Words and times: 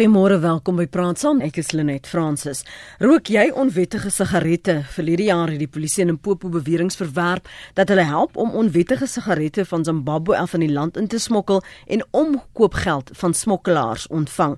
Goeiemôre, 0.00 0.38
welkom 0.40 0.78
by 0.80 0.86
Praat 0.88 1.20
Saam. 1.20 1.42
Ek 1.44 1.58
is 1.60 1.74
Lenet 1.76 2.06
Fransis. 2.08 2.62
Rook 3.04 3.28
jy 3.28 3.50
onwettige 3.52 4.08
sigarette? 4.08 4.78
Verlede 4.94 5.26
jaar 5.26 5.50
het 5.52 5.60
die 5.60 5.68
polisie 5.68 6.06
in 6.06 6.08
Limpopo 6.08 6.48
beweringe 6.48 6.96
verwerp 6.96 7.50
dat 7.76 7.92
hulle 7.92 8.06
help 8.08 8.38
om 8.40 8.54
onwettige 8.56 9.04
sigarette 9.04 9.66
van 9.68 9.84
Zimbabwe 9.84 10.38
af 10.40 10.54
in 10.56 10.64
die 10.64 10.70
land 10.72 10.96
in 10.96 11.10
te 11.12 11.20
smokkel 11.20 11.60
en 11.84 12.04
omkoopgeld 12.16 13.10
van 13.20 13.36
smokkelaars 13.36 14.06
ontvang. 14.08 14.54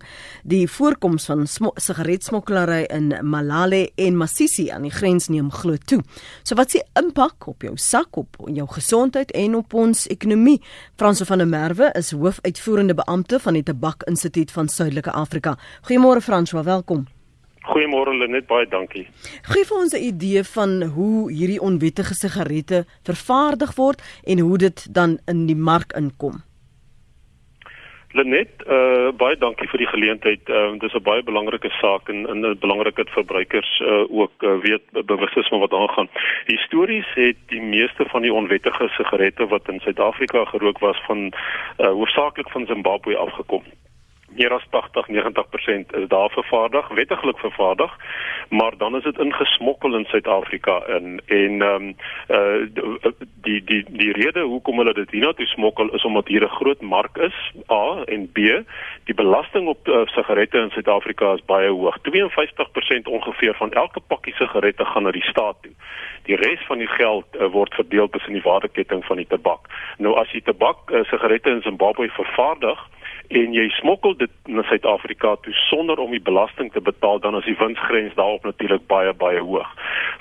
Die 0.46 0.60
voorkoms 0.70 1.27
van 1.27 1.43
sigaretsmokkelary 1.50 2.84
in 2.95 3.11
Malale 3.27 3.88
en 3.98 4.22
Masisi 4.22 4.68
aan 4.70 4.86
die 4.86 4.95
grens 4.95 5.27
neem 5.27 5.50
glo 5.50 5.74
toe. 5.74 5.98
So 6.46 6.54
wat 6.54 6.70
s'ie 6.70 6.84
impak 7.02 7.50
op 7.50 7.66
jou 7.66 7.74
sak, 7.74 8.14
op 8.14 8.38
jou 8.46 8.68
gesondheid 8.77 9.34
en 9.34 9.59
op 9.59 9.74
ons 9.74 10.06
ekonomie? 10.06 10.61
Franso 10.95 11.27
van 11.27 11.43
der 11.43 11.50
Merwe 11.50 11.90
is 11.98 12.14
hoofuitvoerende 12.14 12.95
beampte 12.95 13.43
van 13.43 13.59
die 13.59 13.66
Tabak 13.66 14.06
Instituut 14.06 14.54
van 14.54 14.70
Suidelike 14.70 15.11
Afrika. 15.11 15.32
Goeiemôre 15.33 16.21
François, 16.21 16.64
welkom. 16.64 17.07
Goeiemôre 17.63 18.13
Lenet, 18.18 18.46
baie 18.46 18.67
dankie. 18.67 19.07
Gee 19.46 19.64
vir 19.64 19.77
ons 19.79 19.95
'n 19.95 20.03
idee 20.03 20.43
van 20.45 20.82
hoe 20.82 21.32
hierdie 21.32 21.61
onwettige 21.61 22.14
sigarette 22.14 22.85
vervaardig 23.04 23.75
word 23.76 24.03
en 24.26 24.39
hoe 24.39 24.59
dit 24.59 24.95
dan 24.95 25.18
in 25.26 25.46
die 25.46 25.57
mark 25.57 25.93
inkom. 25.93 26.43
Lenet, 28.13 28.50
uh 28.67 29.09
baie 29.17 29.37
dankie 29.37 29.68
vir 29.68 29.79
die 29.79 29.93
geleentheid. 29.95 30.49
Uh 30.49 30.76
dis 30.79 30.95
'n 30.95 31.03
baie 31.03 31.23
belangrike 31.23 31.71
saak 31.81 32.09
en 32.09 32.27
en 32.28 32.42
dit 32.42 32.61
belangrik 32.61 32.97
dat 32.97 33.09
verbruikers 33.09 33.81
uh 33.81 34.05
ook 34.11 34.42
uh, 34.42 34.59
weet 34.61 34.84
bewus 35.06 35.34
is 35.34 35.48
van 35.48 35.61
wat 35.61 35.73
aangaan. 35.73 36.09
Histories 36.47 37.09
het 37.14 37.39
die 37.47 37.62
meeste 37.62 38.05
van 38.05 38.23
die 38.23 38.33
onwettige 38.33 38.89
sigarette 38.89 39.47
wat 39.47 39.69
in 39.69 39.81
Suid-Afrika 39.81 40.45
gerook 40.45 40.78
was 40.78 41.01
van 41.06 41.33
uh 41.78 41.87
hoofsaaklik 41.87 42.51
van 42.51 42.67
Zimbabwe 42.67 43.17
afgekom 43.17 43.62
meer 44.36 44.53
as 44.53 44.67
80 44.70 45.09
90% 45.09 45.97
is 46.00 46.09
daar 46.09 46.31
vervaardig, 46.31 46.89
wettiglik 46.89 47.39
vervaardig, 47.39 47.97
maar 48.48 48.77
dan 48.77 48.97
is 48.97 49.03
dit 49.03 49.19
ingesmokkel 49.19 49.95
in 49.95 50.05
Suid-Afrika 50.05 50.87
in. 50.87 51.20
En 51.27 51.62
ehm 51.62 51.83
um, 51.83 51.97
uh 52.29 53.12
die 53.43 53.65
die 53.65 53.84
die 53.89 54.12
rede 54.12 54.41
hoekom 54.41 54.79
hulle 54.79 54.95
dit 54.95 55.11
hiernatoe 55.11 55.47
smokkel 55.47 55.91
is 55.95 56.05
omdat 56.05 56.29
hier 56.29 56.45
'n 56.45 56.56
groot 56.59 56.81
mark 56.81 57.17
is 57.17 57.53
A 57.71 58.03
en 58.05 58.33
B 58.33 58.39
die 59.05 59.15
belasting 59.15 59.67
op 59.69 59.89
uh, 59.89 60.01
sigarette 60.05 60.59
in 60.59 60.71
Suid-Afrika 60.71 61.33
is 61.33 61.45
baie 61.45 61.69
hoog. 61.69 61.99
52% 61.99 63.03
ongeveer 63.03 63.55
van 63.55 63.73
elke 63.73 64.01
pakkie 64.01 64.34
sigarette 64.34 64.84
gaan 64.84 65.03
na 65.03 65.11
die 65.11 65.27
staat 65.27 65.56
toe. 65.62 65.73
Die 66.23 66.37
res 66.37 66.67
van 66.67 66.78
die 66.78 66.87
geld 66.87 67.27
uh, 67.37 67.47
word 67.47 67.75
verdeel 67.75 68.09
tussen 68.09 68.33
die 68.33 68.43
waardeketting 68.43 69.05
van 69.05 69.17
die 69.17 69.27
tabak. 69.27 69.67
Nou 69.99 70.15
as 70.21 70.31
jy 70.31 70.41
tabak 70.41 70.91
uh, 70.91 71.05
sigarette 71.05 71.51
in 71.51 71.62
Zimbabwe 71.62 72.09
vervaardig 72.09 72.89
en 73.33 73.55
jy 73.56 73.64
smokkel 73.78 74.14
dit 74.20 74.33
na 74.52 74.62
Suid-Afrika 74.69 75.34
toe 75.44 75.55
sonder 75.70 76.00
om 76.02 76.11
die 76.12 76.22
belasting 76.22 76.69
te 76.72 76.80
betaal 76.84 77.20
dan 77.25 77.36
is 77.38 77.47
die 77.48 77.56
winsgrens 77.58 78.14
daarop 78.19 78.44
natuurlik 78.44 78.84
baie 78.91 79.12
baie 79.16 79.41
hoog. 79.41 79.70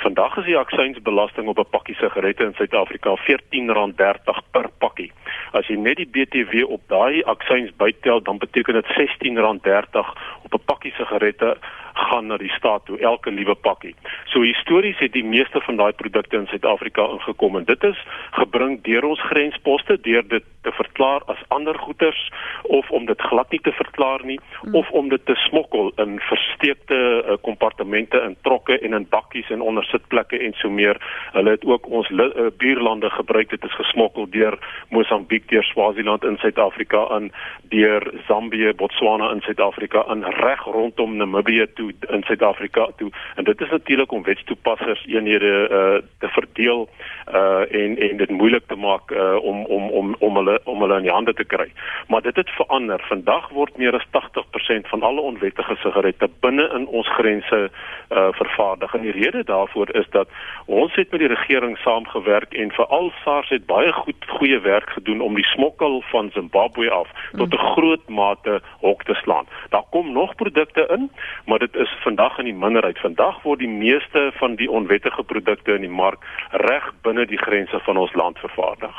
Vandag 0.03 0.37
is 0.41 0.47
die 0.47 0.57
aksiesbelasting 0.57 1.47
op 1.51 1.59
'n 1.59 1.69
pakkie 1.75 1.95
sigarette 1.95 2.43
in 2.43 2.53
Suid-Afrika 2.53 3.15
R14.30 3.15 4.39
per 4.51 4.69
pakkie. 4.79 5.11
As 5.51 5.67
jy 5.67 5.75
net 5.75 5.97
die 5.97 6.07
BTW 6.07 6.63
op 6.67 6.81
daai 6.87 7.23
aksies 7.23 7.71
bytel, 7.77 8.21
dan 8.21 8.37
beteken 8.37 8.73
dit 8.73 8.85
R16.30 8.85 10.15
op 10.43 10.53
'n 10.53 10.65
pakkie 10.65 10.93
sigarette 10.97 11.57
gaan 11.93 12.27
na 12.27 12.37
die 12.37 12.51
staat 12.51 12.85
toe 12.85 12.97
elke 12.99 13.31
liewe 13.31 13.55
pakkie. 13.55 13.95
So 14.25 14.41
histories 14.41 14.97
het 14.99 15.13
die 15.13 15.23
meeste 15.23 15.61
van 15.61 15.75
daai 15.75 15.91
produkte 15.91 16.37
in 16.37 16.47
Suid-Afrika 16.47 17.01
ingekom 17.01 17.57
en 17.57 17.63
dit 17.63 17.83
is 17.83 17.99
gebring 18.31 18.81
deur 18.83 19.05
ons 19.05 19.21
grensposte 19.21 20.01
deur 20.01 20.27
dit 20.27 20.43
te 20.61 20.71
verklaar 20.71 21.21
as 21.25 21.41
ander 21.47 21.77
goederes 21.79 22.31
of 22.63 22.89
om 22.91 23.05
dit 23.05 23.21
glad 23.21 23.51
nie 23.51 23.61
te 23.61 23.71
verklaar 23.71 24.25
nie 24.25 24.39
hmm. 24.61 24.75
of 24.75 24.89
om 24.91 25.09
dit 25.09 25.25
te 25.25 25.35
smokkel 25.47 25.91
in 25.95 26.19
versteekte 26.19 26.97
uh, 26.97 27.37
kompartemente 27.41 28.21
in 28.25 28.35
trokke 28.41 28.79
en 28.79 28.93
in 28.93 29.07
bakkies 29.09 29.49
en 29.49 29.61
onder 29.61 29.83
sitplekke 29.83 30.39
en 30.39 30.53
so 30.53 30.69
meer. 30.69 30.99
Hulle 31.31 31.55
het 31.55 31.65
ook 31.65 31.89
ons 31.89 32.09
uh, 32.09 32.47
buurlande 32.57 33.09
gebruik 33.09 33.49
dit 33.49 33.63
is 33.63 33.75
gesmokkel 33.75 34.29
deur 34.29 34.57
Mosambiek, 34.89 35.47
deur 35.49 35.63
Swaziland 35.63 36.23
in 36.23 36.37
Suid-Afrika 36.37 37.07
aan 37.09 37.31
deur 37.73 38.05
Zambië, 38.27 38.73
Botswana 38.77 39.31
in 39.31 39.41
Suid-Afrika 39.41 40.05
aan 40.07 40.23
reg 40.23 40.63
rondom 40.63 41.15
Namibië 41.15 41.67
toe 41.73 41.91
in 42.09 42.23
Suid-Afrika 42.23 42.87
toe 42.97 43.11
en 43.35 43.43
dit 43.43 43.61
is 43.61 43.69
natuurlik 43.69 44.11
om 44.11 44.23
wetstoepassers 44.23 45.05
eenhede 45.05 45.53
uh, 45.71 46.09
te 46.19 46.27
verdeel 46.27 46.89
uh, 47.33 47.81
en 47.81 47.97
en 47.97 48.17
dit 48.17 48.29
moeilik 48.29 48.67
te 48.67 48.75
maak 48.75 49.11
uh, 49.11 49.35
om 49.43 49.65
om 49.65 49.89
om 49.89 50.15
om 50.19 50.35
hulle 50.35 50.50
om 50.63 50.81
hulle 50.81 50.97
in 50.97 51.07
die 51.07 51.13
hande 51.13 51.33
te 51.33 51.43
kry. 51.43 51.71
Maar 52.07 52.21
dit 52.21 52.35
het 52.35 52.49
verander. 52.49 53.03
Vandag 53.07 53.49
word 53.49 53.77
meer 53.77 53.95
as 53.95 54.07
80% 54.11 54.89
van 54.93 55.01
alle 55.01 55.21
onwettige 55.21 55.75
sigarette 55.75 56.29
binne 56.39 56.69
in 56.75 56.87
ons 56.87 57.09
grense 57.13 57.59
uh, 57.69 58.27
vervaardig. 58.31 58.93
En 58.93 59.01
die 59.01 59.11
rede 59.11 59.43
daarvoor 59.43 59.95
is 59.95 60.07
dat 60.09 60.27
ons 60.65 60.95
het 60.95 61.11
met 61.11 61.19
die 61.19 61.31
regering 61.33 61.77
saamgewerk 61.77 62.53
en 62.53 62.71
veral 62.71 63.11
SARS 63.23 63.49
het 63.49 63.65
baie 63.65 63.91
goed 63.93 64.25
goeie 64.27 64.59
werk 64.59 64.89
gedoen 64.89 65.21
om 65.21 65.35
die 65.35 65.45
smokkel 65.45 66.01
van 66.11 66.31
Zimbabwe 66.33 66.89
af 66.89 67.09
tot 67.37 67.53
'n 67.53 67.65
groot 67.75 68.09
mate 68.09 68.61
hok 68.79 69.03
te 69.03 69.13
slaan. 69.13 69.45
Daar 69.69 69.83
kom 69.89 70.11
nog 70.11 70.35
produkte 70.35 70.87
in, 70.91 71.11
maar 71.45 71.59
dit 71.59 71.75
is 71.75 71.97
vandag 71.99 72.37
in 72.37 72.45
die 72.45 72.53
minderheid. 72.53 72.99
Vandag 72.99 73.41
word 73.41 73.59
die 73.59 73.69
meeste 73.69 74.31
van 74.33 74.55
die 74.55 74.71
onwettige 74.71 75.23
produkte 75.23 75.73
in 75.73 75.81
die 75.81 75.95
mark 76.03 76.25
reg 76.51 76.91
binne 77.01 77.25
die 77.25 77.37
grense 77.37 77.79
van 77.79 77.97
ons 77.97 78.13
land 78.13 78.39
vervaardig. 78.39 78.95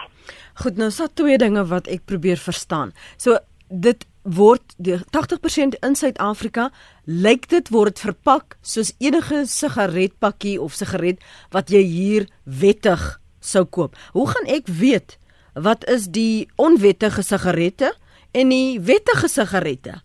Goed, 0.60 0.76
nou 0.76 0.90
sa 0.92 1.08
twee 1.08 1.38
dinge 1.40 1.64
wat 1.70 1.88
ek 1.88 2.04
probeer 2.08 2.40
verstaan. 2.40 2.92
So 3.16 3.38
dit 3.72 4.04
word 4.22 4.74
die 4.76 4.98
80% 5.10 5.78
in 5.82 5.96
Suid-Afrika 5.98 6.68
lyk 7.04 7.48
dit 7.50 7.70
word 7.74 7.98
verpak 7.98 8.56
soos 8.62 8.92
enige 9.02 9.42
sigaretpakkie 9.50 10.58
of 10.62 10.76
sigaret 10.78 11.22
wat 11.54 11.72
jy 11.72 11.82
hier 11.82 12.28
wettig 12.44 13.02
sou 13.42 13.64
koop. 13.64 13.96
Hoe 14.14 14.28
gaan 14.30 14.46
ek 14.46 14.70
weet 14.70 15.18
wat 15.58 15.84
is 15.90 16.08
die 16.12 16.48
onwettige 16.56 17.24
sigarette 17.26 17.92
en 18.32 18.52
die 18.54 18.78
wettige 18.80 19.28
sigarette? 19.28 20.00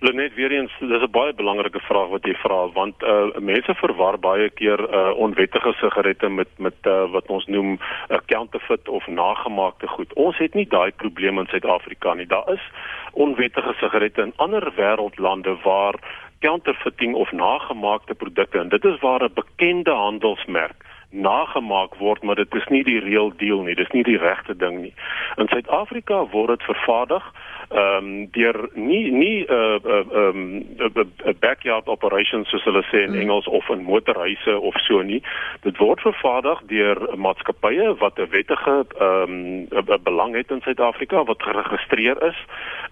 Lenet 0.00 0.34
weer 0.34 0.50
eens 0.50 0.72
dis 0.78 1.02
'n 1.02 1.10
baie 1.10 1.34
belangrike 1.34 1.80
vraag 1.80 2.08
wat 2.08 2.24
jy 2.24 2.34
vra 2.34 2.68
want 2.72 3.02
uh 3.02 3.34
mense 3.38 3.74
verwar 3.74 4.18
baie 4.18 4.50
keer 4.50 4.80
uh 4.94 5.10
onwettige 5.18 5.72
sigarette 5.80 6.28
met 6.28 6.48
met 6.56 6.86
uh 6.86 7.10
wat 7.10 7.26
ons 7.26 7.46
noem 7.46 7.72
'n 7.72 7.80
uh, 8.14 8.18
counterfeit 8.26 8.88
of 8.88 9.06
nagemaakte 9.06 9.86
goed. 9.86 10.12
Ons 10.12 10.38
het 10.38 10.54
nie 10.54 10.66
daai 10.66 10.90
probleem 10.90 11.38
in 11.38 11.46
Suid-Afrika 11.46 12.14
nie. 12.14 12.26
Daar 12.26 12.52
is 12.52 12.70
onwettige 13.12 13.74
sigarette 13.80 14.22
in 14.22 14.32
ander 14.36 14.72
wêreldlande 14.76 15.56
waar 15.62 15.94
counterfeiting 16.38 17.14
of 17.14 17.32
nagemaakte 17.32 18.14
produkte 18.14 18.58
en 18.58 18.68
dit 18.68 18.84
is 18.84 19.00
waar 19.00 19.22
'n 19.22 19.34
bekende 19.34 19.90
handelsmerk 19.90 20.84
nagemaak 21.10 21.94
word 21.94 22.22
maar 22.22 22.34
dit 22.34 22.54
is 22.54 22.66
nie 22.68 22.84
die 22.84 23.00
real 23.00 23.32
deal 23.36 23.62
nie 23.62 23.74
dis 23.74 23.90
nie 23.90 24.02
die 24.02 24.18
regte 24.18 24.56
ding 24.56 24.80
nie 24.80 24.94
in 25.36 25.48
Suid-Afrika 25.48 26.26
word 26.34 26.48
dit 26.48 26.62
vervaardig 26.62 27.24
ehm 27.68 28.04
um, 28.04 28.28
deur 28.32 28.68
nie 28.74 29.10
nie 29.10 29.44
'n 29.44 29.52
uh, 29.52 29.78
uh, 29.84 30.12
um, 30.12 30.64
uh, 30.78 31.32
backyard 31.40 31.86
operations 31.86 32.48
soos 32.48 32.64
hulle 32.64 32.82
sê 32.90 33.02
in 33.04 33.12
mm. 33.12 33.20
Engels 33.20 33.46
of 33.46 33.68
in 33.68 33.82
motorhuise 33.82 34.60
of 34.60 34.74
so 34.86 35.02
nie. 35.02 35.22
Dit 35.62 35.76
word 35.76 36.00
vervaardig 36.00 36.60
deur 36.66 37.16
maatskappye 37.16 37.94
wat 37.98 38.18
'n 38.18 38.30
wettige 38.30 38.84
ehm 38.98 39.66
um, 39.68 40.02
belang 40.02 40.34
het 40.34 40.50
in 40.50 40.60
Suid-Afrika 40.60 41.24
wat 41.24 41.42
geregistreer 41.42 42.22
is, 42.22 42.38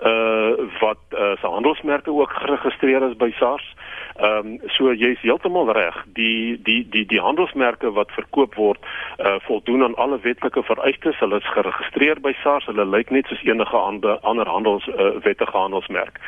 uh 0.05 0.53
wat 0.81 1.01
uh, 1.11 1.37
se 1.41 1.47
handelsmerke 1.47 2.11
ook 2.11 2.33
geregistreer 2.33 3.03
is 3.09 3.17
by 3.17 3.31
SARS. 3.39 3.75
Ehm 4.19 4.47
um, 4.47 4.61
so 4.67 4.93
jy's 4.93 5.21
heeltemal 5.21 5.71
reg. 5.73 5.97
Die 6.17 6.57
die 6.63 6.89
die 6.89 7.07
die 7.07 7.21
handelsmerke 7.21 7.93
wat 7.93 8.13
verkoop 8.17 8.55
word, 8.55 8.79
uh 9.19 9.37
voldoen 9.49 9.83
aan 9.83 9.97
alle 9.97 10.21
wetlike 10.21 10.63
vereistes. 10.63 11.19
Hulle 11.19 11.37
is 11.37 11.53
geregistreer 11.53 12.21
by 12.21 12.33
SARS. 12.43 12.67
Hulle 12.67 12.87
lyk 12.87 13.11
net 13.11 13.27
soos 13.27 13.43
enige 13.45 13.77
ander 13.77 14.19
ander 14.21 14.49
handels 14.49 14.87
uh, 14.89 15.17
wettige 15.25 15.57
handelsmerk. 15.57 16.21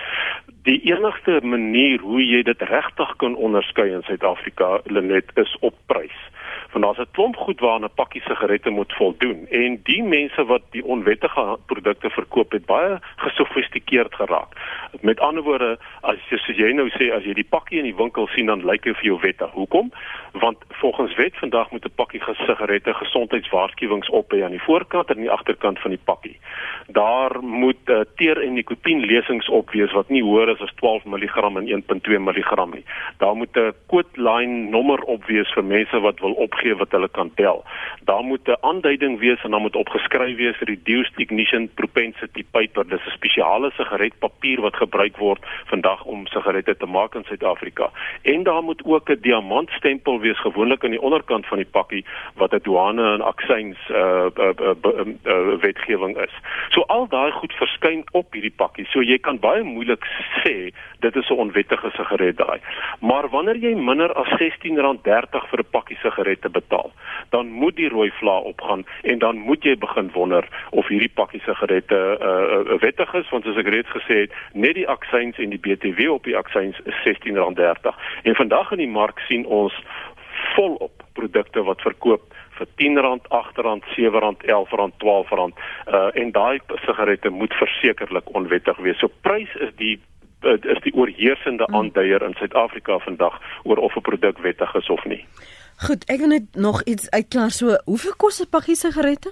Die 0.69 0.81
enigste 0.93 1.41
manier 1.43 2.01
hoe 2.01 2.21
jy 2.25 2.43
dit 2.43 2.63
regtig 2.63 3.17
kan 3.17 3.37
onderskei 3.37 3.89
in 3.93 4.03
Suid-Afrika, 4.05 4.81
Lenet, 4.85 5.33
is 5.35 5.57
op 5.61 5.75
prys 5.87 6.19
want 6.73 6.85
daar's 6.85 6.99
'n 6.99 7.13
klomp 7.13 7.37
goed 7.37 7.61
waarna 7.61 7.87
'n 7.87 7.95
pakkie 7.95 8.23
sigarette 8.23 8.71
moet 8.71 8.93
voldoen 8.93 9.47
en 9.51 9.81
die 9.83 10.03
mense 10.03 10.45
wat 10.45 10.63
die 10.71 10.85
onwettige 10.85 11.59
produkte 11.67 12.11
verkoop 12.11 12.53
het 12.53 12.67
baie 12.67 12.99
gesofistikeerd 13.17 14.15
geraak. 14.15 14.53
Met 15.01 15.21
ander 15.21 15.43
woorde, 15.43 15.79
as 16.01 16.17
jy 16.29 16.37
soos 16.37 16.57
jy 16.57 16.73
nou 16.73 16.89
sê 16.89 17.13
as 17.13 17.25
jy 17.25 17.35
die 17.35 17.49
pakkie 17.49 17.79
in 17.79 17.85
die 17.85 17.97
winkel 17.97 18.27
sien 18.27 18.47
dan 18.47 18.65
lyk 18.65 18.83
dit 18.83 18.97
vir 18.97 19.05
jou 19.05 19.19
wettig. 19.21 19.51
Hoekom? 19.51 19.93
Want 20.33 20.59
volgens 20.69 21.15
wet 21.15 21.37
vandag 21.37 21.71
moet 21.71 21.85
'n 21.85 21.95
pakkie 21.95 22.23
sigarette 22.47 22.95
gesondheidswaarskuwings 22.95 24.09
op 24.09 24.33
hê 24.33 24.45
aan 24.45 24.57
die 24.57 24.67
voorkant 24.69 25.09
en 25.09 25.17
aan 25.17 25.23
die 25.23 25.31
agterkant 25.31 25.79
van 25.79 25.91
die 25.91 26.05
pakkie. 26.05 26.39
Daar 26.87 27.43
moet 27.43 27.83
uh, 27.85 28.01
teer 28.17 28.43
en 28.43 28.53
nikotien 28.53 29.01
lesings 29.01 29.49
op 29.49 29.71
wees 29.71 29.93
wat 29.93 30.09
nie 30.09 30.23
hoër 30.23 30.49
is 30.49 30.61
as 30.61 30.73
12 30.75 31.05
mg 31.05 31.37
en 31.37 31.83
1.2 31.83 32.19
mg 32.19 32.67
nie. 32.73 32.85
Daar 33.19 33.37
moet 33.37 33.57
'n 33.57 33.73
koodlyn 33.87 34.71
nommer 34.71 35.01
op 35.03 35.25
wees 35.25 35.53
vir 35.53 35.65
mense 35.65 36.01
wat 36.01 36.21
wil 36.21 36.33
op 36.33 36.55
opgee 36.59 36.77
wat 36.77 36.91
hulle 36.91 37.09
kan 37.09 37.31
tel. 37.35 37.65
Daar 38.05 38.25
moet 38.25 38.49
'n 38.49 38.57
aanduiding 38.61 39.19
wees 39.19 39.43
en 39.43 39.51
dan 39.51 39.63
moet 39.63 39.77
opgeskryf 39.77 40.37
wees 40.37 40.59
reduced 40.59 41.13
ignition 41.17 41.71
propensity 41.75 42.45
paper. 42.51 42.89
Dis 42.89 43.07
'n 43.07 43.11
spesiale 43.11 43.71
sigaretpapier 43.71 44.61
wat 44.61 44.77
gebruik 44.77 45.17
word 45.17 45.47
vandag 45.67 46.05
om 46.05 46.27
sigarette 46.27 46.77
te 46.77 46.87
maak 46.87 47.15
in 47.15 47.25
Suid-Afrika. 47.25 47.91
En 48.23 48.43
daar 48.43 48.63
moet 48.63 48.83
ook 48.85 49.11
'n 49.11 49.21
diamantstempel 49.21 50.21
wees 50.21 50.41
gewoonlik 50.41 50.85
aan 50.85 50.91
die 50.91 51.03
onderkant 51.03 51.47
van 51.47 51.57
die 51.57 51.71
pakkie 51.71 52.05
wat 52.35 52.53
'n 52.53 52.61
douane 52.63 53.15
en 53.15 53.21
aksies 53.21 53.77
uh, 53.91 53.97
uh, 53.97 54.51
uh, 54.61 54.75
uh, 54.83 55.07
uh, 55.25 55.61
wetgewing 55.61 56.17
is. 56.17 56.35
So 56.69 56.81
al 56.81 57.09
daai 57.09 57.31
goed 57.31 57.53
verskyn 57.53 58.05
op 58.13 58.33
hierdie 58.33 58.57
pakkie. 58.57 58.87
So 58.87 59.01
jy 59.01 59.19
kan 59.19 59.39
baie 59.39 59.63
moeilik 59.63 60.05
sê 60.43 60.73
dit 60.99 61.17
is 61.17 61.29
'n 61.29 61.35
onwettige 61.35 61.91
sigaret 61.91 62.37
daai. 62.37 62.61
Maar 63.01 63.29
wanneer 63.29 63.57
jy 63.57 63.75
minder 63.75 64.13
as 64.13 64.27
R16.30 64.29 65.49
vir 65.51 65.59
'n 65.59 65.71
pakkie 65.71 65.99
sigarette 66.03 66.48
betaal, 66.51 66.93
dan 67.31 67.49
moet 67.49 67.77
die 67.77 67.89
rooi 67.89 68.11
vlaag 68.21 68.43
opgaan 68.43 68.87
en 69.03 69.19
dan 69.19 69.37
moet 69.39 69.65
jy 69.65 69.77
begin 69.79 70.11
wonder 70.13 70.49
of 70.71 70.89
hierdie 70.89 71.13
pakkie 71.15 71.41
sigarette 71.41 71.95
'n 71.95 72.23
uh, 72.23 72.73
uh, 72.73 72.81
wettig 72.81 73.15
is 73.15 73.31
want 73.31 73.45
soos 73.45 73.57
ek 73.57 73.69
reeds 73.69 73.91
gesê 73.91 74.15
het, 74.27 74.33
net 74.53 74.75
die 74.75 74.89
aksies 74.89 75.39
en 75.39 75.51
die 75.51 75.61
BTW 75.61 76.11
op 76.13 76.25
die 76.25 76.37
aksies 76.37 76.77
is 76.85 76.95
R16.30. 77.05 77.95
En 78.23 78.35
vandag 78.35 78.73
in 78.73 78.79
die 78.79 78.95
mark 79.01 79.19
sien 79.29 79.47
ons 79.47 79.75
volop 80.55 81.03
produkte 81.13 81.63
wat 81.63 81.81
verkoop 81.81 82.35
vir 82.59 82.67
R10, 82.67 82.99
R8, 82.99 83.59
R7, 83.63 84.37
R11, 84.51 84.93
R12 85.03 85.33
uh 85.39 86.11
en 86.15 86.33
daai 86.33 86.59
sigarette 86.85 87.31
moet 87.31 87.55
versekerlik 87.55 88.31
onwettig 88.35 88.79
wees. 88.83 88.99
So 88.99 89.11
prys 89.23 89.55
is 89.55 89.75
die 89.77 89.99
is 90.43 90.81
die 90.85 90.95
oorheersende 90.95 91.67
hmm. 91.67 91.75
aanduier 91.75 92.23
in 92.23 92.35
Suid-Afrika 92.39 92.99
vandag 92.99 93.41
oor 93.65 93.77
of 93.77 93.97
'n 93.97 94.07
produk 94.11 94.39
wettig 94.39 94.75
is 94.75 94.89
of 94.89 95.05
nie. 95.05 95.25
Goed, 95.87 96.05
ek 96.11 96.19
wil 96.19 96.33
net 96.35 96.57
nog 96.59 96.83
iets 96.83 97.11
uitklaar. 97.11 97.51
So, 97.51 97.77
hoeveel 97.85 98.17
kos 98.17 98.41
'n 98.43 98.51
pakkie 98.51 98.75
sigarette? 98.75 99.31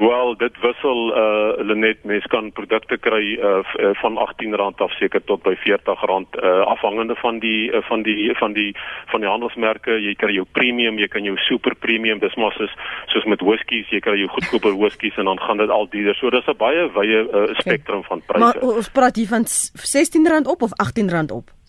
Wel, 0.00 0.36
dit 0.36 0.54
wissel 0.64 1.00
uh 1.12 1.64
Lenet, 1.68 2.04
mens 2.08 2.24
kan 2.32 2.46
produkte 2.56 2.96
kry 2.96 3.36
uh 3.36 3.60
van 4.00 4.16
R18 4.16 4.54
af 4.80 4.92
seker 4.96 5.20
tot 5.24 5.42
by 5.42 5.52
R40 5.52 6.40
uh 6.40 6.64
afhangende 6.72 7.14
van 7.20 7.38
die 7.38 7.68
uh, 7.68 7.82
van 7.82 8.02
die 8.02 8.32
van 8.38 8.52
die 8.52 8.72
van 9.12 9.20
die 9.20 9.28
handelsmerke. 9.28 9.98
Jy 10.00 10.14
kry 10.14 10.32
jou 10.38 10.46
premium, 10.52 10.98
jy 10.98 11.08
kan 11.08 11.28
jou 11.28 11.36
super 11.36 11.76
premium, 11.76 12.18
dis 12.18 12.34
maar 12.34 12.56
soos 12.56 12.72
soos 13.12 13.28
met 13.28 13.44
whiskies, 13.44 13.92
jy 13.92 14.00
kry 14.00 14.16
jou 14.22 14.32
goedkoper 14.32 14.72
whiskies 14.72 15.20
en 15.20 15.28
dan 15.28 15.40
gaan 15.40 15.60
dit 15.60 15.68
al 15.68 15.88
duurder. 15.92 16.16
So 16.16 16.30
dis 16.30 16.48
'n 16.48 16.56
baie 16.56 16.88
wye 16.96 17.20
uh, 17.28 17.54
spektrum 17.60 18.02
van 18.02 18.22
pryse. 18.26 18.44
Maar 18.44 18.76
ons 18.76 18.88
praat 18.88 19.16
hier 19.16 19.28
van 19.28 19.44
R16 19.44 20.48
op 20.48 20.62
of 20.62 20.72
R18 20.80 21.28
op? 21.28 21.59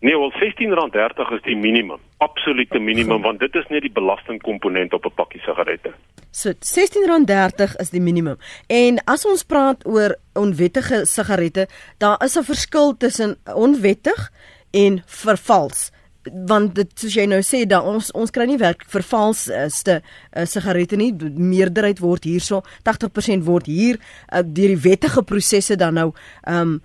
Nee, 0.00 0.18
wel 0.18 0.32
R16.30 0.32 1.32
is 1.34 1.42
die 1.42 1.56
minimum, 1.56 1.98
absolute 2.16 2.78
minimum 2.78 3.22
want 3.22 3.40
dit 3.42 3.54
is 3.54 3.66
net 3.66 3.82
die 3.82 3.92
belastingkomponent 3.92 4.92
op 4.94 5.04
'n 5.04 5.14
pakkie 5.14 5.40
sigarette. 5.40 5.92
So 6.30 6.50
R16.30 6.50 7.76
is 7.76 7.90
die 7.90 8.00
minimum. 8.00 8.36
En 8.66 9.02
as 9.04 9.26
ons 9.26 9.42
praat 9.42 9.86
oor 9.86 10.14
onwettige 10.32 11.04
sigarette, 11.04 11.68
daar 11.98 12.22
is 12.24 12.38
'n 12.38 12.42
verskil 12.42 12.96
tussen 12.96 13.38
onwettig 13.54 14.32
en 14.70 15.02
vervals 15.06 15.90
want 16.48 16.74
dit 16.76 16.90
soos 16.98 17.14
jy 17.16 17.24
nou 17.30 17.40
sê 17.46 17.62
dat 17.68 17.86
ons 17.86 18.10
ons 18.16 18.32
kry 18.34 18.46
nie 18.48 18.58
werk 18.60 18.84
vervalste 18.90 19.98
uh, 19.98 20.44
sigarette 20.48 20.98
nie 20.98 21.12
meerderheid 21.14 22.02
word 22.02 22.26
hierso 22.28 22.62
80% 22.88 23.46
word 23.46 23.68
hier 23.70 23.98
uh, 23.98 24.42
deur 24.42 24.74
die 24.74 24.82
wettige 24.88 25.22
prosesse 25.26 25.78
dan 25.80 25.98
nou 25.98 26.08
um 26.46 26.78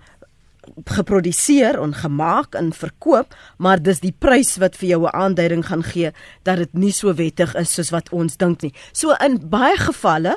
geproduseer 0.84 1.78
en 1.80 1.94
gemaak 1.94 2.54
en 2.54 2.72
verkoop, 2.72 3.34
maar 3.58 3.82
dis 3.82 4.00
die 4.00 4.12
prys 4.12 4.56
wat 4.62 4.76
vir 4.76 4.88
jou 4.88 5.02
'n 5.06 5.14
aanduiding 5.14 5.66
gaan 5.66 5.82
gee 5.82 6.12
dat 6.42 6.56
dit 6.56 6.74
nie 6.74 6.92
so 6.92 7.14
wettig 7.14 7.54
is 7.54 7.74
soos 7.74 7.90
wat 7.90 8.12
ons 8.12 8.36
dink 8.36 8.62
nie. 8.62 8.74
So 8.92 9.14
in 9.20 9.48
baie 9.48 9.76
gevalle 9.76 10.36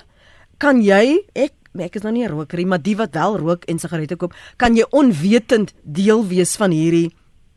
kan 0.57 0.81
jy 0.81 1.19
ek 1.35 1.53
ek 1.79 1.95
is 1.95 2.03
nou 2.03 2.11
nie 2.11 2.25
'n 2.25 2.31
roker 2.31 2.57
nie, 2.57 2.65
maar 2.65 2.81
die 2.81 2.95
wat 2.95 3.13
wel 3.13 3.37
rook 3.37 3.63
en 3.65 3.79
sigarette 3.79 4.15
koop, 4.15 4.33
kan 4.57 4.75
jy 4.75 4.85
onwetend 4.91 5.73
deel 5.83 6.27
wees 6.27 6.55
van 6.55 6.71
hierdie 6.71 7.11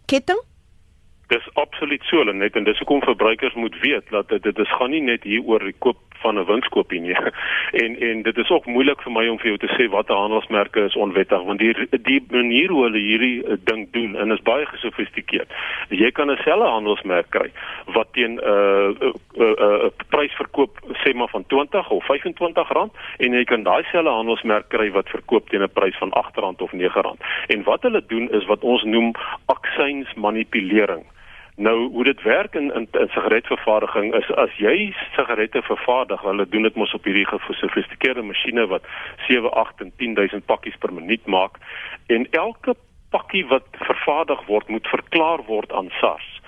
ketting? 0.07 0.39
Dis 1.31 1.49
absoluut 1.55 2.03
so, 2.11 2.23
net 2.25 2.57
en 2.59 2.65
dis 2.67 2.79
hoekom 2.83 3.03
verbruikers 3.07 3.55
moet 3.55 3.77
weet 3.81 4.09
dat 4.11 4.29
dit 4.29 4.43
dit 4.43 4.59
is 4.59 4.73
gaan 4.75 4.91
nie 4.91 5.03
net 5.03 5.23
hier 5.23 5.45
oor 5.47 5.63
die 5.63 5.77
koop 5.79 5.99
van 6.21 6.39
'n 6.39 6.45
winskoopie 6.45 7.01
nie. 7.01 7.17
En 7.83 8.01
en 8.01 8.23
dit 8.23 8.37
is 8.37 8.51
ook 8.51 8.67
moeilik 8.67 9.03
vir 9.03 9.13
my 9.13 9.29
om 9.29 9.39
vir 9.39 9.47
jou 9.47 9.59
te 9.59 9.71
sê 9.77 9.87
watter 9.91 10.17
handelsmerke 10.17 10.81
is 10.85 10.97
onwettig 10.97 11.43
want 11.43 11.59
die 11.59 11.75
die 11.91 12.23
manier 12.31 12.69
hoe 12.69 12.83
hulle 12.83 12.99
hierdie 12.99 13.45
uh, 13.45 13.57
ding 13.65 13.87
doen 13.93 14.17
en 14.17 14.31
is 14.31 14.43
baie 14.43 14.67
gesofistikeerd. 14.67 15.53
Jy 15.89 16.11
kan 16.11 16.31
'n 16.31 16.43
selfe 16.43 16.67
handelsmerk 16.67 17.31
kry 17.31 17.51
wat 17.95 18.13
teen 18.13 18.35
'n 18.35 18.41
uh, 18.43 18.89
'n 18.89 19.15
uh, 19.39 19.47
uh, 19.47 19.85
uh, 19.85 19.91
prys 20.09 20.35
verkoop 20.43 20.83
sê 21.05 21.15
maar 21.15 21.31
van 21.31 21.47
20 21.47 21.91
of 21.91 22.05
25 22.05 22.69
rand 22.69 22.93
en 23.19 23.33
jy 23.33 23.45
kan 23.45 23.63
daai 23.63 23.85
selfe 23.93 24.17
handelsmerk 24.19 24.69
kry 24.69 24.91
wat 24.91 25.09
verkoop 25.09 25.49
teen 25.49 25.63
'n 25.63 25.73
prys 25.73 25.97
van 25.99 26.11
8 26.11 26.37
rand 26.37 26.63
of 26.63 26.73
9 26.73 27.03
rand. 27.03 27.21
En 27.47 27.63
wat 27.63 27.83
hulle 27.83 28.03
doen 28.07 28.31
is 28.31 28.45
wat 28.47 28.63
ons 28.63 28.83
noem 28.83 29.13
aksies 29.47 30.15
manipulering. 30.15 31.05
Nou 31.57 31.91
hoe 31.91 32.05
dit 32.05 32.23
werk 32.23 32.55
in 32.55 32.75
in, 32.75 32.89
in 32.93 33.09
sigaretvervaardiging 33.09 34.15
is 34.15 34.31
as 34.35 34.57
jy 34.57 34.95
sigarette 35.15 35.63
vervaardig, 35.63 36.23
hulle 36.23 36.49
doen 36.49 36.63
dit 36.63 36.75
mos 36.75 36.95
op 36.95 37.05
hierdie 37.05 37.27
gesofistikeerde 37.27 38.23
masjiene 38.23 38.67
wat 38.67 38.87
7, 39.27 39.53
8 39.53 39.81
en 39.81 39.93
10000 39.97 40.45
pakkies 40.45 40.77
per 40.79 40.93
minuut 40.93 41.27
maak 41.27 41.59
en 42.07 42.27
elke 42.31 42.75
pakkie 43.11 43.47
wat 43.47 43.67
vervaardig 43.75 44.47
word 44.47 44.69
moet 44.69 44.87
verklaar 44.87 45.43
word 45.47 45.73
aan 45.73 45.91
SARS. 46.01 46.40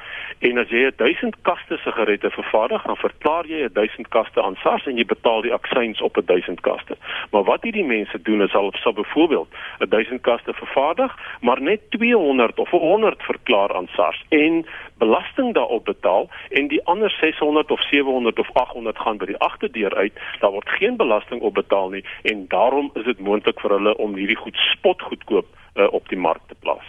En 0.43 0.59
as 0.59 0.71
jy 0.75 0.89
1000 0.99 1.37
kaste 1.47 1.77
sigarette 1.85 2.31
vervaardig, 2.35 2.83
dan 2.83 2.97
verklaar 2.97 3.47
jy 3.47 3.69
1000 3.73 4.09
kaste 4.11 4.43
aan 4.43 4.57
SARS 4.59 4.89
en 4.91 4.97
jy 4.99 5.05
betaal 5.07 5.45
die 5.45 5.53
aksies 5.55 6.03
op 6.03 6.19
1000 6.19 6.61
kaste. 6.67 6.97
Maar 7.31 7.45
wat 7.47 7.63
hierdie 7.63 7.85
mense 7.87 8.19
doen 8.27 8.43
is 8.43 8.57
al 8.59 8.73
sou 8.83 8.91
byvoorbeeld 8.95 9.55
1000 9.79 10.21
kaste 10.27 10.53
vervaardig, 10.59 11.15
maar 11.47 11.63
net 11.63 11.87
200 11.95 12.59
of 12.59 12.75
100 12.75 13.23
verklaar 13.23 13.77
aan 13.77 13.87
SARS 13.95 14.25
en 14.29 14.67
belasting 14.99 15.55
daarop 15.55 15.85
betaal 15.85 16.27
en 16.51 16.67
die 16.75 16.83
ander 16.91 17.11
600 17.21 17.71
of 17.71 17.83
700 17.95 18.39
of 18.39 18.51
800 18.53 18.99
gaan 18.99 19.23
by 19.23 19.31
die 19.31 19.39
agterdeur 19.39 19.95
uit. 19.95 20.13
Daar 20.41 20.51
word 20.59 20.69
geen 20.69 20.97
belasting 20.97 21.41
op 21.41 21.55
betaal 21.55 21.95
nie 21.95 22.05
en 22.23 22.49
daarom 22.49 22.91
is 22.99 23.05
dit 23.05 23.19
moontlik 23.23 23.63
vir 23.63 23.79
hulle 23.79 23.97
om 23.97 24.19
hierdie 24.19 24.43
goed 24.43 24.59
spotgoedkoop 24.75 25.47
uh, 25.75 25.93
op 25.93 26.09
die 26.09 26.19
mark 26.19 26.43
te 26.49 26.55
plaas. 26.61 26.89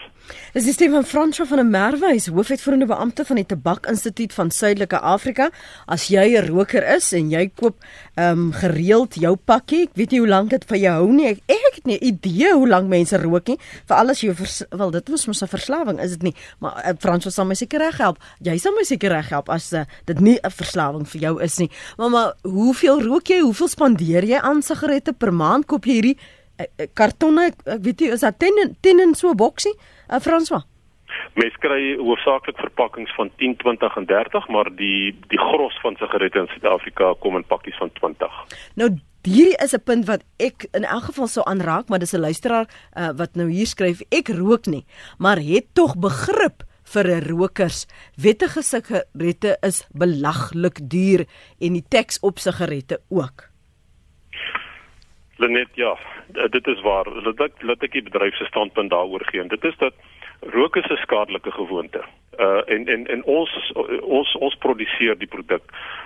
Dis 0.53 0.67
die 0.67 0.73
Stefan 0.73 1.03
Fransjo 1.03 1.45
van 1.45 1.59
'n 1.59 1.69
Merwys, 1.69 2.27
hoofuitvoerende 2.27 2.85
beampte 2.85 3.25
van 3.25 3.35
die 3.35 3.45
Tabak 3.45 3.85
Instituut 3.85 4.33
van 4.33 4.51
Suidelike 4.51 4.99
Afrika. 4.99 5.49
As 5.85 6.07
jy 6.07 6.37
'n 6.37 6.47
roker 6.47 6.95
is 6.95 7.11
en 7.11 7.29
jy 7.29 7.51
koop 7.55 7.75
ehm 8.15 8.31
um, 8.31 8.51
gereeld 8.51 9.15
jou 9.15 9.35
pakkie, 9.35 9.81
ek 9.83 9.89
weet 9.93 10.11
nie 10.11 10.19
hoe 10.19 10.27
lank 10.27 10.49
dit 10.49 10.65
vir 10.65 10.77
jou 10.77 10.93
hou 10.93 11.11
nie. 11.11 11.27
Ek, 11.27 11.39
ek 11.47 11.75
het 11.75 11.85
nie 11.85 11.99
idee 11.99 12.53
hoe 12.53 12.67
lank 12.67 12.87
mense 12.87 13.17
rook 13.17 13.47
nie. 13.47 13.57
Veral 13.85 14.09
as 14.09 14.21
jy 14.21 14.35
wel 14.69 14.91
dit 14.91 15.09
was 15.09 15.25
mos 15.27 15.41
'n 15.41 15.47
verslawing, 15.47 15.99
is 15.99 16.11
dit 16.11 16.21
nie? 16.21 16.35
Maar 16.59 16.85
uh, 16.85 16.93
Fransjo 16.99 17.29
sal 17.29 17.45
my 17.45 17.55
seker 17.55 17.79
reg 17.79 17.97
help. 17.97 18.17
Jy 18.39 18.57
sal 18.57 18.71
my 18.71 18.83
seker 18.83 19.09
reg 19.09 19.29
help 19.29 19.49
as 19.49 19.73
uh, 19.73 19.83
dit 20.05 20.19
nie 20.19 20.39
'n 20.43 20.51
verslawing 20.51 21.07
vir 21.07 21.21
jou 21.21 21.41
is 21.41 21.57
nie. 21.57 21.69
Maar 21.97 22.09
maar 22.09 22.33
hoeveel 22.43 23.01
rook 23.01 23.27
jy? 23.27 23.39
Hoeveel 23.39 23.67
spandeer 23.67 24.23
jy 24.23 24.37
aan 24.37 24.61
sigarette 24.61 25.13
per 25.13 25.33
maand? 25.33 25.65
Koop 25.65 25.85
jy 25.85 25.93
hierdie 25.93 26.17
Eh, 26.17 26.19
eh, 26.19 26.42
kartonne, 26.93 27.51
ek 27.65 27.81
weet 27.81 27.99
nie, 27.99 28.11
is 28.11 28.23
dat 28.25 28.39
10 28.39 28.77
10 28.81 28.99
in 28.99 29.15
so 29.15 29.29
'n 29.29 29.35
boksie? 29.35 29.73
Uh, 30.09 30.19
François. 30.19 30.63
Mens 31.33 31.55
kry 31.61 31.95
hoofsaaklik 31.97 32.57
verpakkings 32.57 33.13
van 33.15 33.31
10, 33.37 33.55
20 33.57 33.95
en 33.95 34.05
30, 34.05 34.47
maar 34.47 34.69
die 34.75 35.15
die 35.27 35.39
gros 35.39 35.79
van 35.81 35.95
sigarette 35.95 36.39
in 36.39 36.47
Suid-Afrika 36.47 37.13
kom 37.19 37.35
in 37.35 37.45
pakkies 37.45 37.77
van 37.77 37.91
20. 37.99 38.29
Nou 38.75 38.89
hierdie 39.23 39.57
is 39.63 39.73
'n 39.73 39.83
punt 39.83 40.05
wat 40.05 40.23
ek 40.37 40.67
in 40.71 40.83
elk 40.83 41.03
geval 41.03 41.27
sou 41.27 41.45
aanraak, 41.45 41.89
maar 41.89 41.99
dis 41.99 42.13
'n 42.13 42.19
luisteraar 42.19 42.67
uh, 42.97 43.09
wat 43.15 43.35
nou 43.35 43.49
hier 43.49 43.67
skryf, 43.67 44.01
ek 44.09 44.27
rook 44.27 44.65
nie, 44.65 44.85
maar 45.17 45.37
het 45.37 45.65
tog 45.73 45.97
begrip 45.97 46.63
vir 46.83 47.27
rokers. 47.27 47.87
Wettige 48.15 48.61
sigarette 48.61 49.57
is 49.61 49.87
belaglik 49.91 50.89
duur 50.89 51.25
en 51.59 51.73
die 51.73 51.85
teks 51.89 52.19
op 52.19 52.39
sigarette 52.39 53.01
ook. 53.09 53.52
Lenet, 55.43 55.75
ja, 55.75 55.97
dit 56.49 56.67
is 56.67 56.81
waar. 56.81 57.09
Laat 57.25 57.41
ek 57.47 57.63
laat 57.67 57.83
ek 57.83 57.91
die 57.97 58.05
bedryf 58.05 58.37
se 58.39 58.47
standpunt 58.47 58.93
daaroor 58.93 59.25
gee. 59.29 59.41
En 59.43 59.51
dit 59.51 59.63
is 59.67 59.75
dat 59.81 59.93
rook 60.55 60.75
is 60.79 60.87
'n 60.89 61.01
skadelike 61.03 61.51
gewoonte. 61.51 62.01
Uh 62.39 62.61
en 62.65 62.87
en 62.87 63.07
en 63.07 63.23
ons 63.23 63.71
ons 64.01 64.35
ons 64.35 64.55
produseer 64.55 65.17
die 65.17 65.27
produk. 65.27 65.63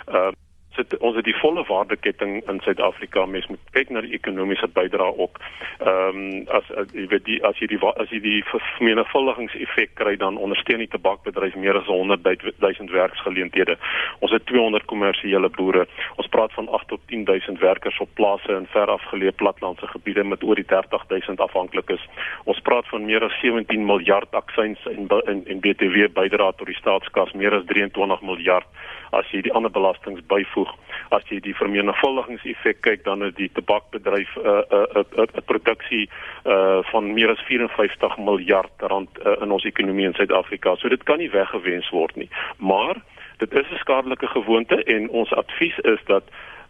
Uh 0.08 0.32
sit 0.78 0.96
ons 1.02 1.18
het 1.18 1.26
die 1.28 1.36
volle 1.42 1.64
waardeketting 1.68 2.40
in 2.50 2.60
Suid-Afrika 2.64 3.26
mens 3.26 3.48
moet 3.52 3.72
kyk 3.76 3.92
na 3.94 4.04
die 4.06 4.14
ekonomiese 4.18 4.70
bydrae 4.78 5.14
ook. 5.18 5.40
Ehm 5.80 6.22
um, 6.22 6.46
as 6.58 6.70
jy 6.94 7.08
weet 7.12 7.26
die 7.26 7.40
as 7.48 7.60
jy 7.62 7.68
die 7.72 7.80
as 7.88 8.12
jy 8.14 8.20
die 8.24 8.40
vermenigvuldigingseffek 8.52 9.96
kry 10.00 10.16
dan 10.22 10.38
ondersteun 10.38 10.84
die 10.84 10.92
tabakbedryf 10.94 11.56
meer 11.56 11.80
as 11.80 11.90
100 11.92 12.24
000 12.24 12.92
werksgeleenthede. 12.94 13.78
Ons 14.20 14.32
het 14.36 14.46
200 14.46 14.86
kommersiële 14.86 15.50
boere. 15.58 15.88
Ons 16.16 16.30
praat 16.34 16.54
van 16.54 16.70
8 16.80 16.88
tot 16.94 17.02
10 17.08 17.26
000 17.30 17.60
werkers 17.62 18.00
op 18.00 18.14
plase 18.20 18.54
in 18.54 18.70
verafgeleë 18.74 19.36
platlandse 19.42 19.88
gebiede 19.88 20.24
met 20.24 20.44
oor 20.44 20.56
die 20.56 20.68
30 20.68 21.08
000 21.10 21.44
afhanklikes. 21.48 22.04
Ons 22.46 22.60
praat 22.60 22.88
van 22.94 23.06
meer 23.06 23.24
as 23.24 23.40
17 23.42 23.86
miljard 23.86 24.34
aksies 24.36 24.86
en 24.94 25.08
en, 25.26 25.44
en 25.48 25.60
BTW 25.60 26.08
bydrae 26.14 26.54
tot 26.58 26.68
die 26.70 26.78
staatskas, 26.78 27.34
meer 27.34 27.56
as 27.58 27.66
23 27.70 28.22
miljard 28.22 28.68
as 29.12 29.30
jy 29.32 29.42
die 29.42 29.54
ander 29.54 29.72
belastings 29.72 30.22
byvoeg 30.28 30.72
as 31.16 31.24
jy 31.32 31.40
die 31.40 31.56
vermenigvuldigingseffek 31.56 32.82
kyk 32.82 33.04
dan 33.04 33.24
is 33.24 33.36
die 33.36 33.50
tabakbedryf 33.54 34.36
'n 34.38 34.46
uh, 34.46 34.62
'n 34.62 34.80
uh, 34.80 34.88
'n 34.96 35.06
uh, 35.20 35.24
'n 35.24 35.38
uh, 35.38 35.46
produksie 35.46 36.10
uh, 36.46 36.80
van 36.92 37.14
meer 37.14 37.32
as 37.32 37.42
54 37.48 38.18
miljard 38.18 38.72
rand 38.78 39.10
uh, 39.26 39.42
in 39.42 39.52
ons 39.52 39.64
ekonomie 39.64 40.06
in 40.06 40.14
Suid-Afrika. 40.14 40.76
So 40.76 40.90
dit 40.90 41.04
kan 41.04 41.18
nie 41.18 41.32
weggewens 41.32 41.90
word 41.90 42.16
nie. 42.16 42.30
Maar 42.58 42.96
dit 43.38 43.54
is 43.54 43.70
'n 43.72 43.84
skadelike 43.84 44.28
gewoonte 44.28 44.84
en 44.84 45.10
ons 45.10 45.34
advies 45.34 45.78
is 45.80 46.00
dat 46.06 46.24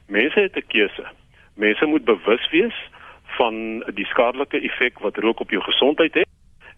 mense 0.08 0.40
het 0.40 0.56
'n 0.56 0.68
keuse. 0.68 1.06
Mense 1.56 1.86
moet 1.86 2.06
bewus 2.06 2.50
wees 2.50 2.78
van 3.38 3.84
die 3.94 4.06
skadelike 4.06 4.60
effek 4.60 5.00
wat 5.00 5.18
rook 5.18 5.40
op 5.40 5.50
jou 5.50 5.64
gesondheid 5.64 6.14
het 6.14 6.28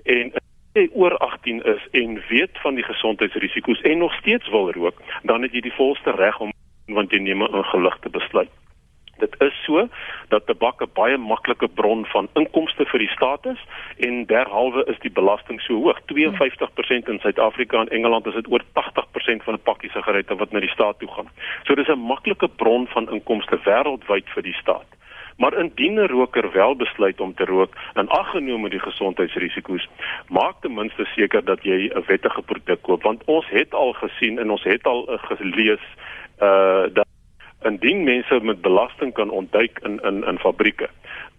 en 0.04 0.32
jy 0.80 0.88
oor 0.94 1.18
18 1.18 1.62
is 1.74 1.84
en 1.92 2.22
weet 2.30 2.62
van 2.64 2.80
die 2.80 2.88
gesondheidsrisiko's 2.88 3.82
en 3.82 3.98
nog 3.98 4.14
steeds 4.22 4.50
wil 4.50 4.72
rook, 4.72 5.02
dan 5.24 5.42
het 5.42 5.54
jy 5.54 5.62
die 5.68 5.76
volste 5.76 6.16
reg 6.16 6.40
om 6.40 6.56
want 6.90 7.12
jy 7.12 7.20
neem 7.22 7.44
'n 7.44 7.64
geligte 7.74 8.10
besluit. 8.10 8.50
Dit 9.20 9.36
is 9.44 9.56
so 9.66 9.88
dat 10.28 10.46
tabak 10.46 10.82
'n 10.82 10.92
baie 10.94 11.18
maklike 11.18 11.68
bron 11.68 12.06
van 12.06 12.30
inkomste 12.34 12.86
vir 12.86 13.00
die 13.00 13.12
staat 13.16 13.46
is 13.46 13.62
en 13.98 14.26
derhalwe 14.26 14.86
is 14.86 15.00
die 15.00 15.12
belasting 15.12 15.62
so 15.62 15.74
hoog. 15.74 16.00
52% 16.06 17.10
in 17.10 17.20
Suid-Afrika 17.20 17.80
en 17.80 17.90
Engeland 17.90 18.26
is 18.26 18.34
dit 18.34 18.52
oor 18.52 18.64
80% 18.74 19.44
van 19.44 19.54
'n 19.54 19.62
pakkie 19.64 19.92
sigarette 19.92 20.36
wat 20.36 20.52
na 20.52 20.60
die 20.60 20.76
staat 20.78 21.00
toe 21.00 21.12
gaan. 21.12 21.30
So 21.64 21.76
dis 21.76 21.88
'n 21.88 22.08
maklike 22.08 22.48
bron 22.48 22.88
van 22.88 23.12
inkomste 23.12 23.60
wêreldwyd 23.64 24.30
vir 24.30 24.44
die 24.44 24.58
staat. 24.62 24.88
Maar 25.40 25.54
indien 25.58 25.94
'n 25.94 26.08
roker 26.08 26.52
wel 26.52 26.76
besluit 26.76 27.20
om 27.20 27.34
te 27.34 27.46
rook 27.46 27.74
en 27.94 28.10
aggenome 28.10 28.70
die 28.70 28.80
gesondheidsrisiko's, 28.80 29.90
maak 30.28 30.56
ten 30.62 30.74
minste 30.74 31.06
seker 31.16 31.44
dat 31.44 31.64
jy 31.64 31.80
'n 31.94 32.04
wettige 32.06 32.42
produk 32.42 32.82
koop 32.82 33.04
want 33.04 33.24
ons 33.26 33.50
het 33.50 33.74
al 33.74 33.94
gesien 33.94 34.40
en 34.40 34.52
ons 34.52 34.64
het 34.64 34.84
al 34.84 35.02
uh, 35.12 35.18
gelees 35.24 35.86
uh 36.40 36.84
dat 36.94 37.09
indien 37.64 38.04
mense 38.04 38.40
met 38.42 38.62
belasting 38.62 39.14
kan 39.14 39.30
ontduik 39.30 39.80
in 39.84 40.00
in 40.04 40.24
in 40.24 40.40
fabrieke 40.40 40.90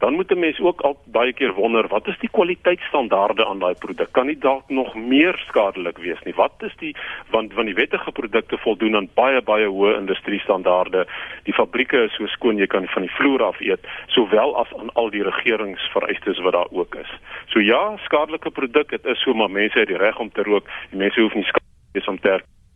dan 0.01 0.15
moet 0.15 0.31
'n 0.31 0.39
mens 0.39 0.61
ook 0.61 0.81
al 0.81 0.97
baie 1.05 1.33
keer 1.33 1.53
wonder 1.53 1.89
wat 1.89 2.07
is 2.07 2.19
die 2.19 2.31
kwaliteitstandaarde 2.31 3.47
aan 3.47 3.59
daai 3.59 3.75
produk? 3.75 4.13
Kan 4.13 4.27
nie 4.27 4.39
dalk 4.39 4.69
nog 4.69 4.95
meer 4.95 5.43
skadelik 5.49 5.99
wees 5.99 6.23
nie? 6.25 6.35
Wat 6.35 6.53
is 6.59 6.77
die 6.77 6.97
want 7.31 7.53
want 7.53 7.67
die 7.67 7.75
wettige 7.75 8.13
produkte 8.13 8.59
voldoen 8.59 8.97
aan 8.97 9.09
baie 9.15 9.43
baie 9.43 9.67
hoë 9.67 9.97
industriestandaarde. 9.99 11.07
Die 11.43 11.55
fabrieke 11.55 12.03
is 12.03 12.15
so 12.15 12.27
skoon 12.27 12.57
jy 12.57 12.67
kan 12.67 12.87
van 12.87 13.03
die 13.03 13.15
vloer 13.19 13.43
af 13.43 13.61
eet 13.61 13.87
sowel 14.07 14.57
as 14.57 14.75
aan 14.75 14.93
al 14.93 15.11
die 15.11 15.23
regeringsvereistes 15.23 16.39
wat 16.39 16.53
daar 16.53 16.71
ook 16.71 16.95
is. 16.95 17.11
So 17.47 17.61
ja 17.61 17.97
skadelike 17.97 18.51
produk 18.51 18.89
dit 18.89 19.05
is 19.05 19.23
so 19.23 19.35
maar 19.35 19.51
mense 19.51 19.79
het 19.79 19.89
die 19.89 19.97
reg 19.97 20.19
om 20.19 20.33
te 20.33 20.43
rook. 20.43 20.69
En 20.91 20.99
mense 20.99 21.21
hoef 21.21 21.35
nie 21.35 21.45
skadelik 21.45 21.93
wees 21.93 22.09
om 22.09 22.21
te 22.21 22.29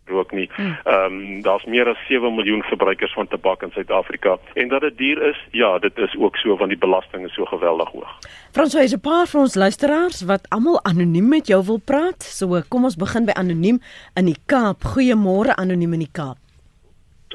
rook 0.06 0.32
nie. 0.32 0.50
Hmm. 0.54 0.76
Ehm 0.84 1.12
um, 1.12 1.42
daar's 1.42 1.64
meer 1.64 1.88
as 1.88 2.06
7 2.08 2.34
miljoen 2.34 2.62
verbruikers 2.62 3.12
van 3.12 3.28
tabak 3.28 3.62
in 3.62 3.70
Suid-Afrika 3.70 4.38
en 4.54 4.68
dat 4.68 4.80
dit 4.80 4.98
duur 4.98 5.22
is, 5.28 5.40
ja, 5.50 5.78
dit 5.78 5.98
is 5.98 6.16
ook 6.18 6.36
so 6.36 6.56
want 6.56 6.70
die 6.70 6.78
belasting 6.78 7.24
is 7.24 7.34
so 7.34 7.44
geweldig 7.44 7.88
hoog. 7.88 8.18
François, 8.52 8.84
is 8.84 8.94
'n 8.94 9.00
paar 9.00 9.26
van 9.26 9.40
ons 9.40 9.54
luisteraars 9.54 10.22
wat 10.22 10.48
almal 10.48 10.84
anoniem 10.84 11.28
met 11.28 11.46
jou 11.46 11.64
wil 11.64 11.80
praat. 11.84 12.22
So 12.22 12.62
kom 12.68 12.84
ons 12.84 12.96
begin 12.96 13.24
by 13.24 13.32
anoniem 13.32 13.80
in 14.14 14.24
die 14.24 14.40
Kaap. 14.46 14.82
Goeiemôre 14.82 15.54
anoniem 15.56 15.92
in 15.92 15.98
die 15.98 16.12
Kaap. 16.12 16.36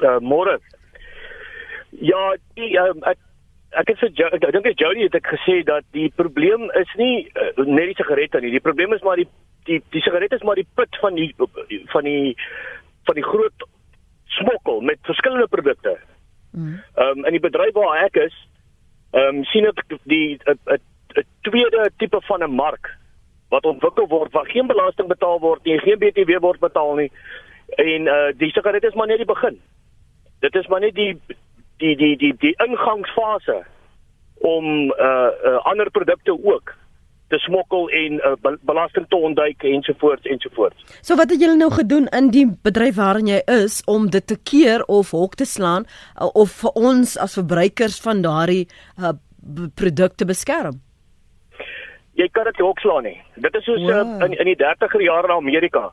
Uh 0.02 0.18
môre. 0.20 0.60
Ja, 1.90 2.36
die, 2.54 2.78
um, 2.78 3.02
ek 3.02 3.18
ek 3.78 3.92
het 3.92 3.98
vir 4.02 4.10
ek, 4.26 4.42
ek 4.42 4.52
dink 4.52 4.64
dit 4.64 4.82
Jody 4.82 5.06
het 5.06 5.14
ek 5.14 5.32
gesê 5.34 5.60
dat 5.66 5.86
die 5.96 6.10
probleem 6.16 6.70
is 6.80 6.90
nie 6.98 7.28
uh, 7.34 7.64
net 7.66 7.92
die 7.92 7.98
sigarette 7.98 8.40
nie. 8.42 8.52
Die 8.54 8.64
probleem 8.64 8.92
is 8.96 9.02
maar 9.06 9.20
die 9.20 9.28
die 9.68 9.80
die 9.94 10.02
sigaret 10.02 10.32
is 10.32 10.42
maar 10.46 10.58
die 10.58 10.66
put 10.74 10.96
van 11.02 11.14
die 11.14 11.30
van 11.92 12.04
die 12.04 12.34
van 13.06 13.18
die 13.18 13.26
groot 13.26 13.66
smokkel 14.38 14.80
met 14.80 14.98
verskillende 15.06 15.48
produkte. 15.48 15.98
Mm. 16.50 16.80
Ehm 16.94 17.18
um, 17.18 17.26
in 17.26 17.36
die 17.38 17.44
bedryf 17.46 17.74
waar 17.74 18.04
ek 18.04 18.22
is, 18.26 18.36
ehm 19.12 19.40
um, 19.40 19.44
sien 19.52 19.66
ek 19.70 19.84
die 20.04 20.38
'n 20.44 20.80
tweede 21.42 21.90
tipe 21.98 22.20
van 22.26 22.42
'n 22.42 22.54
mark 22.54 22.96
wat 23.50 23.66
ontwikkel 23.66 24.06
word 24.08 24.32
waar 24.32 24.46
geen 24.46 24.66
belasting 24.66 25.08
betaal 25.08 25.40
word 25.40 25.64
nie, 25.64 25.78
geen 25.78 25.98
BTW 25.98 26.38
word 26.40 26.60
betaal 26.60 26.94
nie. 26.94 27.10
En 27.76 28.06
uh 28.06 28.30
die 28.38 28.50
sigaret 28.50 28.84
is 28.84 28.94
maar 28.94 29.06
net 29.06 29.22
die 29.22 29.32
begin. 29.34 29.60
Dit 30.40 30.54
is 30.54 30.66
maar 30.66 30.80
net 30.80 30.94
die 30.94 31.20
die 31.80 31.96
die 31.96 32.16
die 32.16 32.34
die 32.38 32.54
ingangsfase 32.66 33.62
om 34.40 34.66
uh, 34.90 35.30
uh 35.50 35.58
ander 35.68 35.90
produkte 35.90 36.32
ook 36.32 36.74
te 37.30 37.38
smokkel 37.38 37.88
en 37.88 38.12
uh, 38.12 38.52
belasting 38.66 39.06
te 39.08 39.16
ontduik 39.16 39.62
ensovoorts 39.62 40.26
ensovoorts. 40.26 40.84
So 41.00 41.16
wat 41.16 41.30
het 41.30 41.40
julle 41.40 41.56
nou 41.56 41.70
gedoen 41.70 42.08
in 42.16 42.30
die 42.34 42.46
bedryf 42.62 42.98
waarin 42.98 43.30
jy 43.30 43.40
is 43.54 43.80
om 43.86 44.08
dit 44.10 44.26
te 44.26 44.38
keer 44.50 44.84
of 44.90 45.12
hok 45.14 45.36
te 45.38 45.46
slaan 45.46 45.86
uh, 45.86 46.26
of 46.34 46.56
vir 46.62 46.74
ons 46.90 47.16
as 47.18 47.38
verbruikers 47.38 48.00
van 48.02 48.22
daardie 48.26 48.66
uh, 48.98 49.14
produkte 49.78 50.26
beskerm? 50.26 50.80
Jy 52.18 52.26
kan 52.34 52.50
dit 52.50 52.58
hok 52.60 52.82
slaan 52.82 53.06
nie. 53.06 53.18
Dit 53.38 53.54
is 53.54 53.64
soos 53.64 53.82
wow. 53.86 53.94
uh, 53.94 54.26
in 54.26 54.34
in 54.34 54.50
die 54.50 54.58
30er 54.58 55.06
jare 55.06 55.30
in 55.30 55.38
Amerika 55.38 55.90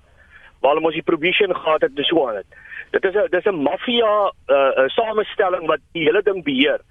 waar 0.59 0.73
hulle 0.73 0.87
mos 0.87 0.97
die 0.97 1.05
prohibition 1.05 1.53
gehad 1.53 1.85
het 1.85 1.93
en 2.01 2.09
so 2.09 2.25
aan 2.27 2.41
het. 2.41 2.49
Dit 2.91 3.03
is 3.03 3.15
'n 3.15 3.27
dis 3.29 3.45
'n 3.45 3.61
maffia 3.61 4.31
uh, 4.47 4.87
samestelling 4.87 5.67
wat 5.67 5.79
die 5.91 6.03
hele 6.03 6.21
ding 6.21 6.43
beheer. 6.43 6.81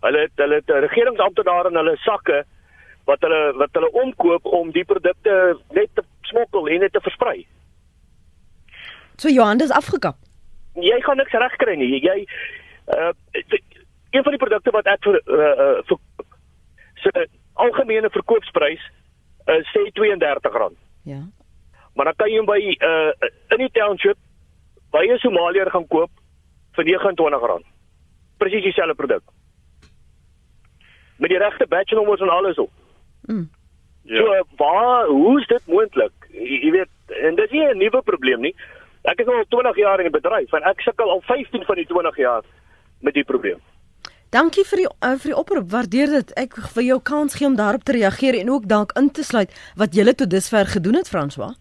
Hulle 0.00 0.18
het 0.18 0.30
hulle 0.34 0.54
het 0.54 0.70
regeringsamptenare 0.70 1.68
in 1.68 1.76
hulle 1.76 1.96
sakke 1.96 2.44
wat 3.04 3.20
hulle 3.20 3.52
wat 3.56 3.68
hulle 3.72 3.90
omkoop 3.92 4.44
om 4.44 4.70
die 4.70 4.84
produkte 4.84 5.58
net 5.70 5.88
te 5.94 6.02
smokkel 6.22 6.68
en 6.68 6.80
net 6.80 6.92
te 6.92 7.00
versprei. 7.00 7.46
So 9.16 9.28
Johan, 9.28 9.58
dis 9.58 9.70
afgekap. 9.70 10.16
Jy 10.74 11.00
gaan 11.00 11.16
niks 11.16 11.32
regkry 11.32 11.74
nie. 11.76 12.00
Jy 12.02 12.26
uh 12.86 13.12
een 14.10 14.22
van 14.22 14.32
die 14.32 14.40
produkte 14.40 14.70
wat 14.70 14.86
ek 14.86 15.02
vir 15.04 15.18
uh 15.26 15.80
vir 15.88 15.98
se 17.02 17.26
algemene 17.54 18.10
verkoopsprys 18.10 18.84
uh 19.48 19.60
sê 19.72 19.88
R32. 19.88 20.76
Ja. 21.02 21.24
Maar 21.94 22.04
dan 22.04 22.16
kan 22.16 22.30
jy 22.30 22.38
hom 22.38 22.46
by 22.46 22.60
uh 22.60 23.28
in 23.56 23.64
die 23.64 23.72
township 23.72 24.18
by 24.90 25.04
'n 25.06 25.18
Somaliër 25.18 25.70
gaan 25.70 25.86
koop 25.86 26.10
vir 26.72 26.84
R29. 26.84 27.64
Presies 28.38 28.62
dieselfde 28.62 28.94
produk. 28.94 29.22
Met 31.18 31.30
die 31.30 31.38
regte 31.38 31.66
batch 31.66 31.92
nommers 31.92 32.20
en 32.20 32.28
alles 32.28 32.58
op. 32.58 32.70
Mm. 33.26 33.50
Ja. 34.02 34.18
So 34.18 34.42
waar 34.56 35.06
hoe 35.06 35.40
is 35.40 35.46
dit 35.46 35.66
moontlik? 35.66 36.12
Jy 36.30 36.70
weet, 36.70 36.88
en 37.06 37.34
dis 37.34 37.50
nie 37.50 37.64
'n 37.64 37.78
nuwe 37.78 38.02
probleem 38.02 38.40
nie. 38.40 38.54
Ek 39.02 39.20
is 39.20 39.26
al 39.26 39.44
20 39.48 39.76
jaar 39.76 39.98
in 39.98 40.10
die 40.10 40.20
bedryf 40.20 40.52
en 40.52 40.62
ek 40.62 40.80
sukkel 40.80 41.10
al 41.10 41.20
15 41.20 41.64
van 41.64 41.76
die 41.76 41.86
20 41.86 42.16
jaar 42.16 42.42
met 43.00 43.14
die 43.14 43.24
probleem. 43.24 43.60
Dankie 44.30 44.64
vir 44.64 44.76
die 44.76 44.88
uh, 44.88 45.14
vir 45.16 45.30
die 45.30 45.36
oproep. 45.36 45.70
Waardeer 45.72 46.06
dit. 46.06 46.32
Ek 46.36 46.56
vir 46.74 46.82
jou 46.82 46.98
kans 47.00 47.34
gee 47.34 47.46
om 47.46 47.56
daarop 47.56 47.84
te 47.84 47.92
reageer 47.92 48.34
en 48.40 48.50
ook 48.50 48.68
dalk 48.68 48.92
in 49.00 49.10
te 49.10 49.24
sluit 49.24 49.52
wat 49.76 49.94
jy 49.96 50.12
tot 50.12 50.30
dusver 50.30 50.66
gedoen 50.66 50.94
het, 51.00 51.08
François. 51.08 51.54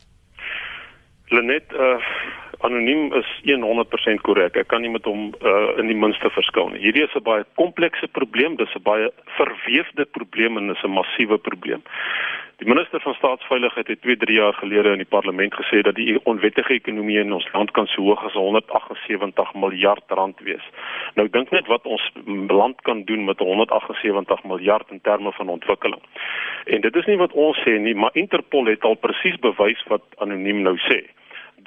Lenet, 1.31 1.71
uh 1.73 1.99
anoniem 2.65 3.13
is 3.13 3.29
100% 3.43 4.21
korrek. 4.21 4.55
Ek 4.55 4.67
kan 4.67 4.81
nie 4.81 4.91
met 4.91 5.05
hom 5.05 5.29
uh, 5.41 5.77
in 5.81 5.91
die 5.91 5.97
minste 5.97 6.29
verskil 6.33 6.71
nie. 6.73 6.81
Hierdie 6.81 7.05
is 7.05 7.15
'n 7.15 7.23
baie 7.23 7.45
komplekse 7.55 8.07
probleem, 8.07 8.55
dis 8.55 8.75
'n 8.75 8.83
baie 8.83 9.11
verweefde 9.37 10.05
probleem 10.05 10.57
en 10.57 10.67
dis 10.67 10.83
'n 10.83 10.97
massiewe 10.97 11.37
probleem. 11.37 11.83
Die 12.57 12.67
minister 12.67 12.99
van 13.01 13.13
staatsveiligheid 13.13 13.87
het 13.87 14.01
2-3 14.01 14.33
jaar 14.33 14.53
gelede 14.53 14.89
in 14.89 14.97
die 14.97 15.05
parlement 15.05 15.53
gesê 15.53 15.81
dat 15.81 15.95
die 15.95 16.17
onwettige 16.23 16.73
ekonomie 16.73 17.19
in 17.19 17.33
ons 17.33 17.49
land 17.53 17.71
kan 17.71 17.85
so 17.85 18.01
hoog 18.01 18.23
as 18.25 18.33
178 18.33 19.53
miljard 19.53 20.03
rand 20.07 20.39
wees. 20.39 20.65
Nou 21.13 21.29
dink 21.29 21.51
net 21.51 21.67
wat 21.67 21.85
ons 21.85 22.11
land 22.47 22.81
kan 22.81 23.03
doen 23.03 23.25
met 23.25 23.39
178 23.39 24.43
miljard 24.43 24.89
in 24.89 25.01
terme 25.01 25.31
van 25.31 25.49
ontwikkeling. 25.49 26.01
En 26.65 26.81
dit 26.81 26.95
is 26.95 27.05
nie 27.05 27.17
wat 27.17 27.33
ons 27.33 27.61
sê 27.61 27.77
nie, 27.77 27.95
maar 27.95 28.09
Interpol 28.13 28.65
het 28.65 28.83
al 28.83 28.95
presies 28.95 29.37
bewys 29.37 29.83
wat 29.87 30.01
anoniem 30.17 30.61
nou 30.61 30.77
sê 30.89 31.05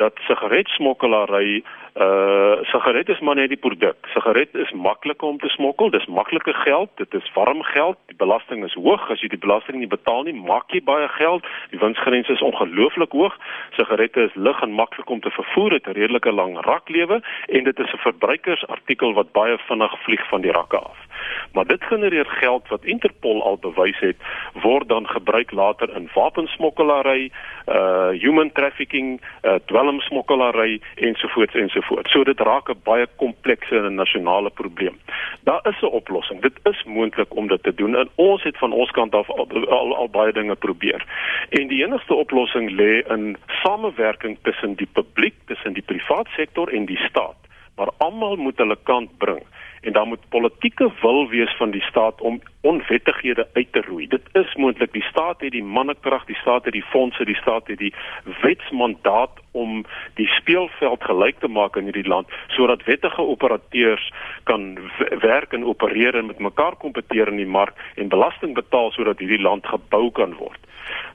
dat 0.01 0.17
sigaretsmokkelary 0.29 1.63
uh 2.05 2.57
sigaret 2.63 3.09
is 3.09 3.21
maar 3.21 3.35
net 3.35 3.49
die 3.49 3.59
produk. 3.67 3.97
Sigaret 4.15 4.55
is 4.55 4.71
maklik 4.73 5.23
om 5.23 5.39
te 5.39 5.49
smokkel. 5.49 5.91
Dis 5.91 6.07
maklike 6.07 6.53
geld. 6.53 6.91
Dit 6.95 7.15
is 7.15 7.33
warm 7.35 7.63
geld. 7.63 7.99
Die 8.07 8.17
belasting 8.17 8.65
is 8.65 8.75
hoog. 8.75 9.11
As 9.11 9.21
jy 9.21 9.29
die 9.29 9.43
belasting 9.45 9.81
nie 9.83 9.91
betaal 9.91 10.23
nie, 10.23 10.35
maak 10.35 10.71
jy 10.71 10.83
baie 10.87 11.09
geld. 11.19 11.47
Die 11.75 11.83
winsgrens 11.83 12.29
is 12.29 12.45
ongelooflik 12.47 13.13
hoog. 13.13 13.37
Sigarette 13.77 14.29
is 14.29 14.39
lig 14.47 14.63
en 14.63 14.73
maklik 14.73 15.11
om 15.11 15.21
te 15.21 15.35
vervoer. 15.35 15.77
Dit 15.77 15.87
'n 15.87 15.99
redelike 15.99 16.33
lang 16.33 16.57
raklewe 16.65 17.21
en 17.49 17.65
dit 17.65 17.79
is 17.79 17.93
'n 17.93 18.05
verbruikersartikel 18.07 19.13
wat 19.13 19.33
baie 19.33 19.59
vinnig 19.59 20.03
vlieg 20.05 20.29
van 20.29 20.41
die 20.41 20.53
rakke 20.53 20.79
af 20.79 21.10
maar 21.53 21.67
dit 21.67 21.85
genereer 21.85 22.27
geld 22.27 22.69
wat 22.69 22.85
Interpol 22.85 23.43
al 23.43 23.59
bewys 23.59 23.99
het 23.99 24.17
word 24.63 24.89
dan 24.89 25.07
gebruik 25.07 25.51
later 25.51 25.97
in 25.97 26.09
wapensmokkelary, 26.15 27.31
uh 27.67 28.09
human 28.09 28.53
trafficking, 28.53 29.21
uh 29.43 29.55
dwelmsmokkelary 29.65 30.81
ensovoorts 30.95 31.55
ensovoorts. 31.55 32.13
So 32.13 32.25
dit 32.25 32.41
raak 32.41 32.69
'n 32.69 32.81
baie 32.85 33.07
komplekse 33.17 33.77
en 33.77 33.95
nasionale 33.95 34.51
probleem. 34.51 34.97
Daar 35.43 35.67
is 35.69 35.81
'n 35.83 35.87
oplossing. 35.87 36.41
Dit 36.41 36.59
is 36.63 36.85
moontlik 36.85 37.37
om 37.37 37.49
dit 37.49 37.63
te 37.63 37.75
doen 37.75 37.97
en 37.97 38.09
ons 38.15 38.43
het 38.43 38.59
van 38.59 38.73
ons 38.73 38.91
kant 38.91 39.15
af 39.15 39.31
al 39.31 39.49
al, 39.69 39.97
al 39.97 40.09
baie 40.09 40.33
dinge 40.33 40.55
probeer. 40.55 41.05
En 41.49 41.69
die 41.69 41.85
enigste 41.85 42.15
oplossing 42.15 42.71
lê 42.71 43.03
in 43.09 43.37
samewerking 43.47 44.39
tussen 44.43 44.75
die 44.75 44.89
publiek, 44.93 45.35
tussen 45.47 45.73
die 45.73 45.83
privaat 45.83 46.27
sektor 46.37 46.69
en 46.69 46.85
die 46.85 47.01
staat. 47.09 47.37
Maar 47.77 47.89
almal 47.97 48.37
moet 48.37 48.59
hulle 48.59 48.77
kant 48.83 49.19
bring 49.19 49.43
en 49.81 49.93
daar 49.93 50.07
moet 50.07 50.29
politieke 50.29 50.93
wil 51.01 51.29
wees 51.29 51.57
van 51.57 51.71
die 51.71 51.83
staat 51.83 52.21
om 52.21 52.41
onwettighede 52.61 53.49
uit 53.53 53.73
te 53.73 53.81
roei. 53.81 54.07
Dit 54.07 54.23
is 54.33 54.55
moontlik. 54.55 54.93
Die 54.93 55.03
staat 55.03 55.41
het 55.41 55.51
die 55.51 55.65
mannekrag, 55.65 56.25
die 56.25 56.37
staat 56.37 56.65
het 56.65 56.73
die 56.73 56.85
fondse, 56.85 57.25
die 57.25 57.37
staat 57.37 57.67
het 57.67 57.79
die 57.79 57.95
wetsmandaat 58.41 59.41
om 59.51 59.85
die 60.15 60.27
speelveld 60.27 61.05
gelyk 61.05 61.39
te 61.39 61.49
maak 61.49 61.77
in 61.77 61.89
hierdie 61.89 62.09
land 62.09 62.29
sodat 62.49 62.85
wettige 62.85 63.23
operateurs 63.23 64.13
kan 64.43 64.79
werk 65.21 65.53
en 65.53 65.65
opereer 65.65 66.15
en 66.15 66.27
met 66.27 66.39
mekaar 66.39 66.77
kompeteer 66.77 67.29
in 67.29 67.41
die 67.41 67.47
mark 67.47 67.75
en 67.95 68.09
belasting 68.09 68.55
betaal 68.55 68.91
sodat 68.91 69.19
hierdie 69.19 69.43
land 69.43 69.67
gebou 69.67 70.11
kan 70.11 70.35
word. 70.39 70.61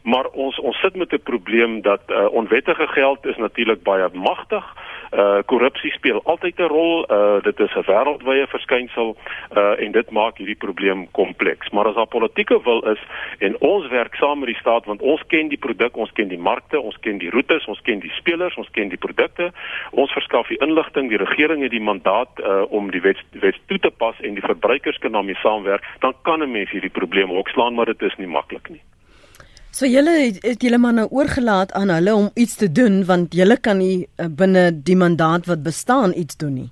Maar 0.02 0.28
ons 0.34 0.60
ons 0.60 0.80
sit 0.80 0.96
met 0.96 1.14
'n 1.14 1.24
probleem 1.24 1.82
dat 1.82 2.02
uh, 2.08 2.26
onwettige 2.32 2.88
geld 2.88 3.26
is 3.26 3.38
natuurlik 3.38 3.84
baie 3.84 4.10
magtig 4.14 4.66
uh 5.12 5.40
korrupsie 5.46 5.92
speel 5.92 6.22
altyd 6.24 6.60
'n 6.60 6.68
rol. 6.68 7.06
Uh 7.10 7.42
dit 7.42 7.60
is 7.60 7.76
'n 7.76 7.86
wêreldwye 7.86 8.48
verskynsel 8.48 9.16
uh 9.56 9.80
en 9.80 9.92
dit 9.92 10.10
maak 10.12 10.38
hierdie 10.38 10.56
probleem 10.66 11.12
kompleks. 11.12 11.70
Maar 11.70 11.88
as 11.88 11.96
daar 11.96 12.08
politieke 12.08 12.62
wil 12.64 12.82
is 12.82 13.02
en 13.40 13.60
ons 13.60 13.88
werk 13.88 14.16
saam 14.16 14.40
met 14.40 14.48
die 14.48 14.60
staat 14.60 14.86
want 14.86 15.02
ons 15.02 15.22
ken 15.28 15.48
die 15.48 15.58
produk, 15.58 15.98
ons 15.98 16.12
ken 16.12 16.28
die 16.28 16.40
markte, 16.40 16.80
ons 16.80 16.98
ken 17.00 17.18
die 17.18 17.30
roetes, 17.30 17.66
ons 17.66 17.82
ken 17.82 18.00
die 18.00 18.14
spelers, 18.16 18.56
ons 18.56 18.70
ken 18.72 18.90
die 18.90 18.98
produkte. 18.98 19.52
Ons 19.92 20.12
verskaf 20.12 20.48
die 20.48 20.62
inligting, 20.62 21.10
die 21.10 21.24
regering 21.26 21.62
het 21.62 21.72
die 21.72 21.82
mandaat 21.92 22.40
uh 22.40 22.64
om 22.70 22.92
die 22.92 23.02
wet 23.02 23.22
wet 23.32 23.60
toe 23.68 23.80
te 23.80 23.92
pas 23.92 24.16
en 24.22 24.34
die 24.34 24.46
verbruikers 24.46 24.98
kan 24.98 25.12
daarmee 25.12 25.36
saamwerk, 25.36 25.84
dan 26.00 26.14
kan 26.22 26.44
'n 26.44 26.52
mens 26.52 26.70
hierdie 26.70 26.90
probleme 27.00 27.34
hoekslaan, 27.34 27.74
maar 27.74 27.86
dit 27.86 28.02
is 28.02 28.16
nie 28.16 28.28
maklik 28.28 28.70
nie. 28.70 28.82
So 29.76 29.84
julle 29.92 30.12
het, 30.40 30.62
julle 30.64 30.78
maar 30.80 30.94
nou 30.96 31.08
oorgelaat 31.12 31.74
aan 31.76 31.90
hulle 31.92 32.14
om 32.16 32.30
iets 32.40 32.56
te 32.56 32.70
doen 32.72 33.02
want 33.06 33.34
julle 33.36 33.58
kan 33.60 33.82
nie 33.84 34.06
uh, 34.06 34.30
binne 34.32 34.70
die 34.72 34.96
mandaat 34.96 35.50
wat 35.52 35.66
bestaan 35.66 36.14
iets 36.16 36.38
doen 36.40 36.54
nie. 36.62 36.70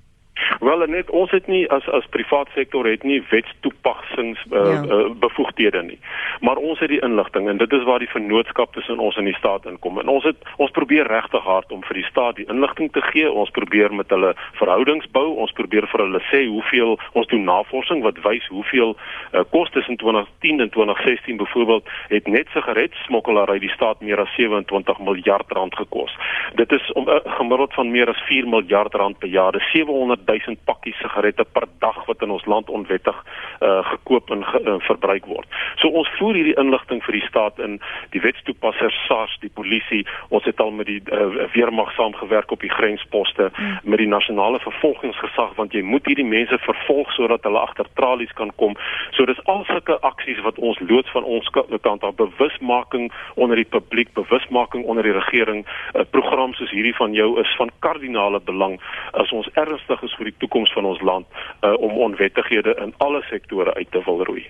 Wel 0.64 0.86
net 0.86 1.10
ons 1.10 1.30
het 1.30 1.46
nie 1.46 1.64
as 1.68 1.84
as 1.92 2.06
privaat 2.14 2.48
sektor 2.54 2.86
het 2.88 3.02
nie 3.04 3.18
wetstoepassings 3.28 4.40
uh, 4.50 4.60
ja. 4.64 4.80
uh, 4.96 5.10
bevoegdhede 5.20 5.82
nie. 5.82 5.98
Maar 6.40 6.56
ons 6.56 6.80
het 6.80 6.88
die 6.88 7.02
inligting 7.04 7.48
en 7.48 7.60
dit 7.60 7.72
is 7.72 7.84
waar 7.84 8.00
die 8.00 8.08
vennootskap 8.08 8.72
tussen 8.72 8.98
ons 8.98 9.16
en 9.20 9.28
die 9.28 9.36
staat 9.36 9.66
inkom. 9.68 10.00
En 10.00 10.08
ons 10.08 10.24
het 10.24 10.40
ons 10.56 10.72
probeer 10.72 11.06
regtig 11.10 11.44
hard 11.44 11.72
om 11.72 11.82
vir 11.84 12.00
die 12.00 12.06
staat 12.08 12.38
die 12.40 12.48
inligting 12.48 12.92
te 12.92 13.02
gee. 13.10 13.28
Ons 13.30 13.52
probeer 13.52 13.92
met 13.94 14.08
hulle 14.14 14.32
verhoudings 14.60 15.10
bou. 15.12 15.26
Ons 15.44 15.52
probeer 15.52 15.88
vir 15.92 16.04
hulle 16.06 16.22
sê 16.30 16.44
hoeveel 16.46 16.96
ons 17.12 17.28
doen 17.28 17.44
navorsing 17.44 18.00
wat 18.06 18.22
wys 18.24 18.48
hoeveel 18.48 18.96
uh, 18.96 19.44
kostes 19.52 19.88
in 19.92 20.00
2010 20.00 20.64
en 20.64 20.72
2016 20.78 21.42
byvoorbeeld 21.44 21.92
het 22.08 22.32
net 22.38 22.48
sigaretsmokkelary 22.56 23.58
die 23.60 23.72
staat 23.76 24.00
meer 24.00 24.24
as 24.24 24.32
27 24.38 25.04
miljard 25.04 25.52
rand 25.52 25.76
gekos. 25.76 26.16
Dit 26.56 26.72
is 26.72 26.92
om 26.92 27.04
'n 27.04 27.20
uh, 27.20 27.36
gemiddeld 27.36 27.74
van 27.74 27.90
meer 27.90 28.08
as 28.08 28.24
4 28.32 28.48
miljard 28.48 28.94
rand 28.94 29.18
per 29.18 29.28
jaar. 29.28 29.52
Dit 29.52 29.60
is 29.60 29.70
700 29.76 30.26
000 30.26 30.53
1000 30.54 30.64
pakkies 30.64 30.98
sigarette 31.02 31.44
per 31.52 31.66
dag 31.80 31.98
wat 32.06 32.22
in 32.22 32.30
ons 32.30 32.44
land 32.46 32.70
onwettig 32.70 33.16
uh, 33.60 33.82
gekoop 33.90 34.30
en 34.30 34.44
ge, 34.44 34.60
uh, 34.60 34.76
verbruik 34.86 35.26
word. 35.26 35.48
So 35.80 35.88
ons 35.88 36.08
voer 36.18 36.38
hierdie 36.38 36.56
inligting 36.60 37.02
vir 37.04 37.18
die 37.18 37.24
staat 37.26 37.58
in 37.58 37.78
die 38.14 38.22
wetstoepassers 38.24 38.96
SARS, 39.08 39.36
die 39.42 39.52
polisie, 39.52 40.04
ons 40.28 40.44
het 40.48 40.60
al 40.60 40.70
met 40.70 40.88
die 40.90 41.00
uh, 41.12 41.48
weermag 41.54 41.92
saamgewerk 41.96 42.52
op 42.54 42.64
die 42.64 42.72
grensposte 42.72 43.50
hmm. 43.54 43.78
met 43.82 44.02
die 44.02 44.10
nasionale 44.10 44.60
vervolgingsgesag 44.64 45.54
want 45.58 45.74
jy 45.74 45.82
moet 45.82 46.06
hierdie 46.08 46.26
mense 46.26 46.58
vervolg 46.64 47.10
sodat 47.16 47.44
hulle 47.46 47.60
agter 47.60 47.88
tralies 47.98 48.32
kan 48.38 48.52
kom. 48.60 48.76
So 49.16 49.26
dis 49.28 49.40
al 49.50 49.64
sulke 49.68 49.98
aksies 50.06 50.42
wat 50.46 50.58
ons 50.58 50.80
loods 50.84 51.10
van 51.14 51.24
ons 51.24 51.50
kant 51.84 52.04
af 52.04 52.16
bewusmaking 52.18 53.10
onder 53.40 53.58
die 53.58 53.68
publiek, 53.68 54.12
bewusmaking 54.14 54.84
onder 54.84 55.04
die 55.04 55.16
regering, 55.16 55.64
'n 55.64 56.00
uh, 56.00 56.06
program 56.10 56.54
soos 56.54 56.70
hierdie 56.70 56.96
van 56.96 57.12
jou 57.12 57.40
is 57.40 57.50
van 57.56 57.70
kardinale 57.80 58.40
belang 58.40 58.80
as 59.12 59.32
ons 59.32 59.48
ernstig 59.54 60.02
is 60.02 60.14
vir 60.18 60.30
die 60.30 60.38
toekoms 60.44 60.72
van 60.76 60.92
ons 60.92 61.02
land 61.02 61.26
uh, 61.64 61.74
om 61.80 62.00
onwettighede 62.08 62.76
in 62.86 62.94
alle 63.04 63.24
sektore 63.32 63.74
uit 63.74 63.90
te 63.90 64.04
wil 64.04 64.24
roei. 64.28 64.46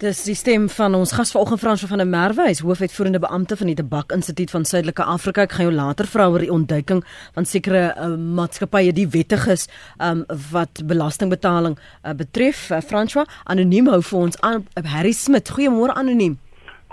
Dis 0.00 0.22
die 0.24 0.32
stem 0.32 0.62
van 0.72 0.94
ons 0.96 1.10
gas 1.12 1.28
vanoggend 1.34 1.60
Frans 1.60 1.82
van 1.84 2.00
der 2.00 2.08
Merwe, 2.08 2.46
hy 2.46 2.54
is 2.54 2.62
hoofuitvoerende 2.64 3.20
beampte 3.20 3.58
van 3.60 3.68
die 3.68 3.74
Tabak 3.76 4.14
Instituut 4.16 4.48
van 4.54 4.62
Suidelike 4.64 5.04
Afrika. 5.04 5.44
Ek 5.44 5.52
gaan 5.52 5.66
jou 5.66 5.74
later 5.76 6.08
vra 6.08 6.30
oor 6.32 6.40
die 6.40 6.48
ontduiking 6.54 7.02
van 7.36 7.44
sekere 7.44 7.82
uh, 7.92 8.06
maatskappye 8.38 8.94
die 8.96 9.04
wettig 9.12 9.44
is 9.52 9.66
um, 10.00 10.22
wat 10.54 10.80
belastingbetaling 10.88 11.76
uh, 11.76 12.14
betref. 12.16 12.62
Uh, 12.72 12.80
François, 12.80 13.28
anoniem 13.44 13.90
hou 13.92 14.00
vir 14.08 14.18
ons 14.22 14.40
aan 14.40 14.64
uh, 14.64 14.86
Harry 14.94 15.12
Smit. 15.12 15.52
Goeiemôre 15.52 15.92
anoniem. 16.00 16.38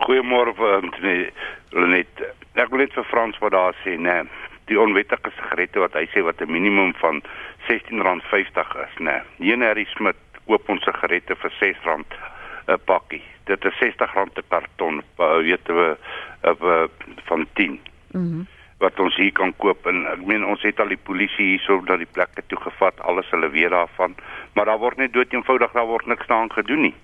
Goeiemôre 0.03 0.57
Anthony 0.81 1.29
Lenet. 1.71 2.27
Ek 2.59 2.75
wil 2.75 2.83
net 2.83 2.91
vir 2.97 3.07
Frans 3.07 3.39
wat 3.39 3.55
daar 3.55 3.79
sê, 3.85 3.95
nee, 3.95 4.27
die 4.67 4.75
onwettige 4.83 5.31
sigarette 5.37 5.79
wat 5.79 5.95
hy 5.95 6.09
sê 6.11 6.27
wat 6.27 6.43
'n 6.43 6.51
minimum 6.51 6.91
van 6.99 7.23
R16.50 7.67 8.75
is, 8.83 8.97
né? 8.99 9.23
Nee. 9.37 9.51
Een 9.51 9.61
Harry 9.61 9.85
Smit 9.85 10.15
koop 10.45 10.69
ons 10.69 10.83
sigarette 10.83 11.35
vir 11.35 11.51
R6 11.51 11.77
'n 12.67 12.79
pakkie. 12.85 13.23
Dit 13.45 13.65
is 13.65 13.73
R60 13.73 14.15
'n 14.15 14.43
karton, 14.49 15.03
weet 15.17 15.67
jy, 15.67 15.97
van 17.25 17.47
10. 17.53 17.79
Mhm. 18.11 18.23
Mm 18.23 18.47
wat 18.77 18.99
ons 19.01 19.15
hier 19.17 19.33
kan 19.33 19.53
koop 19.57 19.87
en 19.89 20.03
ek 20.11 20.21
meen 20.29 20.45
ons 20.45 20.61
het 20.65 20.79
al 20.79 20.91
die 20.93 21.01
polisie 21.09 21.53
hierso 21.53 21.79
dat 21.89 22.01
die 22.01 22.09
plekke 22.13 22.43
toe 22.47 22.59
gevat, 22.61 22.99
alles 23.09 23.29
hulle 23.33 23.49
weet 23.49 23.73
daarvan, 23.73 24.15
maar 24.53 24.69
daar 24.69 24.81
word 24.83 25.01
net 25.01 25.13
dood 25.13 25.33
eenvoudig 25.33 25.73
daar 25.73 25.89
word 25.89 26.05
niks 26.05 26.29
daaraan 26.29 26.53
gedoen 26.53 26.81
nie. 26.81 26.95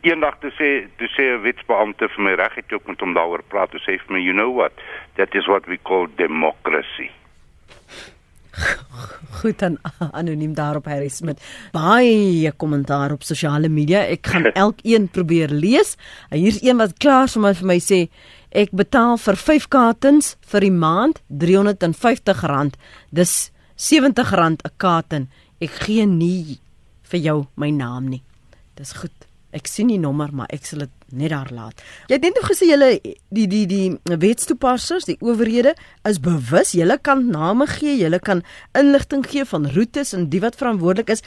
Eendag 0.00 0.40
te 0.40 0.50
sê, 0.56 0.70
te 0.98 1.06
sê 1.14 1.28
'n 1.36 1.42
wetsbeampte 1.42 2.08
vir 2.08 2.24
my 2.24 2.34
reg 2.34 2.54
het 2.54 2.72
ook 2.72 2.86
met 2.86 3.00
hom 3.00 3.14
daaroor 3.14 3.42
praat, 3.42 3.70
te 3.70 3.78
sê 3.78 3.98
vir 3.98 4.12
my, 4.16 4.18
you 4.18 4.32
know 4.32 4.50
what? 4.56 4.72
That 5.14 5.34
is 5.34 5.46
what 5.46 5.66
we 5.66 5.78
call 5.82 6.08
democracy. 6.16 7.10
Goed 9.40 9.58
dan 9.58 9.78
anoniem 10.18 10.54
daarop 10.54 10.84
Harry 10.90 11.08
Smit. 11.08 11.40
Baie 11.72 12.52
kommentaar 12.56 13.12
op 13.12 13.22
sosiale 13.22 13.68
media. 13.68 14.02
Ek 14.06 14.26
gaan 14.26 14.50
elkeen 14.64 15.08
probeer 15.08 15.52
lees. 15.54 15.96
Hier's 16.30 16.62
een 16.62 16.80
wat 16.80 16.98
klaar 16.98 17.30
my 17.36 17.54
vir 17.54 17.70
my 17.72 17.78
sê 17.80 18.00
ek 18.50 18.72
betaal 18.74 19.16
vir 19.22 19.38
5 19.38 19.68
kartons 19.70 20.34
vir 20.50 20.66
die 20.66 20.74
maand 20.74 21.22
R350. 21.30 22.74
Dis 23.10 23.50
R70 23.76 24.34
'n 24.36 24.56
karton. 24.76 25.28
Ek 25.60 25.70
gee 25.86 26.06
nie 26.06 26.58
vir 27.02 27.20
jou 27.20 27.46
my 27.56 27.70
naam 27.70 28.08
nie. 28.08 28.22
Dis 28.76 28.92
goed. 28.92 29.14
Ek 29.52 29.66
sien 29.66 29.86
nie 29.86 29.98
nommer 29.98 30.30
maar 30.32 30.50
ek 30.50 30.66
sal 30.66 30.86
dit 30.86 30.99
net 31.12 31.30
daar 31.34 31.50
laat. 31.52 31.82
Jy 32.08 32.18
het 32.18 32.26
net 32.26 32.38
nog 32.38 32.50
gesê 32.50 32.68
julle 32.70 32.90
die 33.28 33.46
die 33.50 33.64
die 33.66 33.98
wetstoepassers, 34.04 35.08
die 35.08 35.18
owerhede 35.20 35.74
is 36.08 36.20
bewus, 36.22 36.72
julle 36.76 36.98
kan 36.98 37.26
name 37.30 37.66
gee, 37.66 37.96
julle 37.98 38.18
kan 38.18 38.42
inligting 38.78 39.26
gee 39.26 39.44
van 39.44 39.68
roetes 39.74 40.14
en 40.16 40.28
die 40.30 40.40
wat 40.40 40.58
verantwoordelik 40.60 41.10
is. 41.16 41.24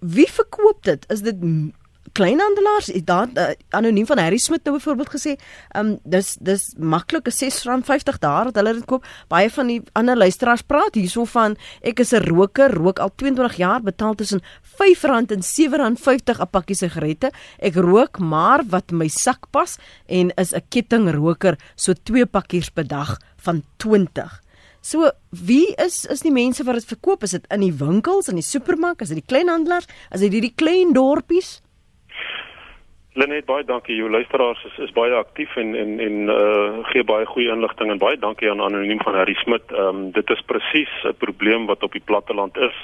Wie 0.00 0.28
verkoop 0.30 0.84
dit? 0.86 1.06
Is 1.10 1.24
dit 1.26 1.40
kleinhandelaars 2.14 2.92
daar 3.04 3.28
uh, 3.34 3.48
anoniem 3.74 4.06
van 4.06 4.20
Harry 4.22 4.38
Smit 4.38 4.62
nou 4.64 4.76
byvoorbeeld 4.76 5.10
gesê, 5.16 5.34
ehm 5.74 5.94
um, 5.94 5.96
dis 6.04 6.36
dis 6.40 6.68
maklik 6.78 7.26
is 7.30 7.42
R6.50 7.42 8.20
daar 8.22 8.50
dat 8.50 8.60
hulle 8.60 8.74
dit 8.78 8.86
koop. 8.86 9.06
Baie 9.28 9.50
van 9.50 9.70
die 9.70 9.80
ander 9.98 10.16
luisteraars 10.16 10.62
praat 10.62 10.94
hierso 10.94 11.24
van 11.24 11.56
ek 11.82 12.00
is 12.04 12.12
'n 12.14 12.22
roker, 12.28 12.70
rook 12.70 12.98
al 12.98 13.10
22 13.16 13.56
jaar, 13.56 13.82
betaal 13.82 14.14
tussen 14.14 14.42
R5 14.62 15.04
en 15.30 15.42
R7.50 15.42 16.40
'n 16.40 16.50
pakkie 16.50 16.76
sigarette. 16.76 17.32
Ek 17.58 17.74
rook 17.74 18.18
maar 18.18 18.62
wat 18.68 18.92
my 18.92 19.08
sak 19.08 19.50
pas 19.50 19.78
en 20.06 20.30
is 20.36 20.54
'n 20.54 20.62
kettingroker, 20.68 21.58
so 21.74 21.92
twee 21.92 22.26
pakkies 22.26 22.70
per 22.70 22.86
dag 22.86 23.18
van 23.36 23.64
20. 23.76 24.42
So 24.80 25.10
wie 25.30 25.74
is 25.76 26.04
is 26.04 26.20
die 26.20 26.32
mense 26.32 26.64
wat 26.64 26.74
dit 26.74 26.84
verkoop? 26.84 27.22
Is 27.22 27.30
dit 27.30 27.46
in 27.50 27.60
die 27.60 27.72
winkels, 27.72 28.28
in 28.28 28.36
die 28.36 28.44
supermark, 28.44 29.00
is 29.00 29.08
dit 29.08 29.16
die 29.16 29.26
kleinhandelaars, 29.26 29.86
is 30.12 30.20
dit 30.20 30.32
hierdie 30.32 30.54
klein 30.54 30.92
dorpies? 30.92 31.63
Lenet 33.14 33.46
baie 33.46 33.64
dankie. 33.64 33.96
Jou 33.96 34.10
luisteraars 34.10 34.64
is 34.64 34.78
is 34.88 34.92
baie 34.92 35.14
aktief 35.14 35.56
en 35.56 35.74
en 35.74 36.00
en 36.00 36.16
uh 36.34 36.84
gee 36.90 37.04
baie 37.04 37.26
goeie 37.26 37.52
inligting 37.52 37.90
en 37.90 37.98
baie 37.98 38.18
dankie 38.18 38.50
aan 38.50 38.60
anoniem 38.60 39.02
van 39.02 39.14
Harry 39.14 39.34
Smit. 39.34 39.72
Ehm 39.72 39.88
um, 39.88 40.10
dit 40.10 40.30
is 40.30 40.42
presies 40.46 40.94
'n 41.04 41.14
probleem 41.18 41.66
wat 41.66 41.82
op 41.82 41.92
die 41.92 42.02
platteland 42.04 42.56
is 42.56 42.78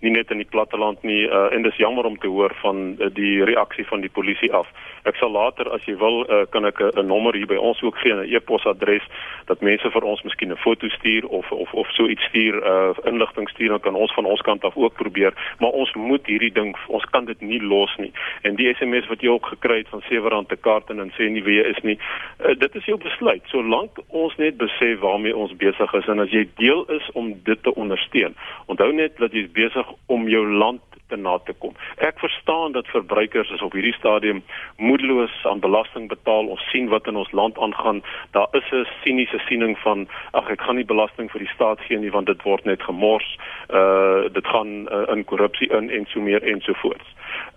nie 0.00 0.10
net 0.10 0.30
in 0.30 0.38
die 0.42 0.48
platteland 0.50 1.02
nie 1.02 1.24
uh, 1.26 1.52
en 1.52 1.62
dis 1.62 1.76
jammer 1.76 2.04
om 2.04 2.18
te 2.18 2.28
hoor 2.28 2.54
van 2.62 2.96
uh, 2.98 3.08
die 3.14 3.44
reaksie 3.44 3.86
van 3.86 4.00
die 4.00 4.10
polisie 4.10 4.52
af. 4.52 4.68
Ek 5.04 5.16
sal 5.16 5.30
later 5.30 5.70
as 5.72 5.84
jy 5.84 5.96
wil 6.00 6.24
uh, 6.24 6.44
kan 6.50 6.64
ek 6.64 6.80
'n 6.80 7.06
nommer 7.06 7.34
hier 7.34 7.46
by 7.46 7.56
ons 7.56 7.82
ook 7.82 7.98
gee 7.98 8.12
'n 8.14 8.26
e-posadres 8.34 9.04
dat 9.46 9.60
mense 9.60 9.90
vir 9.90 10.04
ons 10.04 10.22
miskien 10.22 10.52
'n 10.52 10.56
foto 10.56 10.88
stuur 10.88 11.26
of 11.28 11.52
of 11.52 11.72
of 11.74 11.88
so 11.92 12.06
iets 12.08 12.24
stuur 12.24 12.54
uh, 12.64 12.94
inligting 13.04 13.48
stuur 13.48 13.68
dan 13.68 13.80
kan 13.80 13.94
ons 13.94 14.14
van 14.14 14.24
ons 14.24 14.40
kant 14.40 14.64
af 14.64 14.76
ook 14.76 14.94
probeer 14.94 15.32
maar 15.58 15.70
ons 15.70 15.92
moet 15.94 16.26
hierdie 16.26 16.52
ding 16.52 16.76
ons 16.88 17.04
kan 17.04 17.24
dit 17.24 17.40
nie 17.40 17.62
los 17.62 17.96
nie. 17.96 18.12
En 18.42 18.56
die 18.56 18.74
SMS 18.74 19.06
wat 19.06 19.20
jy 19.20 19.28
ook 19.28 19.46
gekry 19.46 19.78
het 19.78 19.88
van 19.88 20.02
R7 20.02 20.46
te 20.48 20.56
kaart 20.56 20.90
en 20.90 21.12
sê 21.16 21.28
nie 21.30 21.42
wie 21.42 21.60
is 21.62 21.80
nie. 21.82 21.98
Uh, 22.40 22.54
dit 22.58 22.74
is 22.74 22.84
jou 22.84 22.98
besluit. 22.98 23.42
Solank 23.52 24.00
ons 24.08 24.36
net 24.36 24.56
besef 24.56 25.00
waarmee 25.00 25.36
ons 25.36 25.56
besig 25.56 25.94
is 25.94 26.08
en 26.10 26.22
as 26.24 26.32
jy 26.34 26.46
deel 26.60 26.84
is 26.94 27.10
om 27.12 27.32
dit 27.44 27.62
te 27.62 27.74
ondersteun. 27.74 28.34
Onthou 28.66 28.90
net 28.92 29.18
dat 29.18 29.32
jy 29.32 29.46
besig 29.52 29.83
om 30.06 30.28
jou 30.28 30.46
land 30.46 30.82
te 31.08 31.16
na 31.16 31.38
te 31.38 31.52
kom. 31.58 31.74
Ek 31.96 32.18
verstaan 32.18 32.72
dat 32.72 32.86
verbruikers 32.86 33.50
is 33.50 33.62
op 33.62 33.72
hierdie 33.76 33.94
stadium 33.94 34.42
moedeloos 34.76 35.34
aan 35.44 35.60
belasting 35.60 36.08
betaal. 36.08 36.48
Ons 36.54 36.64
sien 36.70 36.88
wat 36.88 37.06
in 37.06 37.16
ons 37.20 37.32
land 37.32 37.58
aangaan. 37.58 38.02
Daar 38.30 38.48
is 38.52 38.70
'n 38.72 38.86
siniese 39.02 39.38
siening 39.48 39.78
van 39.78 40.08
ag 40.32 40.50
ek 40.50 40.60
gaan 40.60 40.76
nie 40.76 40.92
belasting 40.92 41.30
vir 41.30 41.40
die 41.40 41.54
staat 41.54 41.80
gee 41.80 41.98
nie 41.98 42.10
want 42.10 42.26
dit 42.26 42.42
word 42.42 42.64
net 42.64 42.82
gemors. 42.82 43.38
Uh 43.68 44.32
dit 44.32 44.46
gaan 44.46 44.88
uh, 44.88 45.14
in 45.14 45.24
korrupsie 45.24 45.68
in 45.68 45.90
en 45.90 46.06
so 46.08 46.20
meer 46.20 46.42
en 46.42 46.60
so 46.60 46.72
voort. 46.72 47.06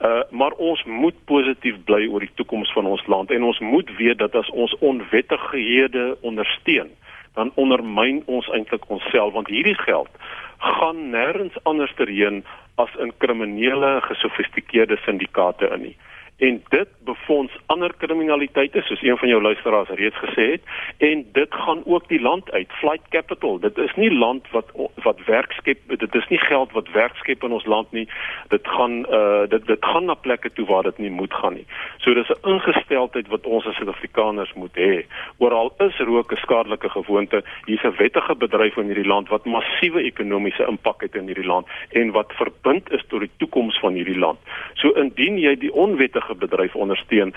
Uh 0.01 0.21
maar 0.29 0.51
ons 0.51 0.83
moet 0.83 1.15
positief 1.25 1.75
bly 1.83 2.07
oor 2.07 2.19
die 2.19 2.35
toekoms 2.35 2.71
van 2.71 2.85
ons 2.85 3.07
land 3.07 3.31
en 3.31 3.43
ons 3.43 3.59
moet 3.59 3.95
weet 3.97 4.17
dat 4.17 4.35
as 4.35 4.49
ons 4.49 4.77
onwettighede 4.79 6.17
ondersteun 6.21 6.91
dan 7.37 7.51
ondermyn 7.61 8.23
ons 8.25 8.49
eintlik 8.57 8.89
onsself 8.93 9.33
want 9.37 9.51
hierdie 9.53 9.77
geld 9.85 10.09
gaan 10.57 11.01
nêrens 11.13 11.57
anders 11.69 11.93
terheen 12.01 12.43
as 12.81 12.93
in 13.03 13.13
kriminele 13.23 13.97
gesofistikeerde 14.09 14.97
syndikaate 15.05 15.69
in 15.77 15.85
nie 15.89 15.95
en 16.37 16.63
dit 16.69 16.87
befonds 16.99 17.53
ander 17.65 17.93
kriminaliteite 17.97 18.81
soos 18.85 19.01
een 19.01 19.17
van 19.17 19.29
jou 19.29 19.41
luisteraars 19.41 19.89
reeds 19.89 20.17
gesê 20.21 20.45
het 20.51 20.61
en 20.97 21.25
dit 21.33 21.53
gaan 21.53 21.81
ook 21.85 22.07
die 22.07 22.21
land 22.21 22.51
uit 22.51 22.71
flight 22.71 23.07
capital. 23.09 23.59
Dit 23.59 23.77
is 23.77 23.93
nie 23.95 24.11
land 24.13 24.45
wat 24.51 24.69
wat 25.03 25.23
werk 25.25 25.51
skep 25.51 25.79
dit 25.87 26.15
is 26.15 26.27
nie 26.29 26.39
geld 26.39 26.71
wat 26.71 26.91
werk 26.93 27.15
skep 27.15 27.43
in 27.43 27.51
ons 27.57 27.65
land 27.65 27.91
nie. 27.91 28.05
Dit 28.53 28.67
gaan 28.67 29.05
uh 29.09 29.47
dit 29.49 29.65
dit 29.67 29.85
gaan 29.85 30.05
na 30.05 30.13
plekke 30.13 30.51
toe 30.53 30.65
waar 30.65 30.83
dit 30.83 30.97
nie 30.97 31.09
moet 31.09 31.33
gaan 31.33 31.53
nie. 31.53 31.65
So 31.97 32.13
dis 32.13 32.29
'n 32.29 32.49
ingesteldheid 32.53 33.27
wat 33.27 33.45
ons 33.45 33.65
as 33.65 33.75
Suid-Afrikaners 33.75 34.53
moet 34.53 34.75
hê. 34.75 35.05
Oral 35.37 35.73
is 35.79 35.97
rook 35.97 36.31
'n 36.31 36.37
skadelike 36.37 36.89
gewoonte. 36.89 37.43
Hier's 37.65 37.83
'n 37.83 37.97
wettige 37.97 38.35
bedryf 38.35 38.77
in 38.77 38.85
hierdie 38.85 39.07
land 39.07 39.29
wat 39.29 39.45
massiewe 39.45 40.01
ekonomiese 40.01 40.65
impak 40.67 41.01
het 41.01 41.15
in 41.15 41.25
hierdie 41.25 41.47
land 41.47 41.67
en 41.89 42.11
wat 42.11 42.33
verbind 42.33 42.91
is 42.91 43.03
tot 43.07 43.19
die 43.19 43.31
toekoms 43.37 43.79
van 43.79 43.93
hierdie 43.93 44.19
land. 44.19 44.39
So 44.73 44.91
indien 44.91 45.37
jy 45.37 45.55
die 45.55 45.73
onwettige 45.73 46.26
enige 46.27 46.47
bedryf 46.47 46.75
ondersteun, 46.75 47.33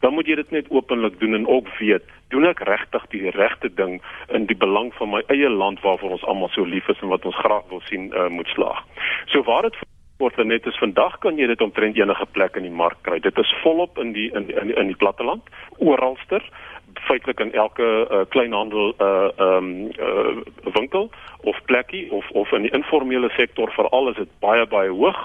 dan 0.00 0.14
moet 0.14 0.26
jy 0.26 0.34
dit 0.34 0.50
net 0.50 0.70
openlik 0.70 1.18
doen 1.20 1.34
en 1.34 1.46
ook 1.46 1.68
weet, 1.78 2.02
doen 2.28 2.46
ek 2.46 2.60
regtig 2.60 3.04
die 3.10 3.30
regte 3.30 3.68
ding 3.74 4.02
in 4.32 4.46
die 4.46 4.56
belang 4.56 4.92
van 4.94 5.10
my 5.10 5.22
eie 5.28 5.48
land 5.48 5.80
waarvoor 5.80 6.10
ons 6.10 6.24
almal 6.24 6.48
so 6.48 6.64
lief 6.64 6.88
is 6.88 7.00
en 7.02 7.08
wat 7.08 7.24
ons 7.24 7.36
graag 7.36 7.68
wil 7.68 7.80
sien 7.88 8.12
uh, 8.12 8.28
moet 8.28 8.48
slaag. 8.48 8.82
So 9.26 9.42
waar 9.42 9.62
dit 9.62 9.76
word 10.18 10.36
net 10.44 10.66
is 10.66 10.78
vandag 10.78 11.18
kan 11.18 11.38
jy 11.38 11.46
dit 11.46 11.60
omtrent 11.60 11.96
enige 11.96 12.26
plek 12.32 12.56
in 12.56 12.62
die 12.62 12.70
mark 12.70 12.98
kry. 13.02 13.18
Dit 13.20 13.38
is 13.38 13.54
volop 13.62 13.98
in 13.98 14.12
die 14.12 14.30
in 14.32 14.50
in, 14.50 14.74
in 14.76 14.86
die 14.86 14.96
platteland, 14.98 15.42
oralster 15.78 16.42
feitelik 16.94 17.40
in 17.40 17.52
elke 17.52 17.84
uh, 18.10 18.24
kleinhandel 18.28 18.94
uh 18.98 19.28
um, 19.38 19.90
uh, 19.98 20.40
winkel 20.74 21.10
of 21.42 21.58
plekkie 21.64 22.12
of 22.12 22.30
of 22.30 22.52
in 22.52 22.62
die 22.62 22.70
informele 22.70 23.30
sektor 23.36 23.72
veral 23.72 24.08
is 24.08 24.16
dit 24.16 24.28
baie 24.40 24.66
baie 24.66 24.90
hoog. 24.90 25.20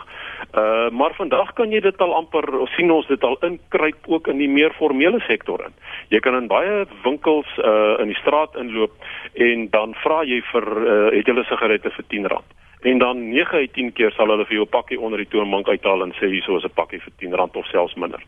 Uh 0.54 0.90
maar 0.90 1.14
vandag 1.16 1.54
kan 1.54 1.72
jy 1.72 1.80
dit 1.80 2.02
al 2.02 2.14
amper 2.16 2.48
sien 2.76 2.92
ons 2.92 3.08
dit 3.08 3.24
al 3.24 3.38
inkruip 3.42 4.08
ook 4.08 4.28
in 4.28 4.38
die 4.38 4.50
meer 4.50 4.74
formele 4.78 5.20
sektor 5.28 5.64
in. 5.66 5.74
Jy 6.10 6.20
kan 6.20 6.36
in 6.36 6.48
baie 6.48 6.86
winkels 7.04 7.58
uh 7.58 7.98
in 8.00 8.14
die 8.14 8.22
straat 8.22 8.56
inloop 8.56 8.94
en 9.34 9.70
dan 9.70 9.94
vra 10.04 10.24
jy 10.24 10.42
vir 10.52 10.66
uh, 10.78 11.12
het 11.18 11.28
jy 11.28 11.34
'n 11.34 11.46
sigarette 11.50 11.90
vir 11.90 12.06
R10 12.06 12.57
en 12.82 12.98
dan 12.98 13.30
9 13.30 13.58
uit 13.58 13.74
10 13.74 13.94
keer 13.94 14.12
sal 14.12 14.28
hulle 14.28 14.46
vir 14.46 14.58
jou 14.58 14.66
'n 14.66 14.76
pakkie 14.76 15.00
onder 15.00 15.18
die 15.18 15.28
toonbank 15.28 15.68
uithaal 15.68 16.04
en 16.04 16.14
sê 16.14 16.30
hierso 16.30 16.58
is 16.58 16.64
'n 16.64 16.74
pakkie 16.76 17.02
vir 17.02 17.14
R10 17.20 17.58
of 17.58 17.66
selfs 17.66 17.96
minder. 17.96 18.22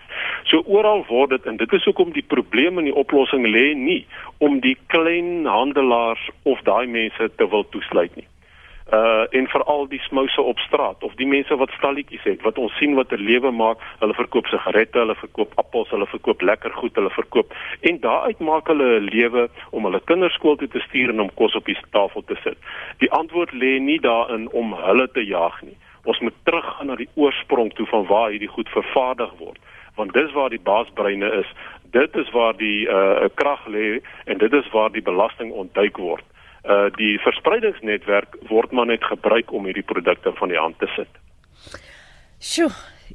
So 0.44 0.64
oral 0.66 1.06
word 1.08 1.30
dit 1.30 1.46
en 1.46 1.58
dit 1.58 1.74
is 1.74 1.84
hoekom 1.84 2.12
die 2.12 2.26
probleem 2.28 2.78
en 2.78 2.84
die 2.84 2.96
oplossing 2.96 3.46
lê 3.46 3.76
nie 3.76 4.06
om 4.38 4.60
die 4.60 4.78
klein 4.88 5.46
handelaars 5.46 6.30
of 6.44 6.62
daai 6.62 6.88
mense 6.88 7.32
te 7.36 7.50
wil 7.50 7.70
toesluit 7.70 8.16
nie 8.16 8.28
uh 8.94 9.26
en 9.30 9.48
veral 9.48 9.88
die 9.88 10.00
smouse 10.00 10.42
op 10.42 10.60
straat 10.60 11.04
of 11.04 11.14
die 11.16 11.28
mense 11.28 11.56
wat 11.56 11.72
stalletjies 11.78 12.24
het 12.24 12.42
wat 12.42 12.58
ons 12.58 12.74
sien 12.78 12.96
wat 12.98 13.12
'n 13.12 13.22
lewe 13.22 13.52
maak. 13.52 13.78
Hulle 14.00 14.14
verkoop 14.14 14.46
sigarette 14.46 14.98
hulle 15.00 15.16
verkoop 15.16 15.52
appels 15.56 15.90
hulle 15.90 16.08
verkoop 16.08 16.42
lekker 16.42 16.72
goed 16.74 16.96
hulle 16.96 17.10
verkoop. 17.10 17.54
En 17.82 18.00
daaruit 18.00 18.40
maak 18.40 18.68
hulle 18.68 19.00
'n 19.00 19.04
lewe 19.04 19.50
om 19.72 19.84
hulle 19.84 20.02
kinders 20.06 20.34
skool 20.34 20.56
toe 20.56 20.68
te 20.68 20.80
stuur 20.80 21.10
en 21.10 21.20
om 21.20 21.34
kos 21.34 21.56
op 21.56 21.66
die 21.66 21.78
tafel 21.92 22.24
te 22.26 22.36
sit. 22.44 22.58
Die 22.98 23.12
antwoord 23.12 23.52
lê 23.52 23.80
nie 23.80 24.00
daarin 24.00 24.52
om 24.52 24.74
hulle 24.74 25.12
te 25.12 25.26
jag 25.26 25.62
nie. 25.62 25.78
Ons 26.04 26.20
moet 26.20 26.36
teruggaan 26.44 26.88
na 26.88 26.96
die 26.96 27.10
oorsprong 27.16 27.74
toe 27.74 27.86
van 27.86 28.06
waar 28.06 28.30
hierdie 28.30 28.56
goed 28.56 28.70
vervaardig 28.70 29.32
word. 29.38 29.60
Want 29.96 30.14
dis 30.14 30.32
waar 30.32 30.50
die 30.50 30.64
baasbreine 30.64 31.32
is. 31.32 31.48
Dit 31.92 32.16
is 32.16 32.30
waar 32.30 32.58
die 32.58 32.88
uh 32.90 33.28
krag 33.34 33.68
lê 33.68 34.02
en 34.26 34.38
dit 34.38 34.54
is 34.54 34.70
waar 34.70 34.92
die 34.92 35.02
belasting 35.02 35.52
ontduik 35.52 35.98
word 35.98 36.24
uh 36.70 36.88
die 36.98 37.18
verspreidingsnetwerk 37.24 38.38
word 38.50 38.72
maar 38.72 38.86
net 38.86 39.04
gebruik 39.04 39.52
om 39.52 39.66
hierdie 39.66 39.86
produkte 39.86 40.34
van 40.38 40.54
die 40.54 40.60
hand 40.60 40.78
te 40.80 40.90
sit. 40.96 41.10
Sjoe, 42.40 42.72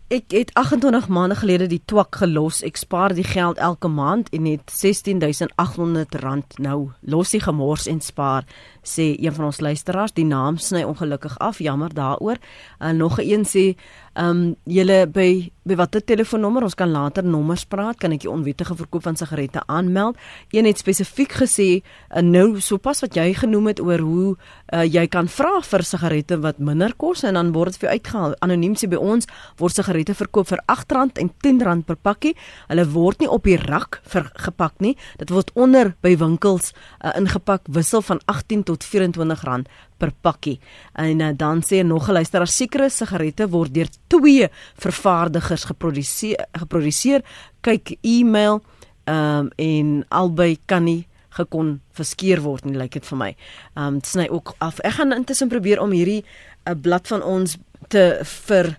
ek 0.08 0.30
het 0.36 0.50
28 0.54 1.08
maande 1.08 1.34
gelede 1.34 1.66
die 1.66 1.80
twak 1.84 2.16
gelos. 2.20 2.60
Ek 2.62 2.76
spaar 2.76 3.14
die 3.16 3.24
geld 3.24 3.58
elke 3.58 3.88
maand 3.88 4.28
en 4.36 4.44
het 4.44 4.68
16800 4.70 6.14
rand 6.20 6.58
nou 6.58 6.90
los 7.00 7.32
die 7.32 7.40
gemors 7.40 7.86
en 7.88 8.00
spaar 8.04 8.44
sê 8.84 9.14
een 9.16 9.32
van 9.32 9.44
ons 9.44 9.60
luisteraars. 9.60 10.12
Die 10.12 10.28
naam 10.28 10.58
sny 10.60 10.84
ongelukkig 10.84 11.38
af 11.38 11.58
jammer 11.58 11.94
daaroor. 11.94 12.36
En 12.78 12.94
uh, 12.94 13.00
nog 13.00 13.18
'n 13.18 13.30
een 13.30 13.44
sê 13.44 13.76
ehm 14.14 14.30
um, 14.30 14.56
julle 14.64 15.06
by 15.06 15.50
by 15.62 15.74
watter 15.74 16.04
telefoonnommer? 16.04 16.62
Ons 16.62 16.74
kan 16.74 16.90
later 16.90 17.24
nommers 17.24 17.64
praat. 17.64 17.96
Kan 17.98 18.12
ek 18.12 18.20
die 18.20 18.30
onwettige 18.30 18.76
verkoop 18.76 19.02
van 19.02 19.16
sigarette 19.16 19.62
aanmeld? 19.66 20.16
Een 20.50 20.64
het 20.64 20.78
spesifiek 20.78 21.32
gesê 21.32 21.82
uh, 22.14 22.20
nou 22.22 22.60
sopas 22.60 23.00
wat 23.00 23.14
jy 23.14 23.34
genoem 23.34 23.66
het 23.66 23.80
oor 23.80 23.98
hoe 23.98 24.36
uh, 24.36 24.84
jy 24.84 25.06
kan 25.06 25.28
vra 25.28 25.60
vir 25.62 25.82
sigarette 25.82 26.40
wat 26.40 26.58
minder 26.58 26.94
kos 26.96 27.22
en 27.22 27.34
dan 27.34 27.52
word 27.52 27.72
dit 27.72 27.80
vir 27.80 27.90
uitgehaal. 27.90 28.34
Anoniem 28.38 28.74
sê 28.74 28.88
by 28.88 28.96
ons 28.96 29.26
word 29.56 29.74
sigarette 29.74 30.03
verkoop 30.12 30.48
vir 30.48 30.60
R8 30.68 31.18
en 31.18 31.32
R10 31.32 31.82
per 31.86 31.96
pakkie 31.96 32.34
hulle 32.68 32.84
word 32.92 33.20
nie 33.20 33.28
op 33.28 33.44
die 33.44 33.56
rak 33.56 34.02
vergepak 34.04 34.80
nie 34.80 34.96
dit 35.18 35.30
word 35.30 35.50
onder 35.54 35.94
by 36.02 36.16
winkels 36.16 36.74
uh, 37.00 37.16
ingepak 37.16 37.62
wissel 37.68 38.02
van 38.02 38.20
18 38.26 38.62
tot 38.62 38.74
tot 38.74 38.86
R24 38.90 39.64
per 39.98 40.12
pakkie. 40.22 40.58
En 40.98 41.20
uh, 41.20 41.30
dan 41.36 41.62
sê 41.62 41.82
nog 41.82 42.08
'n 42.08 42.12
luisteraar 42.12 42.48
sekere 42.48 42.88
sigarette 42.90 43.48
word 43.48 43.74
deur 43.74 43.88
twee 44.06 44.48
vervaardigers 44.76 45.64
geproduseer 45.64 46.46
geproduseer. 46.52 47.22
Kyk 47.60 47.96
e-mail 48.02 48.62
um, 49.04 49.50
en 49.56 50.04
albei 50.08 50.58
kan 50.66 50.84
nie 50.84 51.06
gekon 51.30 51.80
verskeer 51.92 52.40
word 52.40 52.64
nie 52.64 52.76
lyk 52.76 52.92
dit 52.92 53.06
vir 53.06 53.18
my. 53.18 53.36
Ehm 53.76 53.94
um, 53.94 54.00
sny 54.02 54.28
ook 54.30 54.54
af. 54.58 54.80
Ek 54.80 54.92
gaan 54.92 55.12
intussen 55.12 55.48
probeer 55.48 55.80
om 55.80 55.90
hierdie 55.90 56.22
'n 56.22 56.70
eh, 56.70 56.74
blad 56.80 57.06
van 57.06 57.22
ons 57.22 57.56
te 57.88 58.20
vir 58.22 58.78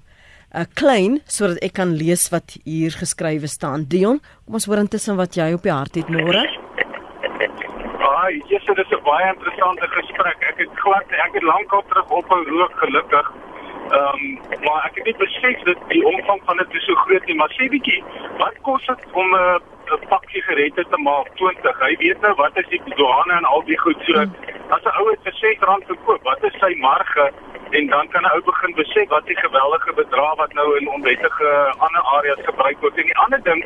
uh, 0.56 0.66
klein 0.74 1.20
sodat 1.26 1.60
ek 1.66 1.76
kan 1.80 1.96
lees 2.00 2.30
wat 2.34 2.58
hier 2.64 2.96
geskrywe 2.96 3.48
staan. 3.52 3.86
Dion, 3.92 4.22
kom 4.46 4.60
ons 4.60 4.68
hoor 4.70 4.84
intussen 4.84 5.20
wat 5.20 5.36
jy 5.36 5.52
op 5.54 5.64
die 5.68 5.74
hart 5.74 5.96
het 6.00 6.12
môre. 6.12 6.46
Ja, 8.06 8.30
yes, 8.50 8.66
dit 8.66 8.78
is 8.78 8.92
'n 8.92 9.04
baie 9.04 9.28
interessante 9.34 9.88
gesprek. 9.88 10.38
Ek 10.52 10.58
het 10.58 10.72
glad 10.84 11.06
ek 11.26 11.34
het 11.34 11.44
lankal 11.44 11.84
terug 11.90 12.10
op 12.10 12.32
'n 12.32 12.48
rook 12.50 12.74
gelukkig. 12.84 13.32
Ehm, 13.86 14.16
um, 14.16 14.40
maar 14.66 14.82
ek 14.88 14.96
het 14.96 15.06
nie 15.06 15.18
besef 15.18 15.58
dat 15.64 15.78
die 15.88 16.06
omvang 16.06 16.42
van 16.46 16.58
dit 16.58 16.82
so 16.82 16.94
groot 16.94 17.26
nie, 17.26 17.36
maar 17.36 17.52
sê 17.54 17.70
bietjie, 17.70 18.04
wat 18.38 18.56
kos 18.62 18.86
dit 18.86 19.02
om 19.12 19.30
'n 19.30 19.36
uh, 19.36 19.60
'n 19.94 20.08
pak 20.10 20.24
sigarette 20.30 20.86
te 20.90 20.98
maak 20.98 21.28
20? 21.36 21.80
Hy 21.80 21.96
weet 22.00 22.22
nou 22.22 22.34
wat 22.36 22.58
is 22.58 22.68
die 22.70 22.82
douane 22.96 23.34
en 23.34 23.46
al 23.46 23.64
die 23.66 23.78
goed 23.78 24.02
so. 24.06 24.20
As 24.70 24.84
'n 24.84 24.96
ou 25.00 25.10
dit 25.10 25.20
vir 25.24 25.34
R6 25.34 25.86
verkoop, 25.86 26.24
wat 26.24 26.44
is 26.44 26.54
sy 26.60 26.74
marge? 26.78 27.32
En 27.78 27.88
dan 27.88 28.08
kan 28.08 28.24
'n 28.24 28.34
ou 28.36 28.42
begin 28.52 28.74
besef 28.76 29.08
wat 29.08 29.26
die 29.26 29.40
geweldige 29.46 29.94
bedrag 29.94 30.36
wat 30.36 30.54
nou 30.54 30.78
in 30.80 30.90
onwettige 30.90 31.50
ander 31.86 32.04
areas 32.18 32.46
gebruik 32.50 32.78
word. 32.80 32.98
En 32.98 33.10
die 33.12 33.18
ander 33.18 33.42
ding, 33.44 33.66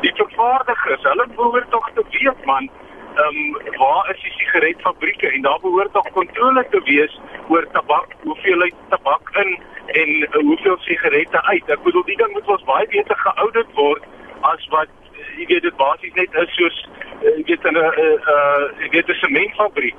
die 0.00 0.14
vervaardigers, 0.14 1.02
hulle 1.02 1.26
behoort 1.36 1.70
tog 1.70 1.90
te 1.94 2.04
weet 2.10 2.44
man 2.44 2.70
ehm 3.18 3.36
um, 3.36 3.76
waar 3.76 4.10
is 4.10 4.20
die 4.22 4.32
sigaretfabrieke 4.32 5.28
en 5.30 5.42
daar 5.42 5.60
behoort 5.60 5.92
tog 5.92 6.10
kontrole 6.10 6.66
te 6.70 6.80
wees 6.84 7.20
oor 7.48 7.66
tabak, 7.72 8.12
hoeveel 8.22 8.60
hy 8.60 8.70
tabak 8.88 9.30
in 9.42 9.50
en 9.86 10.10
uh, 10.22 10.28
hoeveel 10.48 10.76
sigarette 10.78 11.42
uit. 11.42 11.70
Ek 11.70 11.82
bedoel 11.82 12.04
die 12.04 12.16
ding 12.16 12.32
moet 12.32 12.52
ons 12.56 12.64
baie 12.68 12.86
beter 12.86 13.16
geaudit 13.16 13.72
word 13.74 14.04
as 14.52 14.68
wat 14.74 14.88
jy 15.38 15.46
weet 15.46 15.66
dit 15.66 15.76
basies 15.76 16.14
net 16.20 16.38
is 16.44 16.54
soos 16.60 16.78
jy 17.22 17.42
weet 17.50 17.64
'n 17.64 17.76
'n 17.76 17.90
'n 17.96 18.82
jy 18.84 18.88
weet 18.94 19.08
'n 19.08 19.20
sementfabriek. 19.24 19.98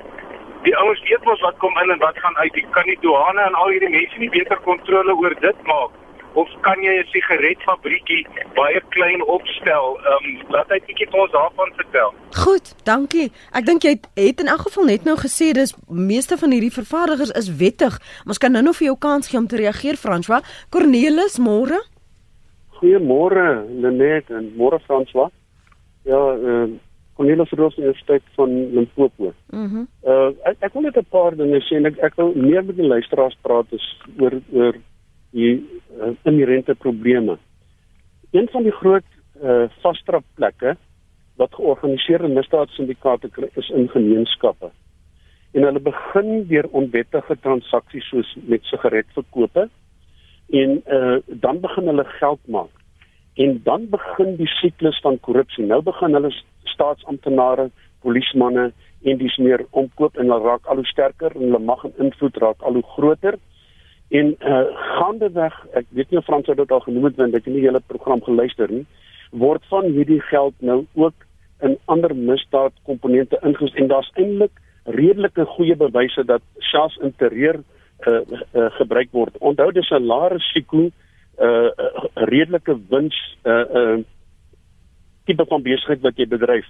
Die 0.63 0.75
ouens 0.75 1.01
weet 1.07 1.23
mos 1.23 1.41
wat 1.41 1.57
kom 1.57 1.77
in 1.83 1.91
en 1.91 1.99
wat 1.99 2.17
gaan 2.19 2.37
uit. 2.37 2.55
Jy 2.55 2.65
kan 2.75 2.85
nie 2.85 2.97
douane 3.01 3.41
en 3.41 3.53
al 3.53 3.73
hierdie 3.73 3.89
mense 3.89 4.17
nie 4.19 4.29
beter 4.29 4.59
kontrole 4.67 5.15
oor 5.15 5.35
dit 5.39 5.67
maak 5.71 5.95
of 6.33 6.49
kan 6.61 6.81
jy 6.81 6.93
'n 6.99 7.07
sigaretfabriekie 7.11 8.23
baie 8.55 8.81
klein 8.89 9.21
opstel? 9.23 9.97
Ehm 9.97 10.25
um, 10.25 10.51
laat 10.53 10.69
hy 10.69 10.79
bietjie 10.87 11.07
vir 11.11 11.21
ons 11.21 11.31
daarvan 11.31 11.71
vertel. 11.75 12.13
Goed, 12.43 12.75
dankie. 12.83 13.31
Ek 13.51 13.65
dink 13.65 13.83
jy 13.83 13.89
het, 13.89 14.07
het 14.15 14.39
in 14.39 14.47
elk 14.47 14.61
geval 14.67 14.85
net 14.85 15.03
nou 15.05 15.17
gesê 15.17 15.51
dis 15.53 15.75
meeste 15.87 16.37
van 16.37 16.51
hierdie 16.51 16.73
vervaardigers 16.73 17.31
is 17.31 17.55
wettig. 17.55 17.99
Ons 18.25 18.37
kan 18.37 18.51
nou 18.51 18.63
nog 18.63 18.77
vir 18.77 18.85
jou 18.91 18.97
kans 18.97 19.27
gee 19.27 19.39
om 19.39 19.47
te 19.47 19.57
reageer 19.57 19.97
François. 19.97 20.43
Cornelis, 20.69 21.39
môre? 21.39 21.79
Goeiemôre 22.77 23.65
Lenet 23.81 24.29
en 24.29 24.53
môre 24.55 24.79
François. 24.79 25.31
Ja, 26.03 26.21
ehm 26.35 26.63
uh, 26.63 26.77
Cornelis 27.19 27.51
Roos 27.51 27.77
Universiteit 27.77 28.23
van 28.35 28.73
Limpopo. 28.73 29.33
Mhm. 29.51 29.63
Mm 29.65 29.87
uh 30.07 30.29
ek, 30.49 30.55
ek 30.59 30.73
wil 30.73 30.85
net 30.85 30.97
'n 30.97 31.09
paar 31.09 31.35
dinge 31.35 31.59
sê 31.67 31.75
en 31.75 31.85
ek 31.85 31.97
ek 32.07 32.15
wil 32.15 32.31
meer 32.35 32.63
met 32.63 32.77
die 32.77 32.87
luisteraars 32.87 33.35
praat 33.41 33.67
oor 34.19 34.39
oor 34.53 34.75
die 35.31 35.53
uh, 35.99 36.13
inherente 36.23 36.75
probleme. 36.75 37.37
Een 38.31 38.47
van 38.53 38.63
die 38.63 38.71
groot 38.71 39.09
uh, 39.43 39.67
vasdrapplekke 39.83 40.77
wat 41.35 41.53
georganiseerde 41.53 42.27
misdaadsyndikaate 42.27 43.29
is 43.55 43.69
in 43.69 43.89
gemeenskappe. 43.89 44.71
En 45.51 45.63
hulle 45.63 45.79
begin 45.79 46.47
deur 46.47 46.67
onwettige 46.71 47.35
transaksies 47.41 48.07
soos 48.09 48.35
met 48.41 48.63
sigaretverkope 48.63 49.69
en 50.49 50.81
uh, 50.87 51.17
dan 51.27 51.59
begin 51.59 51.91
hulle 51.91 52.05
geld 52.19 52.39
maak. 52.47 52.78
En 53.39 53.59
dan 53.63 53.87
begin 53.89 54.35
die 54.35 54.49
siklus 54.59 54.99
van 55.03 55.19
korrupsie. 55.25 55.65
Nou 55.65 55.81
begin 55.85 56.17
hulle 56.17 56.31
staatsamptenare, 56.73 57.69
polismanne 58.03 58.71
en 59.07 59.19
dis 59.19 59.37
meer 59.37 59.63
omkoop 59.71 60.17
en 60.17 60.27
hulle 60.27 60.43
raak 60.43 60.67
al 60.67 60.81
hoe 60.81 60.91
sterker 60.91 61.35
en 61.35 61.47
hulle 61.47 61.63
mag 61.71 61.85
en 61.87 61.95
invloed 62.07 62.37
raak 62.43 62.67
al 62.67 62.79
hoe 62.79 62.89
groter 62.95 63.39
En 64.09 64.31
uh 64.41 64.61
gaandeweg, 64.97 65.55
ek 65.77 65.85
weet 65.93 66.09
nie 66.09 66.17
of 66.17 66.25
Frans 66.25 66.47
dit 66.49 66.71
al 66.73 66.81
genoem 66.81 67.09
het 67.09 67.19
want 67.21 67.35
ek 67.37 67.45
het 67.45 67.53
nie 67.53 67.65
hele 67.65 67.81
program 67.91 68.23
geluister 68.25 68.71
nie, 68.73 68.85
word 69.29 69.65
van 69.69 69.85
hierdie 69.93 70.21
geld 70.31 70.55
nou 70.65 70.79
ook 70.97 71.27
in 71.61 71.75
ander 71.93 72.15
misdaad 72.17 72.73
komponente 72.89 73.37
ingesit 73.45 73.77
en 73.77 73.91
daar's 73.91 74.09
eintlik 74.15 74.55
redelike 74.97 75.45
goeie 75.53 75.75
bewyse 75.77 76.23
dat 76.25 76.41
selfs 76.71 76.97
interieur 77.05 77.59
uh, 77.59 78.21
uh 78.57 78.71
gebruik 78.79 79.13
word. 79.13 79.37
Onthou 79.37 79.69
dis 79.77 79.91
'n 79.93 80.09
lae 80.09 80.33
risiko 80.33 80.87
uh, 80.87 80.91
uh 81.39 81.69
redelike 82.29 82.75
wins 82.89 83.17
uh 83.45 83.65
uh 83.81 83.97
tipe 85.25 85.45
van 85.45 85.61
besigheid 85.61 86.01
wat 86.01 86.17
jy 86.17 86.27
bedryf. 86.27 86.67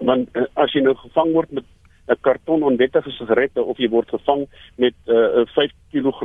Want 0.00 0.28
uh, 0.36 0.46
as 0.60 0.72
jy 0.74 0.82
nou 0.84 0.94
gevang 0.98 1.32
word 1.32 1.52
met 1.52 1.64
'n 2.08 2.20
karton 2.20 2.62
onwettige 2.62 3.10
sigarette 3.16 3.62
of 3.62 3.78
jy 3.78 3.88
word 3.88 4.08
gevang 4.08 4.46
met 4.76 4.94
'n 5.06 5.44
uh, 5.44 5.46
5 5.54 5.72
kg 5.92 6.20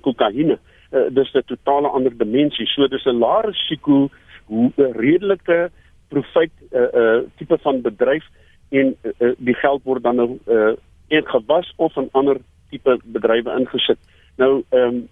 kokaine. 0.00 0.58
Uh, 0.92 1.06
dis 1.10 1.34
'n 1.34 1.42
totale 1.46 1.88
ander 1.88 2.16
dimensie. 2.16 2.66
So 2.66 2.88
dis 2.88 3.06
'n 3.06 3.18
lae 3.18 3.42
risiko, 3.46 4.10
'n 4.48 4.72
redelike 4.76 5.70
profit 6.08 6.52
'n 6.60 6.76
uh, 6.76 6.88
uh, 7.00 7.20
tipe 7.36 7.58
van 7.58 7.82
bedryf 7.82 8.24
en 8.70 8.96
uh, 9.02 9.12
uh, 9.18 9.34
die 9.38 9.54
geld 9.54 9.82
word 9.84 10.02
dan 10.02 10.16
nou 10.16 10.38
uh, 10.46 10.74
in 11.08 11.26
gewas 11.26 11.72
of 11.76 11.96
in 11.96 12.08
ander 12.12 12.36
tipe 12.70 12.98
bedrywe 13.04 13.50
ingesit. 13.58 13.98
Nou 14.36 14.62
ehm 14.70 14.94
um, 14.94 15.08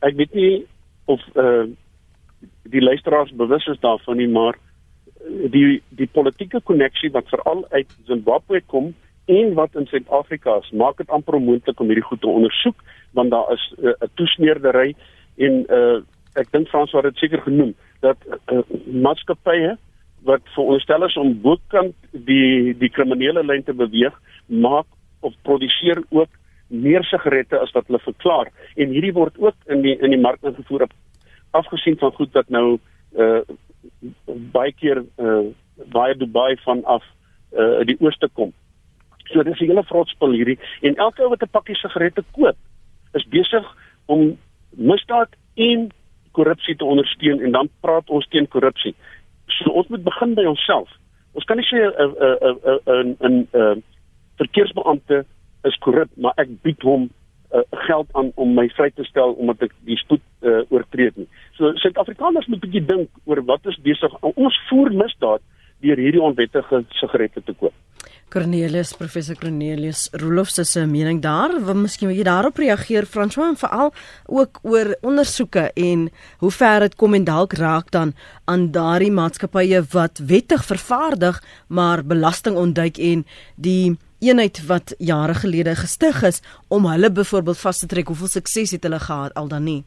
ek 0.00 0.16
weet 0.16 0.34
nie 0.34 0.66
of 1.04 1.20
uh, 1.34 1.64
die 2.62 2.82
luisteraars 2.82 3.32
bewus 3.36 3.66
is 3.66 3.80
daarvan 3.80 4.16
nie, 4.16 4.28
maar 4.28 4.58
die 5.52 5.82
die 5.88 6.08
politieke 6.10 6.60
koneksie 6.60 7.10
wat 7.10 7.28
veral 7.28 7.64
uit 7.70 7.90
Zimbabwe 8.06 8.62
kom 8.66 8.94
en 9.30 9.54
wat 9.54 9.76
in 9.78 9.86
Suid-Afrika 9.86 10.56
is, 10.62 10.70
maak 10.70 10.98
dit 10.98 11.10
amper 11.10 11.38
onmoontlik 11.38 11.80
om 11.80 11.86
hierdie 11.86 12.08
goed 12.08 12.20
te 12.20 12.30
ondersoek 12.30 12.82
want 13.12 13.30
daar 13.30 13.52
is 13.52 13.74
eh, 13.78 13.84
'n 13.84 14.04
uh, 14.04 14.08
toesmeerdery 14.14 14.94
en 15.36 15.64
uh, 15.68 16.00
ek 16.34 16.50
dink 16.52 16.68
Frans 16.68 16.92
het 16.92 17.02
dit 17.02 17.16
seker 17.16 17.42
genoem 17.42 17.74
dat 18.00 18.16
uh, 18.26 18.62
maatskappye 18.86 19.76
wat 20.22 20.42
veronderstel 20.54 21.04
is 21.04 21.16
om 21.16 21.40
bokant 21.40 21.94
die 22.10 22.74
die 22.78 22.90
kriminele 22.90 23.44
lyn 23.44 23.62
te 23.62 23.74
beweeg, 23.74 24.14
maak 24.46 24.86
of 25.20 25.34
produseer 25.42 26.02
ook 26.10 26.30
meer 26.72 27.04
sigarette 27.04 27.58
as 27.58 27.72
wat 27.76 27.86
hulle 27.86 28.00
verklaar 28.02 28.50
en 28.76 28.94
hierdie 28.94 29.12
word 29.12 29.36
ook 29.38 29.56
in 29.68 29.82
die 29.84 29.96
in 30.00 30.14
die 30.14 30.20
mark 30.20 30.42
ingevoer 30.42 30.86
afgesien 31.52 31.98
van 32.00 32.12
goed 32.16 32.32
wat 32.32 32.48
nou 32.48 32.78
uh, 33.18 33.40
baie 34.52 34.72
keer 34.72 35.02
uh, 35.20 35.52
baie 35.92 36.16
Dubai 36.16 36.56
van 36.64 36.84
af 36.84 37.04
uh, 37.52 37.84
die 37.84 37.96
ooste 38.00 38.28
kom. 38.32 38.52
So 39.32 39.42
dis 39.42 39.60
'n 39.60 39.68
hele 39.68 39.84
vrotspel 39.84 40.32
hierdie 40.32 40.58
en 40.80 40.96
elke 40.96 41.22
ou 41.22 41.28
wat 41.28 41.42
'n 41.42 41.56
pakkie 41.56 41.76
sigarette 41.76 42.24
koop, 42.32 42.56
is 43.12 43.28
besig 43.28 43.66
om 44.06 44.38
misdaad 44.70 45.28
en 45.54 45.90
korrupsie 46.32 46.76
te 46.76 46.84
ondersteun 46.84 47.40
en 47.40 47.52
dan 47.52 47.68
praat 47.80 48.10
ons 48.10 48.28
teen 48.28 48.48
korrupsie. 48.48 48.94
So 49.46 49.70
ons 49.70 49.88
moet 49.88 50.04
begin 50.04 50.34
by 50.34 50.44
onsself. 50.44 50.88
Ons 51.32 51.44
kan 51.44 51.56
nie 51.56 51.66
sê 51.66 51.76
'n 51.76 51.92
'n 52.00 52.76
'n 52.86 53.16
'n 53.20 53.48
'n 53.52 53.82
verkeersbeampte 54.36 55.24
is 55.68 55.78
korrup, 55.84 56.10
maar 56.16 56.32
ek 56.36 56.48
bied 56.62 56.82
hom 56.82 57.08
uh, 57.52 57.62
geld 57.86 58.08
aan 58.18 58.32
om 58.34 58.54
my 58.54 58.68
vry 58.76 58.90
te 58.90 59.04
stel 59.04 59.34
omdat 59.34 59.68
ek 59.68 59.74
die 59.88 59.98
spoed 60.00 60.22
uh, 60.40 60.62
oortree 60.72 61.12
nie. 61.16 61.28
So 61.58 61.72
Suid-Afrikaners 61.82 62.48
moet 62.48 62.62
'n 62.62 62.66
bietjie 62.66 62.86
dink 62.86 63.10
oor 63.24 63.42
wat 63.44 63.66
is 63.66 63.78
besig. 63.82 64.12
Ons 64.20 64.58
voer 64.68 64.92
misdaad 64.92 65.42
deur 65.82 65.98
hierdie 65.98 66.22
onwettige 66.22 66.84
sigarette 66.98 67.42
te 67.42 67.54
koop. 67.58 67.74
Cornelius 68.32 68.94
professor 68.96 69.36
Cornelius 69.36 70.06
Roloff 70.12 70.48
se 70.48 70.86
mening 70.86 71.20
daar, 71.20 71.52
wil 71.60 71.74
miskien 71.76 72.08
jy 72.08 72.24
daarop 72.24 72.56
reageer 72.56 73.04
François 73.04 73.50
en 73.50 73.58
veral 73.60 73.92
ook 74.26 74.60
oor 74.62 74.94
ondersoeke 75.02 75.66
en 75.76 76.08
hoe 76.40 76.50
ver 76.50 76.80
dit 76.80 76.96
kom 76.96 77.14
en 77.14 77.26
dalk 77.28 77.52
raak 77.60 77.90
dan 77.90 78.14
aan 78.46 78.70
daardie 78.72 79.12
maatskappye 79.12 79.82
wat 79.92 80.22
wettig 80.24 80.64
vervaardig 80.64 81.42
maar 81.68 82.04
belasting 82.04 82.56
ontduik 82.56 82.96
en 82.98 83.26
die 83.56 83.98
eenheid 84.22 84.60
wat 84.66 84.94
jare 84.98 85.34
gelede 85.34 85.74
gestig 85.76 86.22
is 86.22 86.40
om 86.68 86.86
hulle 86.86 87.10
byvoorbeeld 87.10 87.58
vas 87.58 87.82
te 87.82 87.86
trek 87.90 88.12
hoeveel 88.12 88.30
sukses 88.38 88.70
het 88.76 88.86
hulle 88.86 89.00
gehad 89.02 89.34
al 89.34 89.48
dan 89.50 89.66
nie 89.66 89.82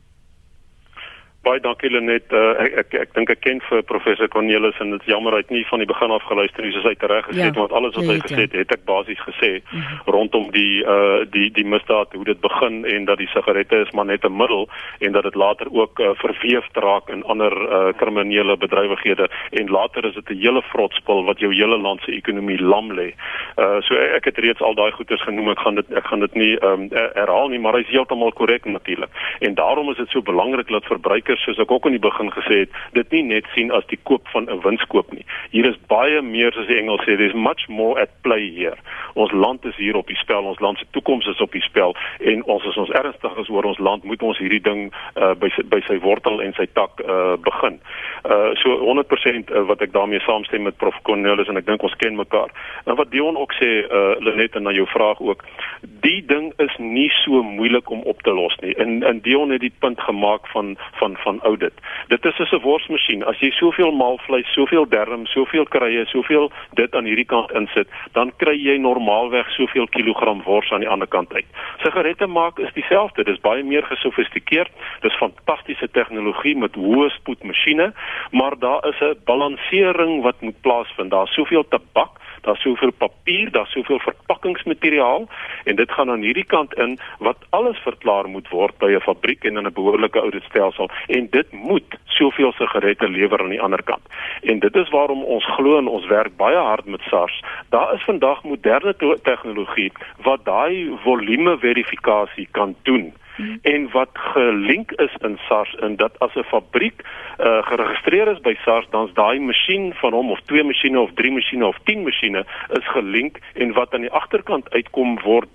Baie 1.46 1.60
dankie 1.62 1.92
Lenet. 1.94 2.32
Uh, 2.34 2.56
ek 2.58 2.74
ek 2.82 2.94
ek 3.04 3.12
dink 3.14 3.30
ek 3.30 3.42
ken 3.46 3.60
vir 3.68 3.84
professor 3.86 4.30
Cornelis 4.34 4.80
en 4.82 4.96
dit 4.96 5.04
is 5.06 5.12
jammer 5.12 5.36
hy 5.36 5.44
het 5.44 5.52
nie 5.54 5.62
van 5.70 5.84
die 5.84 5.90
begin 5.90 6.14
af 6.16 6.24
geluister 6.26 6.66
nie 6.66 6.72
soos 6.74 6.88
hy 6.90 6.96
reg 6.98 7.28
gesê 7.28 7.44
het 7.44 7.54
ja, 7.54 7.60
want 7.60 7.76
alles 7.78 7.94
wat 8.00 8.08
hy 8.10 8.16
gesê 8.24 8.40
het, 8.48 8.56
het 8.58 8.72
ek 8.74 8.86
basies 8.90 9.22
gesê 9.22 9.52
mm 9.60 9.68
-hmm. 9.78 10.00
rondom 10.16 10.48
die 10.56 10.82
uh 10.82 11.22
die 11.30 11.52
die 11.54 11.66
misdaad 11.66 12.16
hoe 12.18 12.26
dit 12.26 12.42
begin 12.42 12.82
en 12.86 13.06
dat 13.06 13.22
die 13.22 13.30
sigarette 13.30 13.84
is 13.86 13.92
maar 13.94 14.10
net 14.10 14.26
'n 14.26 14.38
middel 14.38 14.66
en 15.00 15.12
dat 15.12 15.24
dit 15.24 15.36
later 15.36 15.68
ook 15.70 16.00
uh, 16.00 16.10
verweef 16.24 16.66
raak 16.74 17.10
in 17.10 17.24
ander 17.24 17.54
uh 17.54 17.94
kriminele 17.94 18.58
bedrywighede 18.58 19.30
en 19.52 19.70
later 19.70 20.06
is 20.06 20.16
dit 20.16 20.30
'n 20.30 20.42
hele 20.42 20.62
vrotspil 20.74 21.24
wat 21.30 21.40
jou 21.40 21.54
hele 21.54 21.78
land 21.78 22.02
se 22.02 22.12
ekonomie 22.12 22.62
lam 22.62 22.90
lê. 22.92 23.14
Uh 23.58 23.82
so 23.86 23.94
ek, 23.94 24.12
ek 24.18 24.26
het 24.26 24.38
reeds 24.38 24.62
al 24.62 24.74
daai 24.74 24.92
goeders 24.92 25.22
genoem. 25.22 25.50
Ek 25.50 25.60
gaan 25.60 25.76
dit 25.76 25.94
ek 25.94 26.08
gaan 26.08 26.20
dit 26.20 26.34
nie 26.34 26.58
um 26.66 26.90
herhaal 27.14 27.48
nie, 27.50 27.60
maar 27.60 27.74
hy 27.74 27.86
is 27.86 27.94
heeltemal 27.94 28.32
korrek 28.32 28.66
natuurlik. 28.66 29.10
En 29.40 29.54
daarom 29.54 29.90
is 29.90 29.98
dit 29.98 30.10
so 30.10 30.22
belangrik 30.22 30.68
dat 30.68 30.86
verbruikers 30.86 31.35
verbruikers 31.36 31.44
soos 31.44 31.60
ek 31.60 31.72
ook 31.72 31.86
in 31.86 31.96
die 31.96 32.00
begin 32.00 32.32
gesê 32.32 32.66
het, 32.66 32.70
dit 32.94 33.12
nie 33.12 33.24
net 33.24 33.46
sien 33.54 33.72
as 33.72 33.86
die 33.90 34.00
koop 34.04 34.28
van 34.34 34.48
'n 34.50 34.62
winskoop 34.64 35.12
nie. 35.14 35.26
Hier 35.52 35.66
is 35.66 35.78
baie 35.88 36.22
meer 36.22 36.52
soos 36.54 36.68
die 36.68 36.78
Engels 36.78 37.02
sê, 37.02 37.18
there's 37.18 37.34
much 37.34 37.68
more 37.68 38.00
at 38.00 38.10
play 38.22 38.50
here. 38.50 38.78
Ons 39.16 39.32
land 39.32 39.66
is 39.66 39.76
hier 39.76 39.96
op 39.96 40.08
die 40.08 40.16
spel, 40.16 40.44
ons 40.44 40.60
land 40.60 40.78
se 40.78 40.86
toekoms 40.92 41.28
is 41.28 41.42
op 41.42 41.52
die 41.52 41.62
spel 41.62 41.96
en 42.20 42.44
ons 42.44 42.66
as 42.66 42.78
ons 42.78 42.90
ernstig 42.90 43.38
is 43.38 43.50
oor 43.50 43.64
ons 43.64 43.80
land, 43.80 44.04
moet 44.04 44.22
ons 44.22 44.38
hierdie 44.38 44.62
ding 44.62 44.94
uh, 45.16 45.34
by 45.34 45.50
sy, 45.50 45.64
by 45.64 45.82
sy 45.88 46.00
wortel 46.00 46.42
en 46.42 46.54
sy 46.54 46.68
tak 46.74 47.02
uh, 47.02 47.36
begin. 47.38 47.80
Uh 48.26 48.54
so 48.56 48.70
100% 48.80 49.52
uh, 49.52 49.62
wat 49.68 49.82
ek 49.82 49.92
daarmee 49.92 50.20
saamstem 50.20 50.64
met 50.64 50.78
Prof 50.78 50.96
Cornelis 51.04 51.48
en 51.48 51.58
ek 51.58 51.66
dink 51.66 51.84
ons 51.84 51.96
ken 51.96 52.16
mekaar. 52.16 52.50
En 52.86 52.96
wat 52.96 53.12
Dion 53.12 53.38
ook 53.38 53.54
sê 53.54 53.86
uh 53.86 54.16
Lenet 54.20 54.56
en 54.56 54.64
na 54.64 54.72
jou 54.72 54.88
vraag 54.88 55.20
ook, 55.20 55.44
die 55.82 56.26
ding 56.26 56.54
is 56.58 56.76
nie 56.78 57.10
so 57.24 57.44
moeilik 57.44 57.90
om 57.90 58.02
op 58.02 58.22
te 58.22 58.34
los 58.34 58.56
nie. 58.62 58.76
En 58.76 59.04
en 59.04 59.20
Dion 59.22 59.50
het 59.50 59.62
die 59.62 59.74
punt 59.80 60.00
gemaak 60.02 60.48
van 60.48 60.78
van 61.00 61.18
van 61.26 61.42
audit. 61.50 61.74
Dit 62.08 62.26
is 62.26 62.40
'n 62.40 62.62
worsmasjien. 62.62 63.26
As 63.26 63.40
jy 63.40 63.52
soveel 63.52 63.92
maalvleis, 63.92 64.54
soveel 64.54 64.86
derm, 64.90 65.26
soveel 65.26 65.66
krye, 65.66 66.06
soveel 66.06 66.52
dit 66.74 66.96
aan 66.96 67.06
hierdie 67.06 67.26
kant 67.34 67.52
insit, 67.52 67.88
dan 68.14 68.32
kry 68.38 68.58
jy 68.68 68.78
normaalweg 68.78 69.50
soveel 69.58 69.88
kilogram 69.88 70.44
wors 70.44 70.72
aan 70.72 70.84
die 70.86 70.90
ander 70.90 71.08
kant 71.08 71.34
uit. 71.34 71.46
Sigarette 71.84 72.28
maak 72.28 72.60
is 72.60 72.74
dieselfde. 72.74 73.24
Dis 73.24 73.40
baie 73.40 73.64
meer 73.64 73.84
gesofistikeerd. 73.84 74.72
Dis 75.02 75.18
fantastiese 75.24 75.90
tegnologie 75.92 76.56
met 76.58 76.76
hoë 76.76 77.10
spoed 77.10 77.44
masjiene, 77.44 77.94
maar 78.32 78.60
daar 78.60 78.88
is 78.88 79.00
'n 79.02 79.18
balansering 79.26 80.22
wat 80.22 80.42
moet 80.42 80.62
plaasvind. 80.62 81.12
Daar's 81.12 81.34
soveel 81.34 81.68
tabak 81.68 82.20
daar's 82.46 82.62
soveel 82.62 82.92
papier, 82.92 83.52
daar's 83.52 83.72
soveel 83.72 84.00
verpakkingsmateriaal 84.00 85.28
en 85.64 85.76
dit 85.76 85.92
gaan 85.92 86.10
aan 86.10 86.26
hierdie 86.26 86.46
kant 86.46 86.74
in 86.74 86.98
wat 87.20 87.38
alles 87.50 87.78
verklaar 87.84 88.30
moet 88.30 88.50
word 88.50 88.78
by 88.78 88.92
'n 88.96 89.08
fabriek 89.08 89.44
en 89.44 89.58
in 89.58 89.68
'n 89.68 89.74
behoorlike 89.74 90.20
ouditstelsel 90.20 90.90
en 91.08 91.28
dit 91.30 91.52
moet 91.52 91.98
soveel 92.06 92.54
sigarette 92.54 93.10
lewer 93.10 93.42
aan 93.42 93.56
die 93.56 93.62
ander 93.62 93.84
kant. 93.84 94.06
En 94.42 94.60
dit 94.60 94.76
is 94.76 94.90
waarom 94.90 95.24
ons 95.24 95.46
glo 95.46 95.78
en 95.78 95.88
ons 95.88 96.08
werk 96.08 96.38
baie 96.38 96.58
hard 96.58 96.86
met 96.86 97.02
SARS. 97.10 97.44
Daar 97.70 97.94
is 97.94 98.04
vandag 98.04 98.44
moderne 98.44 98.96
tegnologie 99.24 99.92
wat 100.24 100.46
daai 100.46 100.98
volume 101.04 101.58
verifikasie 101.58 102.48
kan 102.52 102.76
doen 102.84 103.14
hmm. 103.36 103.60
en 103.62 103.90
wat 103.92 104.10
gelink 104.14 104.92
is 104.92 105.16
in 105.22 105.38
SARS 105.48 105.76
en 105.76 105.96
dat 105.96 106.20
as 106.20 106.36
'n 106.36 106.44
fabriek 106.44 107.02
uh, 107.04 107.64
geregistreer 107.70 108.28
is 108.28 108.40
by 108.40 108.56
SARS 108.64 108.88
dan's 108.90 109.14
daai 109.14 109.40
masjien 109.40 109.94
van 109.94 110.14
hom 110.14 110.32
of 110.32 110.42
twee 110.46 110.64
masjiene 110.64 111.00
of 111.00 111.14
drie 111.14 111.32
masjiene 111.32 111.66
of 111.66 111.78
10 111.84 112.04
masjiene 112.04 112.46
is 112.70 112.88
gelink 112.88 113.40
en 113.54 113.74
wat 113.74 113.94
aan 113.94 114.02
die 114.02 114.12
agterkant 114.22 114.70
uitkom 114.70 115.20
word 115.24 115.50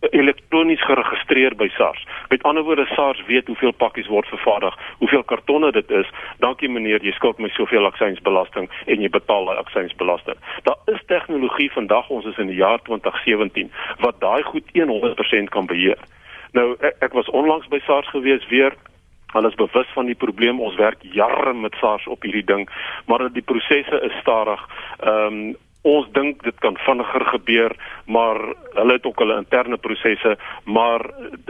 elektronies 0.00 0.82
geregistreer 0.84 1.54
by 1.56 1.68
SARS. 1.76 2.06
Met 2.28 2.42
ander 2.42 2.62
woorde 2.62 2.86
SARS 2.86 3.22
weet 3.26 3.46
hoeveel 3.46 3.72
pakkies 3.72 4.06
word 4.06 4.28
vervaardig, 4.28 4.78
hoeveel 4.98 5.22
kartonne 5.22 5.72
dit 5.72 5.90
is. 5.90 6.10
Dankie 6.38 6.68
meneer, 6.68 7.02
jy 7.04 7.14
skuld 7.16 7.38
my 7.38 7.48
soveel 7.56 7.88
aksiesbelasting 7.88 8.68
en 8.86 9.00
jy 9.02 9.10
betaal 9.12 9.48
daai 9.48 9.62
aksiesbelasting. 9.62 10.38
Daar 10.68 10.92
is 10.92 11.02
tegnologie 11.06 11.70
vandag, 11.72 12.10
ons 12.10 12.28
is 12.28 12.38
in 12.42 12.52
die 12.52 12.60
jaar 12.60 12.82
2017 12.88 13.72
wat 14.04 14.20
daai 14.20 14.42
goed 14.42 14.68
100% 14.76 15.54
kan 15.54 15.66
beheer. 15.66 15.98
Nou 16.52 16.76
ek, 16.80 16.96
ek 17.00 17.12
was 17.12 17.30
onlangs 17.30 17.66
by 17.68 17.80
SARS 17.86 18.08
gewees 18.14 18.46
weer 18.48 18.76
Hulle 19.36 19.48
is 19.48 19.58
bewus 19.58 19.92
van 19.94 20.06
die 20.08 20.16
probleem. 20.16 20.60
Ons 20.62 20.78
werk 20.80 21.02
jare 21.12 21.52
met 21.54 21.76
SARS 21.80 22.06
op 22.08 22.24
hierdie 22.24 22.46
ding, 22.46 22.66
maar 23.10 23.28
die 23.32 23.44
prosesse 23.44 24.02
is 24.08 24.18
stadig. 24.24 24.66
Ehm 25.02 25.40
um, 25.44 25.54
ons 25.86 26.08
dink 26.16 26.40
dit 26.42 26.56
kan 26.64 26.74
vinniger 26.82 27.22
gebeur, 27.30 27.70
maar 28.10 28.40
hulle 28.74 28.96
het 28.96 29.04
ook 29.06 29.20
hulle 29.22 29.36
interne 29.38 29.76
prosesse, 29.78 30.32
maar 30.64 31.04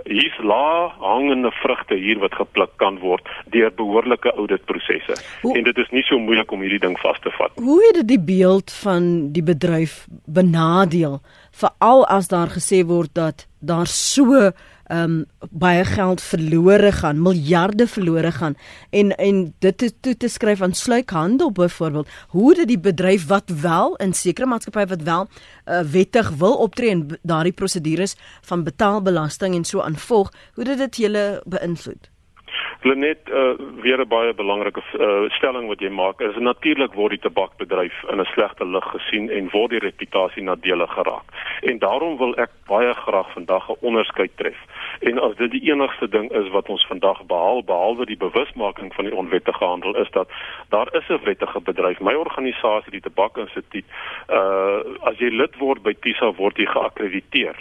hier's 0.05 0.37
lae 0.45 0.91
hangende 1.01 1.49
vrugte 1.63 1.97
hier 1.97 2.21
wat 2.21 2.37
gepluk 2.37 2.75
kan 2.83 2.99
word 3.01 3.25
deur 3.55 3.73
behoorlike 3.79 4.35
auditprosesse. 4.37 5.17
En 5.41 5.65
dit 5.65 5.81
is 5.81 5.89
nie 5.97 6.05
so 6.05 6.21
moeilik 6.21 6.53
om 6.53 6.61
hierdie 6.67 6.83
ding 6.85 6.99
vas 7.01 7.23
te 7.25 7.33
vat. 7.39 7.57
Hoe 7.57 7.81
het 7.87 8.03
dit 8.03 8.13
die 8.13 8.21
beeld 8.37 8.77
van 8.83 9.33
die 9.33 9.47
bedryf 9.55 10.03
benadeel, 10.29 11.23
veral 11.57 12.05
as 12.05 12.29
daar 12.29 12.53
gesê 12.53 12.85
word 12.85 13.17
dat 13.17 13.49
daar 13.65 13.89
so 13.89 14.37
ehm 14.37 14.75
um, 14.93 15.25
baie 15.51 15.85
geld 15.85 16.21
verlore 16.23 16.93
gaan, 16.93 17.23
miljarde 17.23 17.87
verlore 17.87 18.33
gaan 18.33 18.57
en 18.91 19.17
en 19.17 19.55
dit 19.59 19.83
is 19.83 19.93
toe 20.01 20.17
te 20.17 20.29
skryf 20.29 20.63
aan 20.63 20.75
sluikhandel 20.75 21.53
byvoorbeeld. 21.53 22.09
Hoe 22.29 22.55
dit 22.55 22.69
die 22.69 22.81
bedryf 22.81 23.27
wat 23.27 23.51
wel 23.61 23.97
in 23.97 24.13
sekere 24.13 24.47
maatskappye 24.47 24.87
wat 24.87 25.03
wel 25.03 25.29
uh, 25.29 25.81
wettig 25.81 26.31
wil 26.31 26.55
optree 26.55 26.91
en 26.91 27.07
daardie 27.23 27.53
prosedures 27.53 28.17
van 28.41 28.65
betaalbelasting 28.65 29.55
en 29.55 29.65
so 29.65 29.81
aanvolg, 29.81 30.33
hoe 30.55 30.65
dit 30.65 30.79
dit 30.79 30.97
julle 30.97 31.43
beïnvloed? 31.45 32.11
Lenet 32.87 33.19
uh, 33.29 33.51
weer 33.83 34.01
'n 34.01 34.09
baie 34.09 34.35
belangrike 34.35 34.83
uh, 34.95 35.31
stelling 35.31 35.67
wat 35.67 35.81
jy 35.81 35.89
maak 35.91 36.21
is 36.21 36.37
natuurlik 36.39 36.93
word 36.95 37.17
die 37.17 37.25
tabakbedryf 37.27 37.97
in 38.13 38.21
'n 38.21 38.29
slegte 38.31 38.65
lig 38.65 38.87
gesien 38.95 39.27
en 39.31 39.51
word 39.51 39.71
die 39.71 39.83
reputasie 39.83 40.43
nadelig 40.43 40.93
geraak. 40.93 41.27
En 41.61 41.79
daarom 41.79 42.17
wil 42.19 42.35
ek 42.37 42.53
baie 42.67 42.93
graag 42.95 43.33
vandag 43.33 43.69
'n 43.71 43.77
onderskeid 43.81 44.37
tref. 44.37 44.61
En 45.01 45.19
as 45.19 45.35
dit 45.37 45.51
die 45.51 45.73
enigste 45.73 46.09
ding 46.09 46.31
is 46.31 46.49
wat 46.49 46.69
ons 46.69 46.87
vandag 46.87 47.27
behaal 47.27 47.65
behalwe 47.65 48.07
die 48.07 48.23
bewusmaking 48.27 48.95
van 48.95 49.05
die 49.05 49.17
onwettige 49.17 49.65
handel 49.65 49.97
is 49.97 50.11
dat 50.11 50.29
daar 50.69 50.89
is 50.95 51.09
'n 51.09 51.25
wettige 51.25 51.61
bedryf. 51.61 52.01
My 52.01 52.15
organisasie, 52.15 52.91
die 52.91 53.07
Tabakinstituut, 53.09 53.87
uh 54.29 54.79
as 55.11 55.19
jy 55.19 55.31
lid 55.31 55.59
word 55.59 55.83
by 55.83 55.95
TISA 56.01 56.33
word 56.33 56.57
jy 56.57 56.67
geakkrediteer 56.67 57.57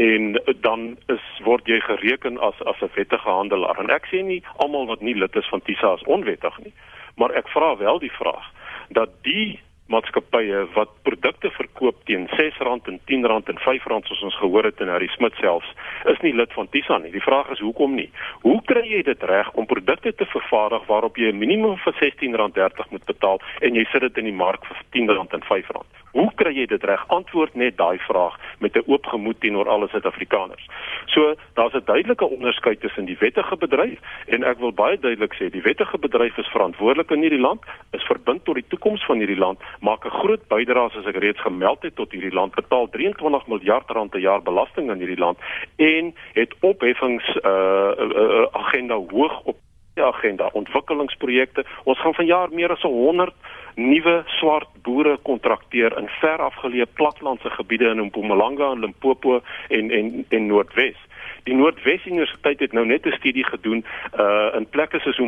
en 0.00 0.42
dan 0.60 0.96
is 1.06 1.24
word 1.44 1.66
jy 1.68 1.80
gereken 1.84 2.38
as 2.38 2.56
as 2.64 2.80
'n 2.80 2.90
wettige 2.94 3.28
handelaar. 3.28 3.78
En 3.78 3.90
ek 3.90 4.06
sê 4.08 4.22
nie 4.24 4.42
almal 4.56 4.86
wat 4.86 5.00
nie 5.00 5.14
lid 5.14 5.36
is 5.36 5.48
van 5.48 5.62
TISA 5.62 5.94
is 5.94 6.08
onwettig 6.14 6.58
nie, 6.58 6.72
maar 7.16 7.30
ek 7.30 7.48
vra 7.48 7.76
wel 7.76 7.98
die 7.98 8.12
vraag 8.12 8.46
dat 8.88 9.10
die 9.22 9.60
maatskappye 9.90 10.64
wat 10.74 10.92
produkte 11.06 11.50
verkoop 11.50 11.98
teen 12.08 12.28
R6 12.28 12.60
en 12.62 12.70
R10 12.80 13.26
en 13.26 13.58
R5 13.58 13.88
soos 14.08 14.22
ons 14.22 14.38
gehoor 14.42 14.64
het 14.64 14.80
in 14.80 14.92
Harry 14.92 15.08
Smit 15.16 15.34
selfs 15.42 15.70
is 16.12 16.20
nie 16.24 16.34
lid 16.36 16.52
van 16.52 16.68
TISA 16.70 16.98
nie. 16.98 17.12
Die 17.12 17.24
vraag 17.24 17.50
is 17.54 17.62
hoekom 17.64 17.94
nie? 17.98 18.10
Hoe 18.46 18.58
kry 18.70 18.84
jy 18.86 19.02
dit 19.06 19.22
reg 19.30 19.50
om 19.58 19.66
produkte 19.66 20.12
te 20.14 20.26
vervaardig 20.32 20.86
waarop 20.86 21.16
jy 21.16 21.32
'n 21.32 21.38
minimum 21.38 21.76
van 21.84 21.92
R16.30 21.92 22.90
moet 22.90 23.04
betaal 23.04 23.40
en 23.60 23.74
jy 23.74 23.84
sit 23.92 24.00
dit 24.00 24.18
in 24.18 24.30
die 24.30 24.40
mark 24.44 24.64
vir 24.66 24.76
R10 24.76 25.10
en 25.10 25.42
R5? 25.42 25.82
Hoe 26.10 26.30
kry 26.34 26.50
jy 26.54 26.66
dit 26.66 26.84
reg? 26.84 27.02
Antwoord 27.14 27.54
net 27.54 27.76
daai 27.78 27.98
vraag 28.02 28.34
met 28.58 28.76
'n 28.76 28.82
oop 28.86 29.06
gemoed 29.06 29.40
teenoor 29.40 29.68
alle 29.68 29.88
Suid-Afrikaners. 29.88 30.66
So, 31.06 31.34
daar's 31.54 31.74
'n 31.74 31.84
duidelike 31.84 32.24
onderskeid 32.24 32.80
tussen 32.80 33.04
die 33.04 33.16
wettige 33.18 33.56
bedryf 33.56 33.98
en 34.26 34.42
ek 34.42 34.58
wil 34.58 34.72
baie 34.72 34.98
duidelik 34.98 35.34
sê, 35.34 35.50
die 35.50 35.62
wettige 35.62 35.98
bedryf 35.98 36.36
is 36.38 36.50
verantwoordelik 36.50 37.10
in 37.10 37.20
hierdie 37.20 37.40
land, 37.40 37.60
is 37.92 38.02
verbind 38.02 38.44
tot 38.44 38.54
die 38.54 38.68
toekoms 38.68 39.04
van 39.04 39.18
hierdie 39.18 39.38
land, 39.38 39.58
maak 39.80 40.04
'n 40.04 40.18
groot 40.20 40.48
bydrae 40.48 40.90
soos 40.90 41.06
ek 41.06 41.16
reeds 41.16 41.40
gemeld 41.40 41.82
het 41.82 41.96
tot 41.96 42.12
hierdie 42.12 42.34
land, 42.34 42.54
betaal 42.54 42.88
23 42.88 43.46
miljard 43.46 43.90
rand 43.90 44.10
per 44.10 44.20
jaar 44.20 44.42
belasting 44.42 44.90
in 44.90 44.98
hierdie 44.98 45.18
land 45.24 45.38
en 45.76 46.14
het 46.32 46.54
opheffings 46.60 47.26
uh, 47.36 47.92
uh, 47.98 48.10
uh 48.22 48.46
agenda 48.52 48.94
hoog 48.94 49.40
op 49.44 49.56
die 49.94 50.04
agenda, 50.04 50.48
ontwikkelingsprojekte. 50.52 51.64
Ons 51.84 51.98
gaan 51.98 52.14
vanjaar 52.14 52.52
meer 52.52 52.70
as 52.70 52.82
100 52.82 53.34
nuwe 53.74 54.22
swart 54.26 54.68
boere 54.82 55.18
kontrakteer 55.22 55.96
in 55.98 56.08
ver 56.20 56.42
afgeleë 56.44 56.86
platlandse 56.94 57.50
gebiede 57.50 57.90
in 57.90 58.04
Mpumalanga 58.08 58.72
en 58.72 58.80
Limpopo 58.80 59.40
en 59.68 59.90
en 59.90 60.24
en 60.28 60.46
Noordwes. 60.46 60.98
Die 61.44 61.54
Noordwes 61.54 62.06
Universiteit 62.06 62.60
het 62.60 62.72
nou 62.72 62.86
net 62.86 63.06
'n 63.06 63.16
studie 63.18 63.44
gedoen 63.44 63.84
uh 64.18 64.54
in 64.58 64.66
plekke 64.68 64.98
soos 64.98 65.18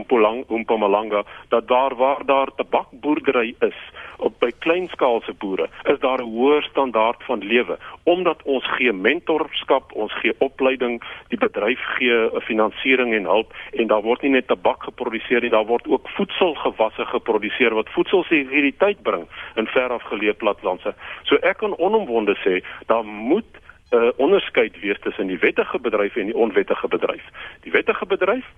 Mpumalanga 0.49 1.23
dat 1.49 1.69
daar 1.69 1.95
waar 1.97 2.25
daar 2.27 2.49
tabakboerdery 2.57 3.55
is 3.61 3.79
op 4.17 4.35
by 4.39 4.51
kleinskaalse 4.59 5.33
boere 5.33 5.69
is 5.93 5.99
daar 5.99 6.21
'n 6.23 6.33
hoër 6.35 6.63
standaard 6.63 7.23
van 7.25 7.39
lewe 7.39 7.79
omdat 8.03 8.43
ons 8.43 8.67
gee 8.77 8.93
mentorskap, 8.93 9.93
ons 9.93 10.13
gee 10.21 10.35
opleiding, 10.39 11.03
die 11.29 11.39
bedryf 11.39 11.81
gee 11.97 12.13
'n 12.13 12.41
finansiering 12.41 13.15
en 13.15 13.25
hulp 13.25 13.53
en 13.73 13.87
daar 13.87 14.03
word 14.03 14.23
nie 14.23 14.31
net 14.31 14.47
tabak 14.47 14.83
geproduseer 14.83 15.41
nie, 15.41 15.51
daar 15.51 15.67
word 15.67 15.89
ook 15.89 16.09
voedselgewasse 16.09 17.05
geproduseer 17.05 17.75
wat 17.75 17.89
voedselsekuriteit 17.89 19.03
bring 19.03 19.27
in 19.55 19.67
ver 19.67 19.91
afgeleë 19.91 20.33
platlandse. 20.33 20.95
So 21.23 21.37
ek 21.37 21.57
kan 21.57 21.77
onomwonde 21.77 22.37
sê, 22.45 22.65
daar 22.87 23.05
moet 23.05 23.62
uh, 23.93 24.11
onderskeid 24.17 24.79
wees 24.81 25.01
tussen 25.01 25.31
die 25.31 25.39
wettige 25.39 25.79
bedryf 25.79 26.17
en 26.17 26.31
die 26.33 26.37
onwettige 26.37 26.89
bedryf. 26.89 27.25
Die 27.67 27.73
wettige 27.73 28.07
bedryf 28.07 28.49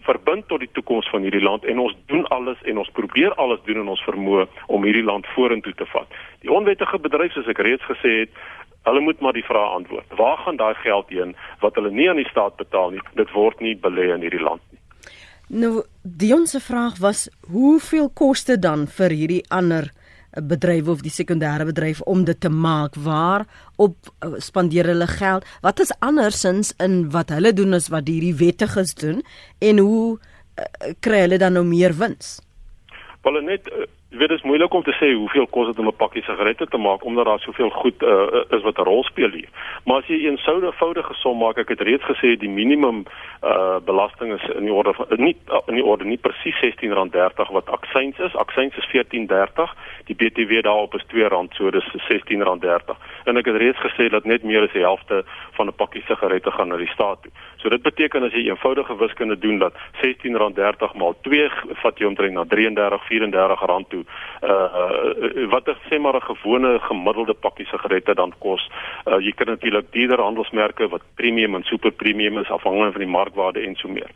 verbind 0.00 0.48
tot 0.48 0.62
die 0.64 0.70
toekoms 0.72 1.08
van 1.12 1.22
hierdie 1.26 1.42
land 1.42 1.64
en 1.68 1.78
ons 1.78 1.96
doen 2.10 2.24
alles 2.34 2.62
en 2.70 2.78
ons 2.80 2.90
probeer 2.96 3.34
alles 3.42 3.60
doen 3.66 3.82
in 3.82 3.92
ons 3.92 4.06
vermoë 4.08 4.46
om 4.66 4.86
hierdie 4.86 5.04
land 5.04 5.28
vorentoe 5.34 5.74
te 5.76 5.86
vat. 5.92 6.08
Die 6.44 6.52
onwettige 6.52 6.98
bedryf 6.98 7.36
soos 7.36 7.50
ek 7.52 7.62
reeds 7.66 7.84
gesê 7.90 8.14
het, 8.22 8.40
hulle 8.88 9.02
moet 9.04 9.20
maar 9.20 9.36
die 9.36 9.44
vraag 9.44 9.76
antwoord. 9.76 10.16
Waar 10.16 10.40
gaan 10.44 10.56
daai 10.56 10.74
geld 10.80 11.12
heen 11.12 11.36
wat 11.60 11.76
hulle 11.76 11.92
nie 11.92 12.08
aan 12.10 12.22
die 12.22 12.30
staat 12.30 12.56
betaal 12.56 12.96
nie? 12.96 13.04
Dit 13.18 13.32
word 13.36 13.60
nie 13.60 13.76
belê 13.76 14.08
in 14.14 14.24
hierdie 14.24 14.42
land 14.42 14.64
nie. 14.70 14.80
Nou, 15.50 15.82
die 16.02 16.30
ons 16.34 16.54
vraag 16.62 17.00
was, 17.02 17.26
hoeveel 17.50 18.08
koste 18.14 18.54
dan 18.58 18.86
vir 18.86 19.10
hierdie 19.10 19.42
ander 19.50 19.90
bedryf 20.30 20.88
of 20.88 21.02
die 21.02 21.12
sekondêre 21.12 21.66
bedryf 21.66 22.00
om 22.00 22.24
dit 22.24 22.40
te 22.40 22.48
maak 22.48 22.94
waar 22.94 23.46
op 23.76 23.96
uh, 24.24 24.34
spandeer 24.38 24.86
hulle 24.92 25.06
geld? 25.06 25.46
Wat 25.60 25.80
is 25.80 25.92
andersins 25.98 26.72
in 26.78 27.10
wat 27.10 27.32
hulle 27.34 27.52
doen 27.52 27.74
as 27.74 27.88
wat 27.88 28.08
hierdie 28.08 28.34
wettiges 28.34 28.94
doen 28.94 29.22
en 29.58 29.78
hoe 29.78 30.18
uh, 30.18 30.92
kry 31.00 31.24
hulle 31.26 31.38
dan 31.38 31.58
nou 31.58 31.64
meer 31.66 31.96
wins? 31.98 32.38
Wel 33.22 33.42
net 33.44 33.66
uh, 34.12 34.18
weet 34.18 34.28
dit 34.28 34.38
is 34.38 34.42
moeilik 34.42 34.74
om 34.74 34.82
te 34.82 34.92
sê 34.92 35.12
hoeveel 35.14 35.46
kos 35.46 35.66
dit 35.66 35.78
om 35.78 35.86
'n 35.86 35.96
pakkie 35.96 36.22
sigarette 36.22 36.66
te 36.66 36.76
maak 36.76 37.04
omdat 37.04 37.24
daar 37.24 37.38
soveel 37.38 37.70
goed 37.70 38.02
uh, 38.02 38.26
is 38.50 38.62
wat 38.62 38.78
'n 38.78 38.82
rol 38.82 39.04
speel 39.04 39.30
hier. 39.30 39.48
Maar 39.84 39.96
as 39.96 40.06
jy 40.06 40.14
'n 40.14 40.38
eenvoudige 40.38 41.14
som 41.14 41.38
maak, 41.38 41.58
ek 41.58 41.68
het 41.68 41.80
reeds 41.80 42.04
gesê 42.04 42.36
die 42.36 42.48
minimum 42.48 43.04
uh 43.42 43.78
belasting 43.84 44.32
is 44.32 44.48
in 44.56 44.64
die 44.64 44.72
orde 44.72 44.94
van 44.94 45.06
nie 45.16 45.36
in 45.66 45.74
die 45.74 45.84
orde 45.84 46.04
nie 46.04 46.18
presies 46.18 46.56
R16.30 46.60 47.50
wat 47.50 47.70
aksies 47.70 48.18
is. 48.18 48.34
Aksies 48.34 48.76
is 48.76 48.88
R14.30. 48.88 49.74
Die 50.04 50.14
BTW 50.14 50.62
daarop 50.62 50.94
is 50.94 51.04
R2, 51.04 51.48
so 51.50 51.70
dis 51.70 51.88
R16.30. 51.94 52.96
En 53.24 53.36
ek 53.36 53.46
het 53.46 53.56
reeds 53.56 53.78
gesê 53.78 54.08
dat 54.08 54.24
net 54.24 54.42
meer 54.42 54.62
as 54.62 54.72
die 54.72 54.82
helfte 54.82 55.24
van 55.52 55.66
'n 55.66 55.74
pakkie 55.74 56.02
sigarette 56.06 56.50
gaan 56.50 56.68
na 56.68 56.76
die 56.76 56.92
staat 56.92 57.22
toe. 57.22 57.32
So 57.60 57.68
dit 57.68 57.82
beteken 57.82 58.24
as 58.24 58.32
jy 58.32 58.46
eenvoudige 58.48 58.96
wiskunde 58.96 59.36
doen 59.38 59.58
dat 59.60 59.76
R16.30 60.00 60.94
maal 60.96 61.14
2 61.26 61.48
vat 61.82 61.98
jy 62.00 62.06
omtrent 62.08 62.32
na 62.32 62.46
R33, 62.48 62.96
R34 63.12 63.88
toe. 63.92 64.04
Uh 64.40 65.48
wat 65.52 65.68
ek 65.68 65.80
sê 65.90 65.98
maar 66.00 66.16
'n 66.16 66.28
gewone 66.30 66.78
gemiddelde 66.88 67.34
pakkie 67.34 67.66
sigarette 67.66 68.14
dan 68.14 68.32
kos. 68.38 68.64
Uh 69.06 69.20
jy 69.20 69.32
kan 69.36 69.46
natuurlik 69.46 69.92
dierder 69.92 70.22
handelsmerke 70.24 70.88
wat 70.88 71.02
premium 71.14 71.54
en 71.54 71.64
super 71.64 71.90
premium 71.90 72.38
is 72.38 72.50
afhangende 72.50 72.92
van 72.92 73.04
die 73.04 73.14
markwaarde 73.18 73.60
en 73.60 73.76
so 73.76 73.88
meer. 73.88 74.10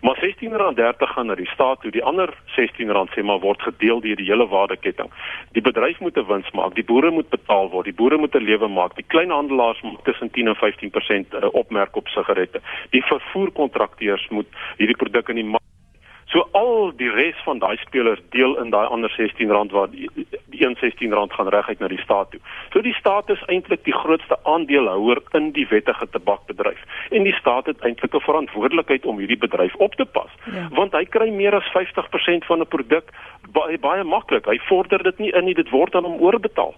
Maar 0.00 0.18
R16.30 0.18 1.12
gaan 1.14 1.26
na 1.26 1.34
die 1.34 1.50
staat 1.54 1.80
toe. 1.80 1.90
Die 1.90 2.04
ander 2.04 2.34
R16 2.56 3.14
sê 3.14 3.22
maar 3.22 3.40
word 3.40 3.62
gedeel 3.62 4.00
deur 4.00 4.16
die 4.16 4.26
hele 4.26 4.48
waardeketting. 4.48 5.10
Die 5.52 5.62
bedryf 5.62 6.00
moet 6.00 6.16
'n 6.16 6.26
wins 6.26 6.50
maak, 6.50 6.74
die 6.74 6.84
boere 6.84 7.10
moet 7.10 7.28
betaal 7.28 7.70
word, 7.70 7.84
die 7.84 7.94
boere 7.94 8.18
moet 8.18 8.34
'n 8.34 8.44
lewe 8.44 8.68
maak. 8.68 8.94
Die 8.96 9.06
kleinhandelaars 9.06 9.80
moet 9.82 10.04
tussen 10.04 10.30
10 10.30 10.48
en 10.48 10.56
15% 10.56 11.34
uh, 11.34 11.48
opmerk 11.52 11.96
op 11.96 12.08
sigarette. 12.08 12.60
Die 12.90 13.02
vervoerkontrakteurs 13.02 14.28
moet 14.28 14.46
hierdie 14.76 14.96
produk 14.96 15.28
in 15.28 15.42
die 15.42 15.44
mark 15.44 15.68
So 16.28 16.44
al 16.52 16.90
die 17.00 17.08
res 17.08 17.36
van 17.46 17.60
daai 17.62 17.78
spelers 17.80 18.20
deel 18.34 18.58
in 18.60 18.68
daai 18.70 18.84
ander 18.92 19.12
R16 19.16 19.48
waar 19.72 19.88
die, 19.88 20.08
die 20.52 20.60
R16 20.66 21.14
gaan 21.32 21.48
reguit 21.54 21.80
na 21.80 21.88
die 21.88 22.00
staat 22.02 22.30
toe. 22.30 22.40
So 22.72 22.82
die 22.84 22.92
staat 22.98 23.30
is 23.32 23.40
eintlik 23.48 23.86
die 23.86 23.96
grootste 23.96 24.36
aandeelhouer 24.44 25.22
in 25.38 25.52
die 25.56 25.64
wettige 25.70 26.08
tabakbedryf 26.12 26.84
en 27.16 27.24
die 27.24 27.32
staat 27.40 27.72
het 27.72 27.80
eintlik 27.80 28.14
'n 28.14 28.26
verantwoordelikheid 28.28 29.06
om 29.06 29.18
hierdie 29.18 29.40
bedryf 29.40 29.74
op 29.74 29.94
te 29.94 30.04
pas. 30.04 30.28
Ja. 30.52 30.68
Want 30.70 30.92
hy 30.92 31.04
kry 31.04 31.30
meer 31.30 31.54
as 31.54 31.72
50% 31.72 32.44
van 32.44 32.60
'n 32.60 32.68
produk 32.68 33.08
baie 33.52 33.78
baie 33.78 34.04
maklik. 34.04 34.46
Hy 34.46 34.58
vorder 34.68 35.02
dit 35.02 35.18
nie 35.18 35.32
in 35.32 35.44
nie, 35.44 35.54
dit 35.54 35.70
word 35.70 35.94
aan 35.94 36.04
hom 36.04 36.20
oorbetaal. 36.20 36.74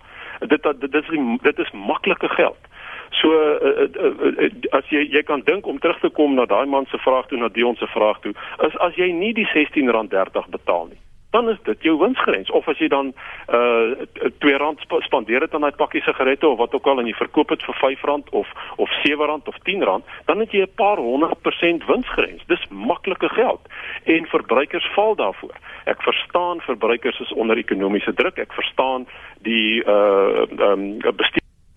Dit 0.46 0.62
dit, 0.62 0.80
dit 0.80 0.94
is 0.94 1.08
dit 1.42 1.58
is 1.58 1.70
maklike 1.72 2.28
geld. 2.28 2.70
So 3.10 3.28
uh, 3.28 3.88
uh, 3.98 4.14
uh, 4.22 4.50
as 4.70 4.86
jy 4.88 5.02
jy 5.10 5.22
kan 5.26 5.42
dink 5.44 5.66
om 5.66 5.78
terug 5.82 5.98
te 6.00 6.10
kom 6.14 6.34
na 6.38 6.46
daai 6.46 6.66
man 6.70 6.86
se 6.90 6.98
vraag 7.02 7.26
toe 7.28 7.38
na 7.38 7.48
Dion 7.48 7.76
se 7.76 7.86
vraag 7.90 8.20
toe, 8.22 8.34
is 8.66 8.76
as 8.86 8.94
jy 8.96 9.10
nie 9.12 9.32
die 9.34 9.46
R16.30 9.50 10.46
betaal 10.54 10.86
nie, 10.92 11.00
dan 11.34 11.48
is 11.50 11.58
dit 11.66 11.82
jou 11.82 11.96
winsgrens 11.98 12.50
of 12.50 12.68
as 12.70 12.78
jy 12.78 12.88
dan 12.90 13.12
uh 13.50 14.06
R2 14.30 14.54
sp 14.86 15.02
spandeer 15.06 15.42
dit 15.42 15.54
aan 15.54 15.66
daai 15.66 15.78
pakkie 15.82 16.02
sigarette 16.06 16.46
of 16.46 16.58
wat 16.62 16.74
ook 16.74 16.86
al 16.86 17.02
en 17.02 17.10
jy 17.10 17.16
verkoop 17.18 17.50
dit 17.50 17.66
vir 17.66 17.76
R5 17.90 18.30
of 18.30 18.54
of 18.76 18.94
R7 19.02 19.42
of 19.50 19.58
R10, 19.58 19.84
dan 20.30 20.38
het 20.38 20.54
jy 20.54 20.62
'n 20.62 20.74
paar 20.76 21.02
honderd 21.02 21.42
persent 21.42 21.86
winsgrens. 21.90 22.46
Dis 22.46 22.66
maklike 22.70 23.28
geld 23.28 23.60
en 24.04 24.26
verbruikers 24.26 24.86
val 24.94 25.14
daarvoor. 25.14 25.56
Ek 25.84 26.02
verstaan 26.02 26.60
verbruikers 26.60 27.20
is 27.20 27.32
onder 27.32 27.56
ekonomiese 27.56 28.14
druk. 28.14 28.38
Ek 28.38 28.52
verstaan 28.52 29.06
die 29.42 29.82
uh 29.84 30.46
um 30.70 30.98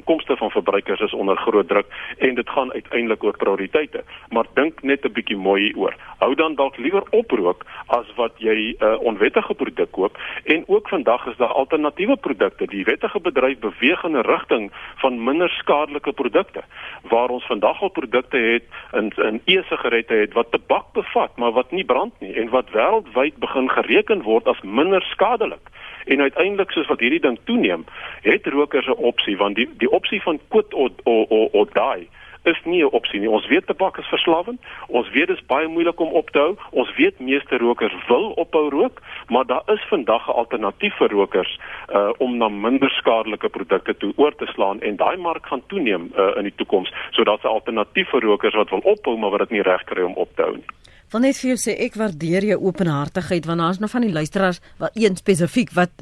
inkomste 0.04 0.38
van 0.38 0.51
verbruikers 0.51 0.99
is 0.99 1.14
onder 1.14 1.38
groot 1.38 1.68
druk 1.68 1.86
en 2.18 2.36
dit 2.36 2.49
gaan 2.49 2.74
uiteindelik 2.74 3.24
oor 3.24 3.38
prioriteite. 3.38 4.04
Maar 4.30 4.45
dink 4.54 4.82
net 4.82 5.06
'n 5.06 5.12
bietjie 5.12 5.38
mooi 5.38 5.64
hieroor. 5.64 5.95
Hou 6.18 6.36
dan 6.36 6.56
dalk 6.56 6.78
liewer 6.78 7.04
oprook 7.10 7.66
as 7.88 8.06
wat 8.16 8.32
jy 8.38 8.76
'n 8.80 8.84
uh, 8.84 8.99
onwettige 8.99 9.54
produk 9.54 9.91
koop 9.91 10.18
en 10.43 10.64
ook 10.68 10.89
vandag 10.89 11.26
is 11.26 11.38
daar 11.38 11.54
alternatiewe 11.54 12.16
produkte. 12.16 12.66
Die 12.66 12.84
wettige 12.84 13.20
bedryf 13.20 13.60
beweeg 13.60 14.04
in 14.04 14.18
'n 14.18 14.22
rigting 14.22 14.72
van 14.95 15.24
minder 15.24 15.49
skadelike 15.49 16.12
produkte 16.12 16.64
waar 17.01 17.30
ons 17.30 17.45
vandag 17.45 17.82
al 17.82 17.89
produkte 17.89 18.38
het 18.38 18.64
in 18.91 19.12
in 19.16 19.41
e-sigarette 19.45 20.14
het 20.14 20.34
wat 20.34 20.51
tabak 20.51 20.91
bevat, 20.93 21.38
maar 21.38 21.51
wat 21.51 21.72
nie 21.72 21.86
brand 21.86 22.14
nie 22.20 22.34
en 22.34 22.49
wat 22.49 22.70
wêreldwyd 22.70 23.38
begin 23.38 23.70
gereken 23.70 24.22
word 24.22 24.47
as 24.47 24.62
minder 24.62 25.01
skadelik. 25.01 25.70
En 26.06 26.22
uiteindelik 26.22 26.72
soos 26.72 26.88
wat 26.88 26.99
hierdie 26.99 27.20
ding 27.20 27.39
toeneem, 27.43 27.86
het 28.22 28.45
rokers 28.45 28.88
'n 28.88 29.04
opsie 29.12 29.38
want 29.38 29.56
die 29.56 29.70
die 29.78 29.91
opsie 29.91 30.22
van 30.22 30.39
quit 30.47 30.74
or 30.74 30.91
or 31.04 31.26
or, 31.30 31.47
or 31.51 31.68
die 31.74 32.08
is 32.43 32.58
nie 32.64 32.84
'n 32.84 32.91
opsie 32.91 33.20
nie. 33.20 33.30
Ons 33.30 33.47
weet 33.47 33.66
tabak 33.66 33.97
is 33.97 34.08
verslawend. 34.08 34.62
Ons 34.88 35.10
weet 35.10 35.28
dit 35.28 35.38
is 35.38 35.45
baie 35.45 35.68
moeilik 35.68 35.99
om 35.99 36.12
op 36.12 36.30
te 36.30 36.39
hou. 36.39 36.56
Ons 36.70 36.95
weet 36.95 37.20
meeste 37.20 37.58
rokers 37.58 37.93
wil 38.08 38.32
ophou 38.32 38.70
rook, 38.70 39.01
maar 39.28 39.45
daar 39.45 39.64
is 39.66 39.86
vandag 39.89 40.28
'n 40.28 40.32
alternatief 40.32 40.95
vir 40.97 41.10
rokers 41.10 41.60
uh 41.93 42.10
om 42.18 42.38
na 42.38 42.49
minder 42.49 42.89
skadelike 42.89 43.49
produkte 43.49 43.97
toe 43.97 44.14
oor 44.16 44.36
te 44.36 44.45
slaan 44.45 44.82
en 44.82 44.95
daai 44.95 45.18
mark 45.18 45.45
gaan 45.45 45.64
toeneem 45.68 46.12
uh 46.18 46.32
in 46.36 46.43
die 46.43 46.56
toekoms. 46.56 46.93
So 47.12 47.24
daar's 47.24 47.43
'n 47.43 47.47
alternatief 47.47 48.10
vir 48.10 48.22
rokers 48.22 48.56
wat 48.56 48.70
wil 48.70 48.80
ophou 48.80 49.18
maar 49.18 49.30
wat 49.30 49.39
dit 49.39 49.49
nie 49.49 49.62
reg 49.62 49.84
kry 49.84 50.01
om 50.01 50.14
op 50.14 50.30
te 50.36 50.41
hou 50.41 50.56
nie. 50.56 50.66
Van 51.14 51.22
net 51.22 51.38
vir 51.38 51.51
jou 51.51 51.59
sê 51.61 51.76
ek 51.86 51.93
waardeer 52.01 52.47
jou 52.47 52.55
openhartigheid 52.72 53.45
want 53.45 53.61
daar's 53.61 53.80
nog 53.84 53.91
van 53.93 54.01
die 54.01 54.16
luisteraars 54.16 54.57
wat 54.82 54.95
een 54.97 55.14
spesifiek 55.20 55.70
wat 55.78 56.01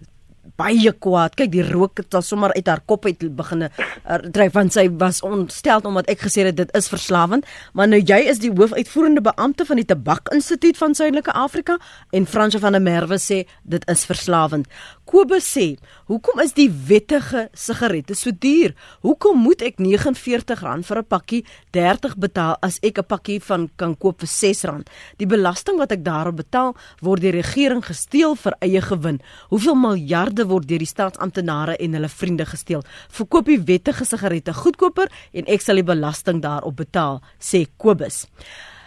baie 0.58 0.92
kwaad. 1.04 1.36
Kyk, 1.38 1.52
die 1.54 1.66
rook 1.66 2.00
het 2.02 2.16
al 2.18 2.24
sommer 2.26 2.54
uit 2.56 2.68
haar 2.70 2.82
kop 2.88 3.06
uit 3.10 3.24
begine 3.36 3.70
uh, 3.76 4.20
dryf 4.34 4.56
want 4.56 4.74
sy 4.76 4.88
was 5.02 5.22
ontstel 5.26 5.84
omdat 5.88 6.10
ek 6.12 6.24
gesê 6.26 6.46
het 6.48 6.58
dit 6.58 6.72
is 6.78 6.88
verslawend. 6.92 7.48
Maar 7.78 7.92
nou 7.92 8.00
jy 8.00 8.22
is 8.32 8.42
die 8.44 8.54
hoofuitvoerende 8.54 9.24
beampte 9.26 9.68
van 9.68 9.82
die 9.82 9.88
Tabakinstituut 9.90 10.80
van 10.80 10.96
Suidelike 10.98 11.36
Afrika 11.36 11.78
en 12.16 12.30
Fransje 12.30 12.62
van 12.64 12.78
der 12.78 12.84
Merwe 12.84 13.20
sê 13.22 13.44
dit 13.64 13.88
is 13.92 14.06
verslawend. 14.08 14.70
Kobus 15.12 15.44
sê, 15.44 15.76
"Hoekom 16.08 16.40
is 16.40 16.54
die 16.54 16.70
wettige 16.72 17.50
sigarette 17.54 18.16
so 18.16 18.32
duur? 18.32 18.74
Hoekom 19.02 19.38
moet 19.38 19.62
ek 19.62 19.78
R49 19.78 20.86
vir 20.86 20.98
'n 20.98 21.04
pakkie 21.04 21.46
30 21.72 22.16
betaal 22.18 22.56
as 22.62 22.80
ek 22.82 22.98
'n 22.98 23.04
pakkie 23.04 23.42
van 23.42 23.70
kan 23.76 23.98
koop 23.98 24.22
vir 24.22 24.28
R6? 24.30 24.88
Die 25.18 25.26
belasting 25.26 25.78
wat 25.78 25.92
ek 25.92 26.04
daarop 26.04 26.36
betaal, 26.38 26.76
word 27.02 27.22
deur 27.22 27.32
die 27.34 27.42
regering 27.42 27.84
gesteel 27.84 28.36
vir 28.36 28.54
eie 28.62 28.82
gewin. 28.82 29.20
Hoeveel 29.50 29.76
miljarde 29.76 30.48
word 30.48 30.68
deur 30.68 30.80
die 30.80 30.88
staatsamptenare 30.88 31.76
en 31.78 31.94
hulle 31.94 32.10
vriende 32.10 32.46
gesteel? 32.46 32.84
Verkoop 33.10 33.46
die 33.46 33.60
wettige 33.60 34.06
sigarette 34.06 34.54
goedkoper 34.54 35.12
en 35.34 35.46
ek 35.46 35.62
sal 35.62 35.76
die 35.76 35.84
belasting 35.84 36.42
daarop 36.42 36.76
betaal," 36.78 37.22
sê 37.38 37.68
Kobus. 37.78 38.28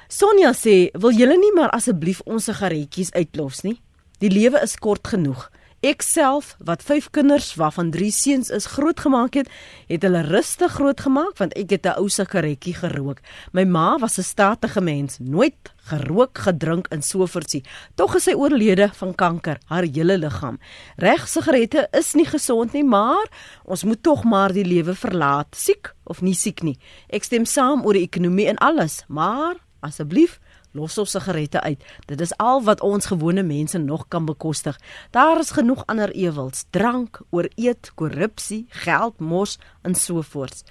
Sonja 0.09 0.55
sê, 0.55 0.91
"Wil 0.95 1.13
julle 1.13 1.37
nie 1.37 1.53
maar 1.55 1.71
asseblief 1.71 2.23
ons 2.25 2.45
sigaretjies 2.45 3.13
uitlos 3.13 3.63
nie? 3.63 3.79
Die 4.21 4.31
lewe 4.31 4.63
is 4.63 4.77
kort 4.77 5.07
genoeg." 5.07 5.51
Ek 5.85 6.01
self 6.01 6.55
wat 6.65 6.81
5 6.81 7.11
kinders 7.13 7.51
waarvan 7.61 7.91
3 7.93 8.07
seuns 8.09 8.49
is 8.57 8.71
grootgemaak 8.73 9.35
het, 9.37 9.51
het 9.91 10.05
hulle 10.07 10.23
rustig 10.25 10.73
grootgemaak 10.79 11.37
want 11.37 11.53
ek 11.61 11.75
het 11.77 11.85
'n 11.85 11.99
ou 12.01 12.09
sikaretjie 12.09 12.73
gerook. 12.73 13.21
My 13.53 13.65
ma 13.65 13.99
was 13.99 14.17
'n 14.19 14.23
statige 14.23 14.81
mens, 14.81 15.19
nooit 15.21 15.75
gerook, 15.91 16.39
gedrink 16.39 16.87
en 16.89 17.03
so 17.03 17.27
voortsie. 17.27 17.65
Tog 17.95 18.15
is 18.15 18.25
sy 18.25 18.33
oorlede 18.33 18.89
van 18.95 19.15
kanker, 19.15 19.59
haar 19.67 19.85
hele 19.85 20.19
liggaam. 20.19 20.59
Reg 20.97 21.29
sigarette 21.29 21.89
is 21.93 22.15
nie 22.15 22.27
gesond 22.27 22.73
nie, 22.73 22.85
maar 22.85 23.29
ons 23.65 23.85
moet 23.85 24.03
tog 24.03 24.25
maar 24.25 24.53
die 24.53 24.65
lewe 24.65 24.95
verlaat, 24.95 25.55
siek 25.55 25.95
of 26.05 26.23
nie 26.23 26.35
siek 26.35 26.63
nie. 26.63 26.79
Ek 27.09 27.25
stem 27.25 27.45
saam 27.45 27.85
oor 27.85 27.93
die 27.93 28.09
ekonomie 28.09 28.49
en 28.49 28.57
alles, 28.57 29.05
maar 29.09 29.55
asseblief 29.81 30.41
los 30.75 30.99
ons 30.99 31.15
sigarette 31.15 31.61
uit. 31.63 31.83
Dit 32.11 32.21
is 32.21 32.35
al 32.43 32.63
wat 32.67 32.83
ons 32.85 33.07
gewone 33.07 33.43
mense 33.47 33.79
nog 33.79 34.09
kan 34.09 34.27
bekostig. 34.27 34.79
Daar 35.15 35.41
is 35.41 35.55
genoeg 35.55 35.87
ander 35.87 36.13
ewels: 36.13 36.67
drank, 36.71 37.21
ooreet, 37.31 37.93
korrupsie, 37.95 38.67
geld, 38.85 39.21
mos 39.21 39.59
en 39.83 39.95
so 39.95 40.23
voort. 40.23 40.65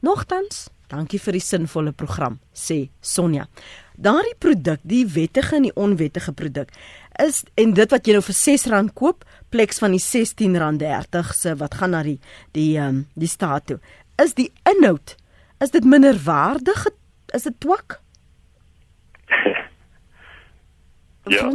Nogtans, 0.00 0.68
dankie 0.88 1.20
vir 1.20 1.36
die 1.36 1.44
sinvolle 1.44 1.92
program, 1.92 2.40
sê 2.56 2.88
Sonja. 3.00 3.46
Daardie 4.00 4.36
produk, 4.38 4.80
die 4.82 5.04
wettige 5.06 5.58
en 5.58 5.68
die 5.68 5.76
onwettige 5.76 6.32
produk, 6.32 6.72
is 7.20 7.42
en 7.60 7.74
dit 7.76 7.90
wat 7.92 8.06
jy 8.08 8.16
nou 8.16 8.24
vir 8.24 8.36
R6 8.36 8.92
koop, 8.96 9.26
pleks 9.52 9.82
van 9.82 9.92
die 9.92 10.00
R16.30 10.00 11.34
se 11.36 11.54
wat 11.60 11.76
gaan 11.76 11.92
na 11.92 12.02
die 12.06 12.18
die 12.56 12.78
um, 12.80 13.04
die 13.14 13.28
staat 13.28 13.68
toe. 13.68 13.80
Is 14.16 14.32
die 14.38 14.48
inhoud 14.68 15.16
is 15.60 15.74
dit 15.74 15.84
minderwaardig? 15.84 16.86
Is 17.36 17.44
dit 17.44 17.56
twak? 17.60 18.00
Ja. 21.24 21.50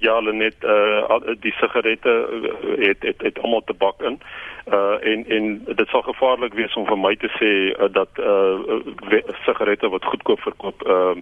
Ja, 0.00 0.20
net 0.20 0.54
uh 0.64 1.18
die 1.40 1.52
sigarette 1.52 2.28
uh, 2.32 2.86
het 2.86 3.02
het 3.02 3.20
het 3.22 3.38
almal 3.38 3.62
tabak 3.64 4.00
in. 4.02 4.20
Uh 4.72 4.96
en 5.04 5.26
en 5.28 5.64
dit 5.64 5.88
sal 5.88 6.02
gevaarlik 6.02 6.54
wees 6.54 6.74
om 6.74 6.86
vir 6.86 6.98
my 6.98 7.16
te 7.16 7.28
sê 7.36 7.50
uh, 7.76 7.92
dat 7.92 8.08
uh 8.16 8.80
sigarette 9.44 9.88
wat 9.88 10.04
goedkoop 10.04 10.40
verkoop 10.40 10.86
uh, 10.86 11.12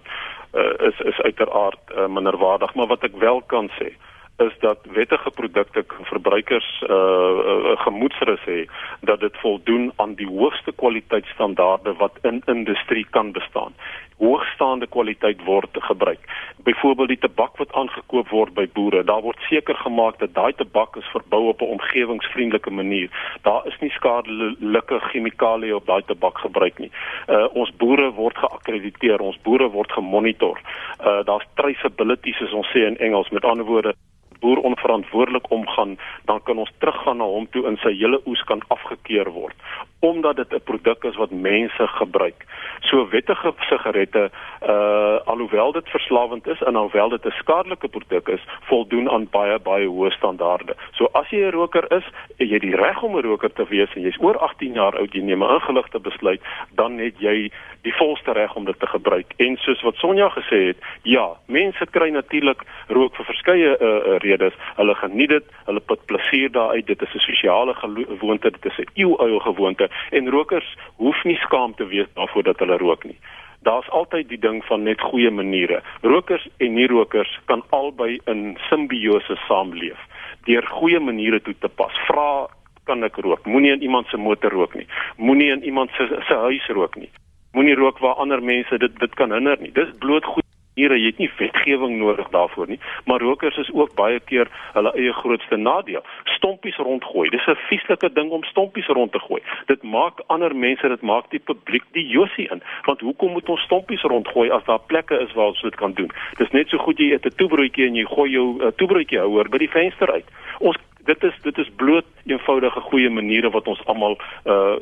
uh 0.55 0.87
is 0.89 1.01
is 1.01 1.21
uiteraard 1.21 1.83
uh, 1.97 2.07
minderwaardig, 2.07 2.75
maar 2.75 2.87
wat 2.87 3.03
ek 3.03 3.19
wel 3.19 3.43
kan 3.47 3.71
sê 3.81 3.91
is 4.39 4.55
dat 4.61 4.79
wettige 4.93 5.31
produkte 5.31 5.85
verbruikers 5.89 6.83
uh, 6.83 6.97
uh 6.97 7.79
gemoedsrus 7.85 8.45
hê 8.45 8.61
dat 9.01 9.21
dit 9.21 9.37
voldoen 9.37 9.93
aan 9.97 10.15
die 10.15 10.27
hoogste 10.27 10.73
kwaliteitstandaarde 10.73 11.95
wat 12.03 12.19
in 12.23 12.43
industrie 12.47 13.07
kan 13.11 13.33
bestaan 13.33 13.73
hoogstaande 14.19 14.87
kwaliteit 14.87 15.45
word 15.45 15.69
gebruik. 15.73 16.19
Byvoorbeeld 16.67 17.09
die 17.09 17.19
tabak 17.19 17.57
wat 17.57 17.73
aangekoop 17.73 18.29
word 18.35 18.55
by 18.55 18.67
boere, 18.75 19.05
daar 19.07 19.23
word 19.23 19.39
seker 19.49 19.79
gemaak 19.79 20.19
dat 20.19 20.35
daai 20.35 20.53
tabak 20.59 20.97
is 20.99 21.11
verbou 21.15 21.49
op 21.49 21.63
'n 21.63 21.71
omgewingsvriendelike 21.77 22.71
manier. 22.71 23.09
Daar 23.43 23.67
is 23.67 23.79
nie 23.81 23.91
skadelike 23.91 24.99
chemikalieë 25.11 25.75
op 25.75 25.87
daai 25.87 26.03
tabak 26.03 26.39
gebruik 26.39 26.79
nie. 26.79 26.91
Uh 27.29 27.47
ons 27.55 27.71
boere 27.77 28.11
word 28.11 28.39
geakkrediteer, 28.39 29.21
ons 29.21 29.39
boere 29.43 29.69
word 29.71 29.93
gemonitor. 29.93 30.61
Uh 31.01 31.25
daar's 31.25 31.47
traceability 31.55 32.33
soos 32.33 32.53
ons 32.53 32.71
sê 32.75 32.87
in 32.87 32.99
Engels, 32.99 33.31
met 33.31 33.45
ander 33.45 33.65
woorde 33.65 33.95
boer 34.41 34.59
onverantwoordelik 34.59 35.51
omgaan, 35.51 35.99
dan 36.25 36.43
kan 36.43 36.59
ons 36.59 36.73
teruggaan 36.79 37.17
na 37.17 37.25
hom 37.25 37.47
toe 37.51 37.67
en 37.67 37.77
sy 37.77 37.93
hele 37.99 38.21
oes 38.27 38.43
kan 38.45 38.63
afgekeur 38.69 39.31
word 39.31 39.57
omdat 40.01 40.37
dit 40.37 40.53
'n 40.53 40.63
produk 40.65 41.05
is 41.05 41.17
wat 41.17 41.31
mense 41.31 41.87
gebruik. 41.87 42.45
So 42.81 43.09
wettige 43.09 43.53
sigarette 43.59 44.31
uh 44.63 45.17
alhoewel 45.25 45.73
dit 45.73 45.89
verslawend 45.89 46.47
is 46.47 46.63
en 46.63 46.77
alhoewel 46.77 47.09
dit 47.09 47.25
'n 47.25 47.31
skadelike 47.31 47.89
produk 47.89 48.29
is, 48.29 48.41
voldoen 48.61 49.11
aan 49.11 49.29
baie 49.31 49.59
baie 49.59 49.87
hoë 49.87 50.11
standaarde. 50.11 50.75
So 50.93 51.09
as 51.13 51.29
jy 51.31 51.39
'n 51.39 51.51
roker 51.51 51.93
is, 51.93 52.05
jy 52.37 52.59
die 52.59 52.77
reg 52.77 53.03
om 53.03 53.17
'n 53.17 53.23
roker 53.23 53.53
te 53.53 53.65
wees 53.69 53.95
en 53.95 54.03
jy's 54.03 54.21
oor 54.21 54.39
18 54.39 54.73
jaar 54.73 54.99
oud, 54.99 55.13
jy 55.13 55.23
neem 55.23 55.43
'n 55.43 55.55
ingeligte 55.55 56.01
besluit, 56.01 56.41
dan 56.75 56.99
het 56.99 57.19
jy 57.19 57.51
die 57.83 57.95
volste 57.95 58.33
reg 58.33 58.55
om 58.55 58.65
dit 58.65 58.79
te 58.81 58.87
gebruik. 58.87 59.33
En 59.37 59.57
soos 59.57 59.83
wat 59.83 59.95
Sonja 59.95 60.29
gesê 60.29 60.67
het, 60.67 60.77
ja, 61.03 61.29
mense 61.47 61.87
kry 61.91 62.11
natuurlik 62.11 62.63
rook 62.87 63.17
vir 63.17 63.25
verskeie 63.25 63.79
uh, 63.81 64.19
redes. 64.29 64.57
Hulle 64.77 64.95
geniet 65.01 65.33
dit, 65.35 65.51
hulle 65.69 65.81
put 65.81 66.05
plesier 66.11 66.53
daaruit. 66.53 66.87
Dit 66.87 67.03
is 67.03 67.15
'n 67.15 67.25
sosiale 67.27 67.75
gewoonte, 67.75 68.51
dit 68.51 68.65
is 68.71 68.79
'n 68.79 68.91
eeueoue 68.95 69.41
gewoonte 69.41 69.91
en 70.11 70.31
rokers 70.31 70.77
hoef 70.97 71.25
nie 71.25 71.37
skaam 71.37 71.75
te 71.75 71.87
wees 71.87 72.07
daarvoor 72.15 72.43
dat 72.43 72.59
hulle 72.59 72.77
rook 72.77 73.05
nie. 73.05 73.19
Daar's 73.63 73.91
altyd 73.91 74.29
die 74.29 74.39
ding 74.39 74.65
van 74.65 74.83
net 74.83 75.01
goeie 75.01 75.31
maniere. 75.31 75.83
Rokers 76.03 76.49
en 76.57 76.75
nie-rokers 76.75 77.41
kan 77.45 77.63
albei 77.71 78.21
in 78.25 78.59
simbiose 78.69 79.37
saamleef 79.49 79.99
deur 80.45 80.67
goeie 80.67 81.01
maniere 81.01 81.41
toe 81.43 81.55
te 81.59 81.69
pas. 81.69 81.93
Vra 82.07 82.47
kan 82.85 83.05
ek 83.05 83.17
rook? 83.17 83.47
Moenie 83.47 83.73
in 83.73 83.83
iemand 83.83 84.07
se 84.07 84.17
motor 84.17 84.51
rook 84.51 84.75
nie. 84.75 84.87
Moenie 85.17 85.51
in 85.51 85.65
iemand 85.65 85.91
se 85.91 86.23
se 86.29 86.35
huis 86.35 86.67
rook 86.67 86.97
nie 86.97 87.11
moenie 87.53 87.75
rook 87.75 87.99
waar 87.99 88.15
ander 88.23 88.43
mense 88.43 88.79
dit 88.79 88.99
dit 88.99 89.15
kan 89.15 89.33
hinder 89.33 89.57
nie. 89.61 89.73
Dis 89.73 89.91
bloot 89.99 90.25
goed 90.25 90.47
hier 90.79 90.95
jy 90.95 91.11
het 91.11 91.19
nie 91.23 91.31
wetgewing 91.39 91.99
nodig 91.99 92.29
daarvoor 92.35 92.71
nie, 92.71 92.79
maar 93.11 93.25
rokers 93.25 93.59
is 93.59 93.71
ook 93.75 93.95
baie 93.99 94.21
keer 94.31 94.51
hulle 94.77 94.93
eie 94.95 95.13
grootste 95.21 95.57
nadeel. 95.57 96.05
Stompies 96.37 96.79
rondgooi. 96.79 97.29
Dis 97.35 97.47
'n 97.47 97.59
vieslike 97.69 98.13
ding 98.13 98.31
om 98.31 98.45
stompies 98.45 98.87
rond 98.87 99.13
te 99.13 99.19
gooi. 99.19 99.43
Dit 99.67 99.83
maak 99.83 100.23
ander 100.27 100.55
mense, 100.57 100.89
dit 100.89 101.03
maak 101.03 101.31
die 101.31 101.43
publiek 101.51 101.85
die 101.93 102.07
josie 102.07 102.49
in. 102.51 102.63
Want 102.85 103.01
hoekom 103.01 103.33
moet 103.33 103.49
ons 103.49 103.61
stompies 103.63 104.03
rondgooi 104.03 104.51
as 104.51 104.65
daar 104.65 104.81
plekke 104.87 105.19
is 105.21 105.33
waar 105.33 105.53
ons 105.53 105.63
dit 105.63 105.75
kan 105.75 105.93
doen? 105.93 106.11
Dis 106.37 106.51
net 106.51 106.69
so 106.69 106.79
goed 106.79 106.99
jy 106.99 107.13
eet 107.13 107.27
'n 107.27 107.37
toebroodjie 107.37 107.87
en 107.87 107.95
jy 107.95 108.05
gooi 108.05 108.31
jou 108.31 108.63
uh, 108.63 108.67
toebroodjie 108.77 109.19
houer 109.19 109.49
by 109.49 109.59
die 109.59 109.71
venster 109.71 110.13
uit. 110.13 110.27
Ons 110.59 110.77
dit 111.05 111.25
is 111.25 111.35
dit 111.43 111.59
is 111.59 111.71
bloot 111.77 112.07
eenvoudige 112.27 112.81
goeie 112.81 113.11
maniere 113.11 113.51
wat 113.51 113.67
ons 113.67 113.85
almal 113.85 114.19
uh 114.45 114.77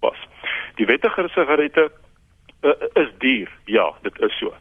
pas. 0.00 0.16
Die 0.74 0.86
wettige 0.86 1.28
sigarette 1.28 1.90
uh, 2.62 2.70
is 3.02 3.08
duur. 3.18 3.48
Ja, 3.64 3.92
dit 4.02 4.20
is 4.20 4.38
so. 4.38 4.54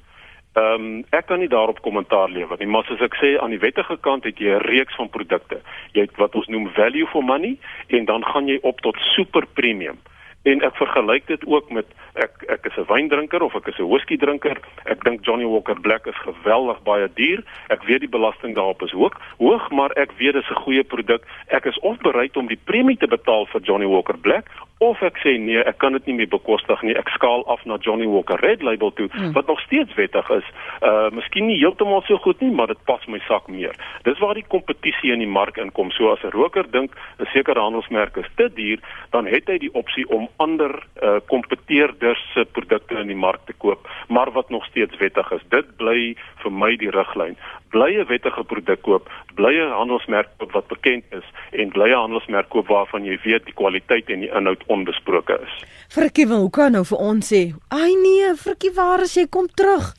Ehm 0.59 0.73
um, 0.73 1.03
ek 1.09 1.25
kan 1.29 1.39
nie 1.39 1.47
daarop 1.47 1.79
kommentaar 1.85 2.29
lewer 2.29 2.57
nie, 2.59 2.67
maar 2.67 2.83
soos 2.87 3.01
ek 3.05 3.15
sê 3.21 3.35
aan 3.39 3.53
die 3.53 3.61
wettige 3.63 3.95
kant 4.07 4.25
het 4.27 4.39
jy 4.41 4.55
'n 4.57 4.65
reeks 4.65 4.95
van 4.99 5.09
produkte. 5.09 5.61
Jy 5.93 6.01
het 6.01 6.15
wat 6.17 6.35
ons 6.35 6.47
noem 6.47 6.69
value 6.73 7.07
for 7.07 7.23
money 7.23 7.57
en 7.87 8.05
dan 8.05 8.25
gaan 8.25 8.47
jy 8.47 8.57
op 8.61 8.81
tot 8.81 8.97
super 9.15 9.45
premium. 9.53 9.99
En 10.43 10.61
ek 10.61 10.75
vergelyk 10.75 11.27
dit 11.27 11.45
ook 11.45 11.69
met 11.69 11.85
ek 12.13 12.43
ek 12.47 12.65
is 12.65 12.77
'n 12.77 12.87
wyndrinker 12.91 13.41
of 13.43 13.55
ek 13.55 13.67
is 13.67 13.79
'n 13.79 13.91
whisky 13.91 14.17
drinker. 14.17 14.57
Ek 14.85 15.03
dink 15.03 15.25
Johnny 15.25 15.45
Walker 15.45 15.79
Black 15.79 16.07
is 16.07 16.25
geweldig 16.27 16.83
baie 16.83 17.07
duur. 17.13 17.43
Ek 17.67 17.83
weet 17.83 17.99
die 17.99 18.15
belasting 18.17 18.55
daarop 18.55 18.81
is 18.81 18.91
hoog, 18.91 19.15
hoog, 19.37 19.69
maar 19.69 19.91
ek 19.91 20.11
weet 20.17 20.33
dit 20.33 20.43
is 20.43 20.49
'n 20.49 20.63
goeie 20.63 20.83
produk. 20.83 21.23
Ek 21.47 21.65
is 21.65 21.79
of 21.79 21.97
bereid 21.97 22.37
om 22.37 22.47
die 22.47 22.63
premie 22.63 22.97
te 22.97 23.07
betaal 23.07 23.45
vir 23.45 23.61
Johnny 23.61 23.85
Walker 23.85 24.17
Black 24.17 24.47
of 24.79 25.01
ek 25.03 25.17
sê 25.19 25.33
nee, 25.35 25.59
ek 25.67 25.75
kan 25.83 25.91
dit 25.97 26.05
nie 26.07 26.15
meer 26.21 26.29
bekostig 26.31 26.81
nie. 26.87 26.95
Ek 26.95 27.11
skaal 27.11 27.43
af 27.51 27.65
na 27.67 27.75
Johnny 27.83 28.07
Walker 28.07 28.39
Red 28.39 28.63
Label 28.63 28.93
toe 28.95 29.09
hmm. 29.11 29.33
wat 29.35 29.49
nog 29.51 29.59
steeds 29.65 29.91
wettig 29.99 30.29
is. 30.31 30.47
Uh 30.79 31.09
miskien 31.11 31.49
nie 31.49 31.57
heeltemal 31.59 32.03
so 32.07 32.15
goed 32.23 32.39
nie, 32.39 32.51
maar 32.55 32.71
dit 32.71 32.79
pas 32.87 33.03
my 33.11 33.19
sak 33.27 33.49
meer. 33.51 33.75
Dis 34.07 34.19
waar 34.23 34.39
die 34.39 34.47
kompetisie 34.47 35.11
in 35.11 35.19
die 35.19 35.27
mark 35.27 35.59
inkom. 35.59 35.91
So 35.91 36.13
as 36.13 36.23
'n 36.23 36.31
roker 36.31 36.63
dink 36.63 36.95
'n 37.19 37.27
sekere 37.33 37.59
handelsmerk 37.59 38.15
is 38.17 38.29
te 38.39 38.47
duur, 38.47 38.79
dan 39.11 39.27
het 39.27 39.51
hy 39.51 39.57
die 39.57 39.73
opsie 39.73 40.07
om 40.07 40.29
ander 40.37 40.71
uh 41.03 41.19
kompeteerders 41.27 42.23
se 42.33 42.45
produkte 42.45 42.95
in 42.95 43.07
die 43.07 43.19
mark 43.19 43.43
te 43.45 43.53
koop, 43.53 43.87
maar 44.07 44.31
wat 44.31 44.49
nog 44.49 44.65
steeds 44.65 44.95
wettig 44.97 45.31
is. 45.31 45.43
Dit 45.49 45.75
bly 45.77 46.15
vir 46.39 46.51
my 46.51 46.75
die 46.75 46.91
riglyn. 46.91 47.35
Bly 47.69 47.99
'n 47.99 48.07
wettige 48.07 48.43
produk 48.43 48.81
koop, 48.81 49.09
bly 49.35 49.59
'n 49.59 49.75
handelsmerk 49.75 50.29
koop 50.37 50.51
wat 50.51 50.67
bekend 50.67 51.03
is 51.11 51.27
en 51.51 51.69
bly 51.69 51.91
'n 51.91 52.03
handelsmerk 52.07 52.49
koop 52.49 52.67
waarvan 52.67 53.03
jy 53.03 53.19
weet 53.23 53.45
die 53.45 53.53
kwaliteit 53.53 54.09
en 54.09 54.19
die 54.19 54.31
inhoud 54.31 54.63
onbesproke 54.69 55.39
is. 55.43 55.57
Frikkie, 55.89 56.27
hoe 56.29 56.49
kan 56.53 56.71
nou 56.77 56.85
vir 56.85 56.97
ons 56.97 57.31
sê, 57.31 57.53
"Ag 57.69 57.89
nee, 58.03 58.35
Frikkie, 58.35 58.73
waar 58.75 59.01
is 59.01 59.15
jy? 59.15 59.27
Kom 59.27 59.47
terug." 59.47 59.95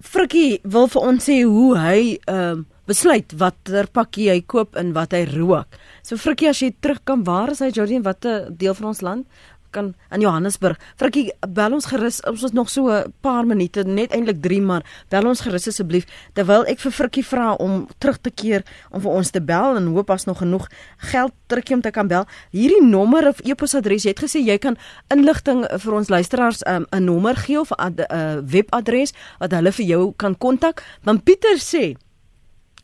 Frikkie 0.00 0.60
wil 0.62 0.86
vir 0.88 1.02
ons 1.02 1.24
sê 1.24 1.42
hoe 1.42 1.76
hy 1.76 2.18
ehm 2.28 2.58
uh, 2.58 2.64
besluit 2.86 3.32
watter 3.40 3.88
pakkie 3.90 4.28
hy 4.30 4.40
koop 4.46 4.76
en 4.76 4.92
wat 4.92 5.12
hy 5.12 5.24
rook. 5.32 5.66
So 6.06 6.16
Frikkie, 6.16 6.48
as 6.48 6.62
jy 6.62 6.70
terug 6.80 7.02
kan, 7.04 7.24
waar 7.26 7.50
is 7.50 7.58
hy 7.58 7.72
Jordan? 7.74 8.04
Watter 8.06 8.46
deel 8.50 8.74
van 8.78 8.86
ons 8.92 9.02
land? 9.02 9.26
Kan 9.70 9.94
in 10.10 10.20
Johannesburg. 10.20 10.78
Frikkie, 10.96 11.32
bel 11.48 11.72
ons 11.72 11.86
gerus. 11.86 12.20
Ons 12.28 12.42
het 12.42 12.52
nog 12.52 12.70
so 12.70 12.88
'n 12.90 13.12
paar 13.20 13.46
minute, 13.46 13.84
net 13.84 14.12
eintlik 14.12 14.42
3, 14.42 14.60
maar 14.60 14.84
bel 15.08 15.26
ons 15.26 15.40
gerus 15.40 15.68
asseblief 15.68 16.06
terwyl 16.34 16.64
ek 16.66 16.78
vir 16.80 16.92
Frikkie 16.92 17.24
vra 17.24 17.54
om 17.54 17.86
terug 17.98 18.18
te 18.20 18.30
keer 18.30 18.62
om 18.90 19.00
vir 19.00 19.10
ons 19.10 19.30
te 19.30 19.40
bel 19.40 19.76
en 19.76 19.86
hoop 19.86 20.10
as 20.10 20.24
nog 20.24 20.38
genoeg 20.38 20.68
geld 20.96 21.32
terugkom 21.46 21.76
om 21.76 21.82
te 21.82 21.90
kan 21.90 22.08
bel. 22.08 22.24
Hierdie 22.50 22.84
nommer 22.84 23.28
of 23.28 23.40
e-posadres, 23.44 24.04
jy 24.04 24.14
het 24.14 24.22
gesê 24.22 24.42
jy 24.44 24.58
kan 24.58 24.76
inligting 25.08 25.64
vir 25.82 25.94
ons 25.94 26.08
luisteraars 26.08 26.62
um, 26.66 26.86
'n 26.90 26.96
um, 26.96 27.04
nommer 27.04 27.36
gee 27.36 27.60
of 27.60 27.70
'n 27.70 27.94
uh, 28.10 28.40
webadres 28.42 29.12
wat 29.38 29.52
hulle 29.52 29.72
vir 29.72 29.86
jou 29.86 30.12
kan 30.16 30.38
kontak. 30.38 30.82
Dan 31.04 31.22
Pieter 31.22 31.58
sê 31.58 31.96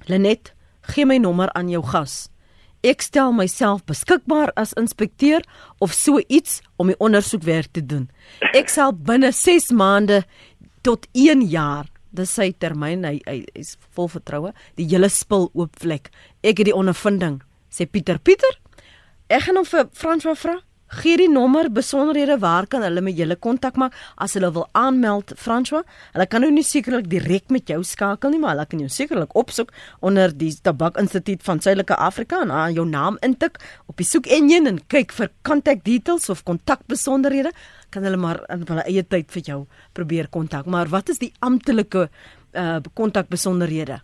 Lenet, 0.06 0.52
gee 0.80 1.06
my 1.06 1.18
nommer 1.18 1.52
aan 1.52 1.68
jou 1.68 1.82
gas. 1.82 2.31
Ek 2.82 3.02
stel 3.04 3.30
myself 3.30 3.84
beskikbaar 3.86 4.50
as 4.58 4.72
inspekteur 4.74 5.44
of 5.78 5.92
so 5.94 6.18
iets 6.26 6.58
om 6.82 6.88
die 6.90 6.98
ondersoekwerk 6.98 7.70
te 7.78 7.82
doen. 7.86 8.08
Ek 8.58 8.72
sal 8.72 8.90
binne 8.90 9.30
6 9.30 9.70
maande 9.78 10.24
tot 10.82 11.06
1 11.14 11.44
jaar, 11.52 11.86
dis 12.10 12.32
sy 12.34 12.50
termyn, 12.58 13.06
hy, 13.06 13.20
hy 13.28 13.44
is 13.54 13.76
vol 13.94 14.10
vertroue, 14.10 14.50
die 14.74 14.88
hele 14.90 15.06
spul 15.14 15.46
oopvlek. 15.54 16.10
Ek 16.42 16.58
het 16.58 16.72
die 16.72 16.74
ondervinding, 16.74 17.38
sê 17.70 17.86
Pieter. 17.86 18.18
Pieter, 18.18 18.58
ek 19.30 19.46
gaan 19.46 19.62
hom 19.62 19.68
vir 19.68 19.86
François 19.94 20.34
vra. 20.42 20.58
Gee 20.92 21.16
die 21.16 21.28
nommer 21.30 21.70
besonderhede 21.72 22.34
waar 22.42 22.66
kan 22.68 22.82
hulle 22.84 23.00
met 23.00 23.16
julle 23.16 23.36
kontak 23.40 23.78
maak 23.80 23.94
as 24.20 24.34
hulle 24.36 24.50
wil 24.52 24.66
aanmeld 24.76 25.32
François. 25.40 25.86
Hulle 26.12 26.26
kan 26.28 26.44
nou 26.44 26.50
nie 26.52 26.64
sekerlik 26.68 27.08
direk 27.08 27.48
met 27.54 27.70
jou 27.72 27.78
skakel 27.86 28.34
nie, 28.34 28.40
maar 28.42 28.52
hulle 28.52 28.66
kan 28.68 28.82
jou 28.82 28.90
sekerlik 28.92 29.32
opsoek 29.40 29.72
onder 30.04 30.34
die 30.36 30.50
Tabak 30.52 31.00
Instituut 31.00 31.40
van 31.46 31.62
Suidelike 31.64 31.96
Afrika 31.96 32.42
en 32.44 32.52
aan 32.52 32.76
jou 32.76 32.84
naam 32.88 33.16
intik 33.24 33.56
op 33.88 33.96
die 33.96 34.08
soekenjin 34.08 34.68
en 34.68 34.82
kyk 34.92 35.16
vir 35.16 35.32
contact 35.48 35.86
details 35.88 36.28
of 36.28 36.44
kontakbesonderhede. 36.44 37.54
Kan 37.88 38.04
hulle 38.04 38.20
maar 38.20 38.42
in 38.52 38.68
hulle 38.68 38.84
eie 38.84 39.06
tyd 39.08 39.32
vir 39.32 39.48
jou 39.48 39.58
probeer 39.96 40.28
kontak. 40.28 40.68
Maar 40.68 40.92
wat 40.92 41.08
is 41.08 41.22
die 41.24 41.32
amptelike 41.40 42.08
uh 42.52 42.78
kontakbesonderhede? 42.92 44.02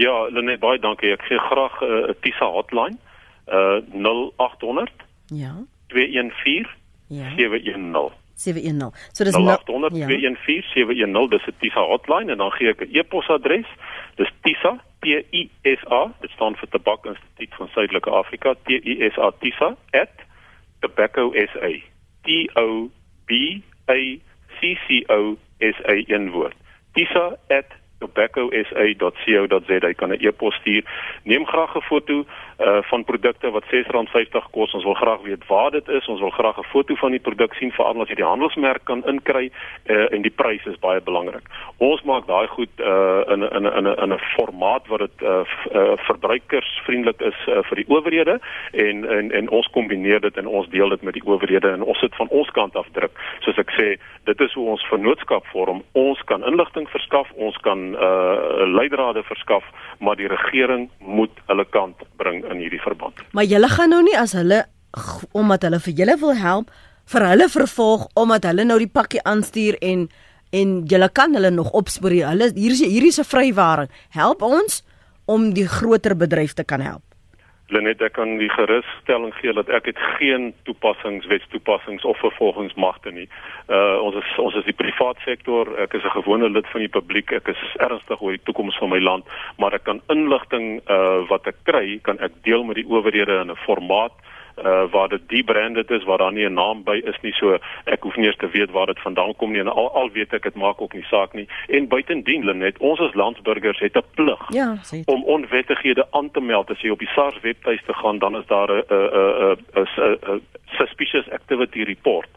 Ja, 0.00 0.16
Lenet, 0.32 0.60
baie 0.64 0.80
dankie. 0.80 1.12
Ek 1.12 1.28
gee 1.28 1.38
graag 1.50 1.76
'n 1.82 2.08
uh, 2.08 2.16
Tisa 2.24 2.48
hotline. 2.48 2.96
Uh 3.44 3.84
0800 3.92 5.10
Ja. 5.32 5.54
214 5.92 6.66
ja. 7.12 7.30
710. 7.36 8.16
710. 8.34 8.92
So 9.12 9.24
dis 9.24 9.36
0800 9.36 9.98
ja. 9.98 10.06
214 10.06 10.62
710 10.74 11.30
dis 11.30 11.46
'n 11.46 11.54
Tisa 11.60 11.80
hotline 11.92 12.32
en 12.32 12.38
dan 12.38 12.50
gee 12.56 12.68
ek 12.70 12.80
'n 12.80 12.96
e-posadres. 12.98 13.68
Dis 14.16 14.32
Tisa 14.42 14.72
T 15.00 15.06
I 15.32 15.50
S 15.64 15.82
A, 15.90 16.10
dit 16.20 16.30
staan 16.30 16.56
vir 16.56 16.68
Tabak 16.68 17.06
Instituut 17.06 17.54
van 17.58 17.68
Suidelike 17.68 18.10
Afrika, 18.10 18.54
T 18.54 18.68
I 18.70 18.94
S 19.12 19.18
A 19.18 19.30
Tisa 19.40 19.76
@tobacco.sa. 20.80 21.70
T 22.24 22.28
O 22.54 22.90
B 23.26 23.62
A 23.86 23.98
C 24.60 24.78
C 24.86 25.04
O 25.08 25.36
S 25.60 25.76
A 25.84 25.94
in 26.06 26.30
woord. 26.30 26.56
Tisa 26.94 27.36
tobacco.sa.co.za 28.02 29.92
kan 30.00 30.10
'n 30.10 30.20
e-pos 30.26 30.54
stuur. 30.60 30.84
Neem 31.24 31.46
graag 31.46 31.74
'n 31.76 31.88
foto 31.90 32.24
uh 32.62 32.82
van 32.90 33.04
produkte 33.04 33.50
wat 33.50 33.64
R6.50 33.64 34.50
kos. 34.50 34.72
Ons 34.72 34.84
wil 34.84 34.94
graag 34.94 35.20
weet 35.22 35.46
waar 35.46 35.70
dit 35.70 35.88
is. 35.88 36.06
Ons 36.06 36.20
wil 36.20 36.30
graag 36.30 36.58
'n 36.58 36.70
foto 36.74 36.94
van 36.94 37.10
die 37.10 37.20
produk 37.20 37.54
sien 37.54 37.72
veral 37.72 38.00
as 38.00 38.08
jy 38.08 38.14
die 38.14 38.24
handelsmerk 38.32 38.84
kan 38.84 39.02
inkry 39.06 39.50
uh 39.86 40.12
en 40.14 40.22
die 40.22 40.30
prys 40.30 40.64
is 40.66 40.78
baie 40.78 41.00
belangrik. 41.00 41.46
Ons 41.76 42.02
maak 42.02 42.26
daai 42.26 42.46
goed 42.46 42.74
uh 42.78 43.22
in 43.34 43.42
in 43.42 43.64
in 43.78 43.86
'n 43.88 43.98
in 44.02 44.12
'n 44.12 44.20
formaat 44.36 44.86
wat 44.86 44.98
dit 44.98 45.22
uh, 45.22 45.44
uh 45.74 45.96
verbruikersvriendelik 45.96 47.20
is 47.20 47.38
uh, 47.48 47.62
vir 47.68 47.76
die 47.76 47.88
owerhede 47.88 48.40
en 48.72 49.08
en 49.08 49.32
en 49.32 49.48
ons 49.48 49.66
kombineer 49.70 50.20
dit 50.20 50.36
en 50.36 50.46
ons 50.46 50.68
deel 50.68 50.88
dit 50.88 51.02
met 51.02 51.14
die 51.14 51.26
owerhede 51.26 51.70
en 51.70 51.82
ons 51.82 51.98
sit 51.98 52.14
van 52.14 52.28
ons 52.28 52.50
kant 52.50 52.76
af 52.76 52.86
druk. 52.92 53.12
Soos 53.40 53.58
ek 53.58 53.70
sê, 53.70 53.88
dit 54.24 54.40
is 54.40 54.52
hoe 54.52 54.68
ons 54.68 54.86
vennootskap 54.90 55.46
vorm. 55.46 55.82
Ons 55.92 56.22
kan 56.24 56.44
inligting 56.44 56.88
verskaf, 56.90 57.30
ons 57.34 57.56
kan 57.56 57.91
uh 57.94 58.66
leidrade 58.72 59.22
verskaf, 59.22 59.64
maar 60.00 60.16
die 60.16 60.28
regering 60.28 60.90
moet 60.98 61.34
hulle 61.46 61.64
kant 61.64 61.96
bring 62.16 62.44
in 62.44 62.62
hierdie 62.62 62.80
verband. 62.80 63.20
Maar 63.32 63.44
julle 63.44 63.68
gaan 63.68 63.90
nou 63.90 64.02
nie 64.02 64.18
as 64.18 64.32
hulle 64.32 64.64
omdat 65.32 65.62
hulle 65.62 65.80
vir 65.80 65.94
julle 66.02 66.16
wil 66.20 66.34
help 66.36 66.70
vir 67.12 67.26
hulle 67.26 67.48
vervolg 67.48 68.08
omdat 68.14 68.44
hulle 68.50 68.64
nou 68.64 68.78
die 68.78 68.90
pakkie 68.90 69.22
aanstuur 69.24 69.78
en 69.80 70.08
en 70.52 70.82
julle 70.84 71.08
kan 71.08 71.34
hulle 71.34 71.50
nog 71.50 71.70
opspoor. 71.72 72.12
Hulle 72.12 72.50
hier 72.54 72.74
is 72.76 72.84
hier 72.84 73.06
is 73.06 73.18
'n 73.18 73.24
vrywaring. 73.24 73.88
Help 74.10 74.42
ons 74.42 74.82
om 75.24 75.52
die 75.54 75.66
groter 75.66 76.16
bedryf 76.16 76.52
te 76.52 76.64
kan 76.64 76.80
help. 76.80 77.11
Lenet 77.72 78.02
ek 78.04 78.12
kan 78.18 78.36
die 78.36 78.50
gerusstelling 78.52 79.32
gee 79.38 79.52
dat 79.56 79.70
ek 79.72 79.86
het 79.88 80.00
geen 80.18 80.50
toepassings, 80.68 81.26
wetstoepassings 81.30 82.04
of 82.04 82.18
vervolgingsmagte 82.20 83.12
nie. 83.16 83.28
Uh 83.68 83.96
ons 84.04 84.18
is 84.20 84.32
ons 84.42 84.58
is 84.60 84.68
die 84.68 84.76
privaat 84.76 85.16
sektor. 85.24 85.70
Ek 85.80 85.94
is 85.96 86.04
'n 86.04 86.16
gewone 86.20 86.50
lid 86.50 86.68
van 86.72 86.84
die 86.84 86.92
publiek. 86.98 87.32
Ek 87.32 87.48
is 87.48 87.62
ernstig 87.80 88.20
oor 88.20 88.36
die 88.36 88.44
toekoms 88.44 88.76
van 88.78 88.92
my 88.92 89.00
land, 89.00 89.24
maar 89.56 89.72
ek 89.72 89.84
kan 89.84 90.02
inligting 90.08 90.82
uh 90.88 91.24
wat 91.32 91.46
ek 91.46 91.56
kry, 91.64 91.98
kan 92.02 92.18
ek 92.20 92.32
deel 92.42 92.64
met 92.64 92.76
die 92.76 92.88
owerhede 92.88 93.40
in 93.40 93.50
'n 93.50 93.64
formaat 93.64 94.12
uh 94.12 94.41
waar 94.90 95.08
dit 95.08 95.28
die 95.28 95.44
branded 95.44 95.90
is 95.90 96.04
waar 96.04 96.18
daar 96.18 96.32
nie 96.32 96.44
'n 96.48 96.54
naam 96.54 96.82
by 96.84 97.00
is 97.04 97.20
nie. 97.20 97.32
So 97.32 97.58
ek 97.84 98.02
hoef 98.02 98.16
nie 98.16 98.26
eens 98.26 98.36
te 98.36 98.48
weet 98.48 98.70
waar 98.70 98.86
dit 98.86 99.00
vandaan 99.00 99.36
kom 99.36 99.52
nie 99.52 99.60
en 99.60 99.68
al 99.68 99.90
al 99.94 100.10
weet 100.10 100.32
ek 100.32 100.42
dit 100.42 100.54
maak 100.54 100.80
ook 100.80 100.92
nie 100.92 101.04
saak 101.04 101.32
nie. 101.32 101.48
En 101.68 101.88
buitendien 101.88 102.44
Lenet 102.44 102.78
ons 102.78 103.00
as 103.00 103.14
landsburgers 103.14 103.78
het 103.78 103.96
'n 103.96 104.04
plig 104.14 104.40
ja, 104.48 104.76
om 105.04 105.24
onwettighede 105.24 106.06
aan 106.10 106.30
te 106.30 106.40
meld. 106.40 106.70
As 106.70 106.80
jy 106.80 106.90
op 106.90 106.98
die 106.98 107.12
SARS 107.14 107.40
webtuiste 107.40 107.94
gaan 107.94 108.18
dan 108.18 108.36
is 108.36 108.46
daar 108.46 108.70
'n 108.70 108.84
'n 108.90 109.56
'n 109.74 110.42
suspicious 110.64 111.30
activity 111.30 111.82
report 111.82 112.28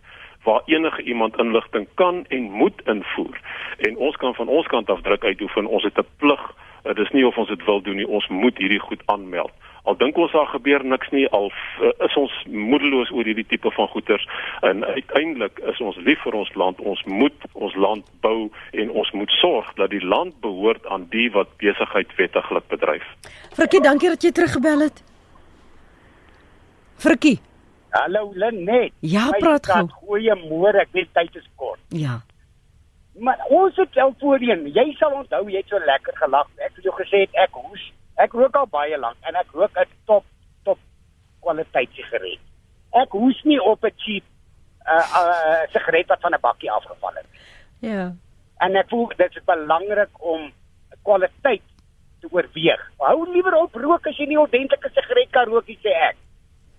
waar 0.45 0.61
enige 0.65 1.01
iemand 1.01 1.37
inligting 1.37 1.87
kan 1.93 2.25
en 2.27 2.41
moet 2.41 2.81
invoer. 2.85 3.39
En 3.77 3.97
ons 3.97 4.15
kan 4.15 4.35
van 4.35 4.47
ons 4.47 4.67
kant 4.67 4.89
af 4.89 5.01
druk 5.01 5.23
uitoefen. 5.23 5.65
Ons 5.65 5.83
het 5.83 5.97
'n 5.97 6.07
plig 6.17 6.53
dit 6.93 7.05
is 7.05 7.11
nie 7.11 7.27
of 7.27 7.37
ons 7.37 7.49
dit 7.49 7.63
wil 7.65 7.81
doen 7.81 7.95
nie. 7.95 8.07
Ons 8.07 8.27
moet 8.27 8.57
hierdie 8.57 8.79
goed 8.79 9.01
aanmeld. 9.05 9.53
Al 9.85 9.97
dink 10.01 10.17
ons 10.17 10.31
daar 10.33 10.47
gebeur 10.49 10.81
niks 10.85 11.11
nie 11.13 11.27
al 11.29 11.51
uh, 11.53 11.91
is 12.07 12.15
ons 12.17 12.33
moedeloos 12.49 13.11
oor 13.13 13.27
hierdie 13.29 13.45
tipe 13.45 13.69
van 13.71 13.87
goeters 13.93 14.25
en 14.65 14.81
uiteindelik 14.85 15.61
is 15.71 15.81
ons 15.81 15.97
lief 16.07 16.21
vir 16.25 16.37
ons 16.41 16.53
land. 16.57 16.81
Ons 16.81 17.03
moet 17.05 17.47
ons 17.53 17.75
land 17.77 18.09
bou 18.25 18.49
en 18.73 18.93
ons 19.03 19.11
moet 19.13 19.35
sorg 19.37 19.69
dat 19.77 19.93
die 19.93 20.01
land 20.01 20.39
behoort 20.41 20.85
aan 20.89 21.05
die 21.13 21.27
wat 21.37 21.53
besigheid 21.61 22.15
wettiglik 22.17 22.69
bedryf. 22.73 23.05
Frikkie 23.53 23.83
dankie 23.85 24.09
dat 24.13 24.25
jy 24.25 24.33
teruggebel 24.33 24.87
het. 24.87 25.03
Frikkie. 27.05 27.37
Hallo 27.95 28.31
Lenet 28.33 28.91
Ja 29.05 29.29
praat 29.37 29.69
gou. 29.69 29.85
Goeiemôre. 30.01 30.81
Ek 30.81 30.97
weet 30.97 31.13
tyd 31.13 31.37
is 31.37 31.45
kort. 31.55 31.79
Ja 31.93 32.23
Maar 33.19 33.45
ons 33.49 33.75
het 33.75 33.97
al 33.97 34.15
voorheen 34.19 34.67
jy 34.67 34.95
sal 34.99 35.11
onthou 35.11 35.49
jy 35.49 35.57
het 35.57 35.69
so 35.69 35.79
lekker 35.79 36.15
gelag 36.15 36.49
ek 36.57 36.75
het 36.75 36.83
jou 36.83 36.95
gesê 36.95 37.27
ek 37.33 37.53
hoes 37.53 37.91
Ek 38.15 38.35
rook 38.35 38.55
al 38.55 38.67
baie 38.71 38.97
lank 38.99 39.19
en 39.27 39.35
ek 39.35 39.51
rook 39.51 39.75
'n 39.77 39.91
top 40.07 40.23
top 40.63 40.79
kwaliteit 41.43 41.91
sigaret. 41.91 42.39
Ek 42.95 43.11
hoes 43.11 43.39
nie 43.43 43.59
op 43.59 43.83
'n 43.83 43.91
cheap 43.97 44.23
uh 44.87 45.07
uh 45.19 45.63
sigaret 45.73 46.07
wat 46.07 46.21
van 46.21 46.33
'n 46.33 46.41
bakkie 46.41 46.71
afgeval 46.71 47.15
het. 47.15 47.27
Ja. 47.79 48.13
En 48.59 48.75
ek 48.75 48.89
voel 48.89 49.07
dit 49.17 49.35
is 49.35 49.43
belangrik 49.43 50.13
om 50.19 50.51
kwaliteit 51.03 51.63
te 52.21 52.27
oorweeg. 52.31 52.81
Hou 52.97 53.31
liewer 53.31 53.55
op 53.55 53.75
rook 53.75 54.07
as 54.07 54.17
jy 54.17 54.27
nie 54.27 54.39
ordentlike 54.39 54.89
sigaret 54.93 55.29
kan 55.31 55.45
rook 55.45 55.67
nie 55.67 55.79
sê 55.83 55.91
ek. 55.91 56.15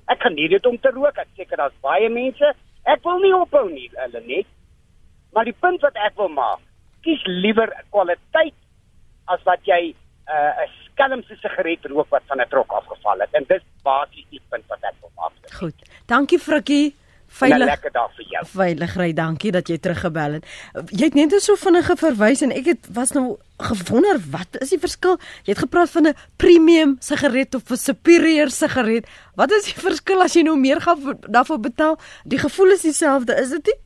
Ek 0.08 0.18
kan 0.18 0.34
nie 0.34 0.48
dit 0.48 0.66
om 0.66 0.78
te 0.80 0.90
rook. 0.90 1.18
Ek 1.18 1.28
seker 1.36 1.56
daar's 1.56 1.80
baie 1.82 2.08
mense. 2.08 2.54
Ek 2.84 3.02
wil 3.02 3.18
nie 3.18 3.34
ophou 3.34 3.68
nie, 3.68 3.90
hulle 3.92 4.20
net. 4.20 4.46
Maar 5.36 5.44
die 5.44 5.58
punt 5.60 5.82
wat 5.84 5.98
ek 6.00 6.14
wil 6.16 6.30
maak, 6.32 6.62
kies 7.04 7.20
liewer 7.28 7.68
kwaliteit 7.92 8.56
as 9.28 9.42
wat 9.44 9.60
jy 9.68 9.92
'n 9.92 10.32
uh, 10.32 10.64
skelmse 10.88 11.36
sigaret 11.42 11.84
rook 11.92 12.08
wat 12.10 12.24
van 12.26 12.40
'n 12.40 12.48
trok 12.48 12.72
afgeval 12.72 13.20
het. 13.20 13.34
En 13.36 13.44
dis 13.48 13.64
basies 13.84 14.24
die 14.30 14.40
punt 14.48 14.64
wat 14.72 14.80
ek 14.80 14.96
wil 15.00 15.12
maak. 15.16 15.32
Goed. 15.52 15.76
Dankie 16.06 16.38
Frikkie. 16.38 16.94
Veilig. 17.28 17.66
Lekker 17.66 17.92
dag 17.92 18.10
vir 18.16 18.24
jou. 18.30 18.42
Veilig 18.46 18.96
ry, 18.96 19.12
dankie 19.12 19.52
dat 19.52 19.68
jy 19.68 19.76
teruggebel 19.78 20.38
het. 20.38 20.44
Jy 20.90 21.04
het 21.04 21.14
net 21.14 21.34
so 21.42 21.56
vinnige 21.56 21.96
verwys 21.96 22.42
en 22.42 22.52
ek 22.52 22.66
het 22.70 22.88
was 22.94 23.12
nou 23.12 23.36
gewonder 23.58 24.20
wat 24.30 24.56
is 24.60 24.72
die 24.72 24.80
verskil? 24.80 25.18
Jy 25.44 25.52
het 25.52 25.64
gepraat 25.66 25.90
van 25.90 26.06
'n 26.06 26.14
premium 26.36 26.96
sigaret 27.00 27.54
of 27.54 27.70
'n 27.70 27.76
superior 27.76 28.48
sigaret. 28.48 29.04
Wat 29.34 29.50
is 29.50 29.64
die 29.64 29.80
verskil 29.88 30.22
as 30.22 30.34
jy 30.34 30.42
nou 30.42 30.56
meer 30.56 30.80
gaan 30.80 31.18
daarvoor 31.28 31.60
betaal? 31.60 31.98
Die 32.24 32.38
gevoel 32.38 32.70
is 32.72 32.82
dieselfde, 32.82 33.34
is 33.34 33.50
dit 33.50 33.66
nie? 33.66 33.85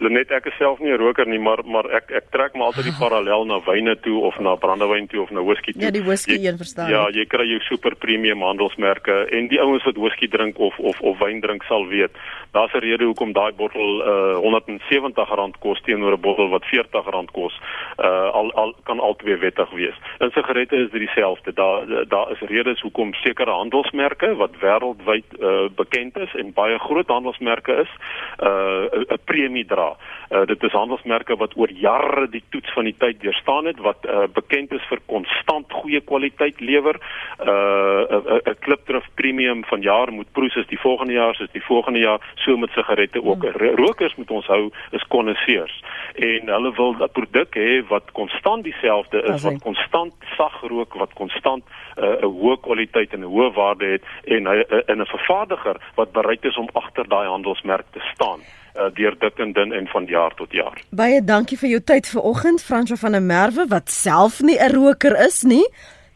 Lenet 0.00 0.30
ek 0.32 0.46
is 0.48 0.56
self 0.56 0.78
nie 0.80 0.92
'n 0.92 0.98
roker 0.98 1.26
nie, 1.28 1.38
maar 1.38 1.60
maar 1.64 1.84
ek 1.90 2.10
ek 2.10 2.30
trek 2.32 2.54
maar 2.54 2.72
altyd 2.72 2.88
die 2.88 3.00
parallel 3.04 3.44
na 3.44 3.60
wyne 3.60 3.96
toe 4.00 4.20
of 4.24 4.38
na 4.40 4.56
brandewyn 4.56 5.06
toe 5.06 5.20
of 5.22 5.30
na 5.30 5.42
whisky 5.44 5.72
toe. 5.72 5.82
Ja, 5.82 5.90
die 5.90 6.02
whisky 6.02 6.38
jy, 6.38 6.48
een 6.48 6.56
verstaan. 6.56 6.88
Ja, 6.88 7.08
jy 7.12 7.26
kry 7.28 7.44
jou 7.44 7.60
super 7.68 7.94
premium 7.96 8.40
handelsmerke 8.40 9.28
en 9.28 9.48
die 9.48 9.60
ouens 9.60 9.84
wat 9.84 10.00
whisky 10.00 10.28
drink 10.28 10.58
of 10.58 10.78
of 10.78 11.00
of 11.00 11.18
wyn 11.20 11.40
drink 11.40 11.62
sal 11.68 11.86
weet. 11.86 12.16
Daar's 12.52 12.72
'n 12.72 12.80
rede 12.80 13.04
hoekom 13.04 13.32
daai 13.32 13.52
bottel 13.52 14.00
uh 14.00 14.40
R170 14.40 15.58
kos 15.60 15.80
teenoor 15.84 16.16
'n 16.16 16.20
bottel 16.20 16.48
wat 16.48 16.64
R40 16.64 17.30
kos. 17.32 17.60
Uh 17.98 18.32
al 18.32 18.52
al 18.52 18.74
kan 18.84 19.00
albei 19.00 19.36
wettig 19.36 19.70
wees. 19.70 19.96
In 20.20 20.30
sigarette 20.30 20.76
is 20.76 20.90
dit 20.90 21.00
dieselfde. 21.00 21.52
Daar 21.52 22.08
daar 22.08 22.30
is 22.30 22.40
redes 22.40 22.80
hoekom 22.80 23.14
sekere 23.14 23.50
handelsmerke 23.50 24.34
wat 24.36 24.56
wêreldwyd 24.60 25.28
uh 25.40 25.68
bekend 25.76 26.16
is 26.16 26.34
en 26.34 26.52
baie 26.52 26.78
groot 26.78 27.08
handelsmerke 27.08 27.72
is, 27.84 27.92
uh 28.40 28.88
'n 29.12 29.20
premie 29.24 29.66
dra. 29.66 29.89
Uh, 30.30 30.44
dit 30.46 30.62
is 30.62 30.72
handelsmerke 30.72 31.36
wat 31.36 31.56
oor 31.56 31.70
jare 31.70 32.28
die 32.30 32.42
toets 32.54 32.72
van 32.72 32.84
die 32.84 32.94
tyd 32.98 33.20
deurstaan 33.20 33.66
het 33.66 33.78
wat 33.82 34.06
uh, 34.06 34.26
bekend 34.34 34.72
is 34.72 34.84
vir 34.88 35.00
konstant 35.06 35.72
goeie 35.72 36.00
kwaliteit 36.00 36.60
lewer. 36.60 37.00
'n 37.38 37.48
uh, 37.48 38.38
'n 38.52 38.58
klipdrif 38.60 39.06
premium 39.14 39.64
van 39.64 39.80
jaar 39.80 40.12
moet 40.12 40.32
proes 40.32 40.56
is 40.56 40.66
die 40.66 40.80
volgende 40.80 41.12
jaar 41.12 41.34
soos 41.34 41.50
die 41.52 41.64
volgende 41.64 41.98
jaar 41.98 42.20
so 42.34 42.56
met 42.56 42.70
sigarette 42.70 43.22
ook. 43.22 43.42
Hmm. 43.42 43.74
Rokers 43.76 44.14
moet 44.14 44.30
ons 44.30 44.46
hou 44.46 44.70
is 44.90 45.04
konnisseurs 45.08 45.82
en 46.14 46.48
hulle 46.48 46.72
wil 46.74 46.94
'n 46.94 47.10
produk 47.12 47.54
hê 47.54 47.86
wat 47.88 48.12
konstant 48.12 48.64
dieselfde 48.64 49.22
is, 49.22 49.42
wat 49.42 49.62
konstant 49.62 50.14
sag 50.36 50.60
rook, 50.60 50.94
wat 50.94 51.12
konstant 51.12 51.64
'n 51.96 52.04
uh, 52.04 52.22
hoë 52.22 52.60
kwaliteit 52.60 53.12
en 53.12 53.20
'n 53.20 53.32
hoë 53.34 53.52
waarde 53.52 53.86
het 53.86 54.04
en 54.24 54.46
hy 54.46 54.58
uh, 54.68 54.80
in 54.86 55.00
'n 55.00 55.06
vervaardiger 55.06 55.76
wat 55.94 56.12
bereid 56.12 56.44
is 56.44 56.56
om 56.56 56.68
agter 56.72 57.08
daai 57.08 57.26
handelsmerk 57.26 57.86
te 57.92 58.00
staan 58.14 58.40
uh, 58.76 58.90
deur 58.94 59.16
dik 59.18 59.38
en 59.38 59.52
dun 59.52 59.72
en 59.72 59.86
van 59.86 60.04
jaar 60.04 60.34
tot 60.34 60.52
jaar. 60.52 60.82
Baie 60.90 61.24
dankie 61.24 61.58
vir 61.58 61.68
jou 61.68 61.80
tyd 61.80 62.08
vanoggend 62.08 62.62
Fransjo 62.62 62.96
van 62.96 63.12
der 63.12 63.22
Merwe 63.22 63.66
wat 63.68 63.90
self 63.90 64.40
nie 64.40 64.58
'n 64.58 64.74
roker 64.74 65.16
is 65.26 65.42
nie. 65.42 65.64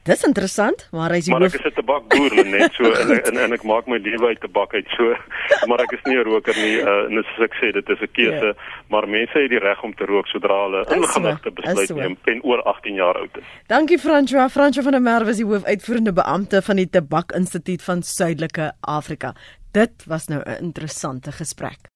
Dis 0.05 0.21
interessant, 0.27 0.83
maar 0.93 1.15
hy 1.15 1.23
is 1.23 1.29
Maar 1.33 1.47
ek 1.47 1.55
is 1.57 1.65
'n 1.65 1.73
tabakboer 1.81 2.35
net 2.45 2.75
so 2.77 2.85
en, 3.01 3.13
en 3.25 3.39
en 3.45 3.53
ek 3.57 3.63
maak 3.65 3.87
my 3.89 3.97
lewe 3.97 4.27
uit 4.27 4.41
tabak 4.41 4.75
uit 4.75 4.89
so, 4.97 5.15
maar 5.71 5.81
ek 5.81 5.95
is 5.97 6.03
nie 6.05 6.19
'n 6.19 6.27
roker 6.29 6.53
nie. 6.61 6.77
Uh, 6.83 7.09
en 7.09 7.25
soos 7.25 7.47
ek 7.47 7.57
sê, 7.57 7.73
dit 7.73 7.89
is 7.89 8.03
'n 8.05 8.13
keuse, 8.13 8.37
yeah. 8.37 8.53
Ja. 8.53 8.83
maar 8.93 9.09
mense 9.09 9.33
het 9.33 9.49
die 9.49 9.63
reg 9.65 9.81
om 9.83 9.95
te 9.95 10.05
rook 10.05 10.29
sodra 10.29 10.59
hulle 10.67 10.85
ingeligte 10.93 11.51
besluit 11.51 11.95
neem 11.97 12.19
en 12.25 12.43
oor 12.45 12.61
18 12.63 13.01
jaar 13.01 13.17
oud 13.17 13.41
is. 13.41 13.49
Dankie 13.67 13.99
Fransjo, 13.99 14.49
Fransjo 14.49 14.83
van 14.83 14.93
der 14.93 15.01
Merwe 15.01 15.31
is 15.31 15.41
die 15.41 15.49
hoofuitvoerende 15.49 16.13
beampte 16.13 16.61
van 16.63 16.77
die 16.77 16.91
Tabak 16.91 17.33
Instituut 17.33 17.83
van 17.83 18.03
Suidelike 18.03 18.73
Afrika. 18.81 19.33
Dit 19.73 20.05
was 20.07 20.29
nou 20.29 20.43
'n 20.45 20.61
interessante 20.61 21.33
gesprek. 21.33 21.89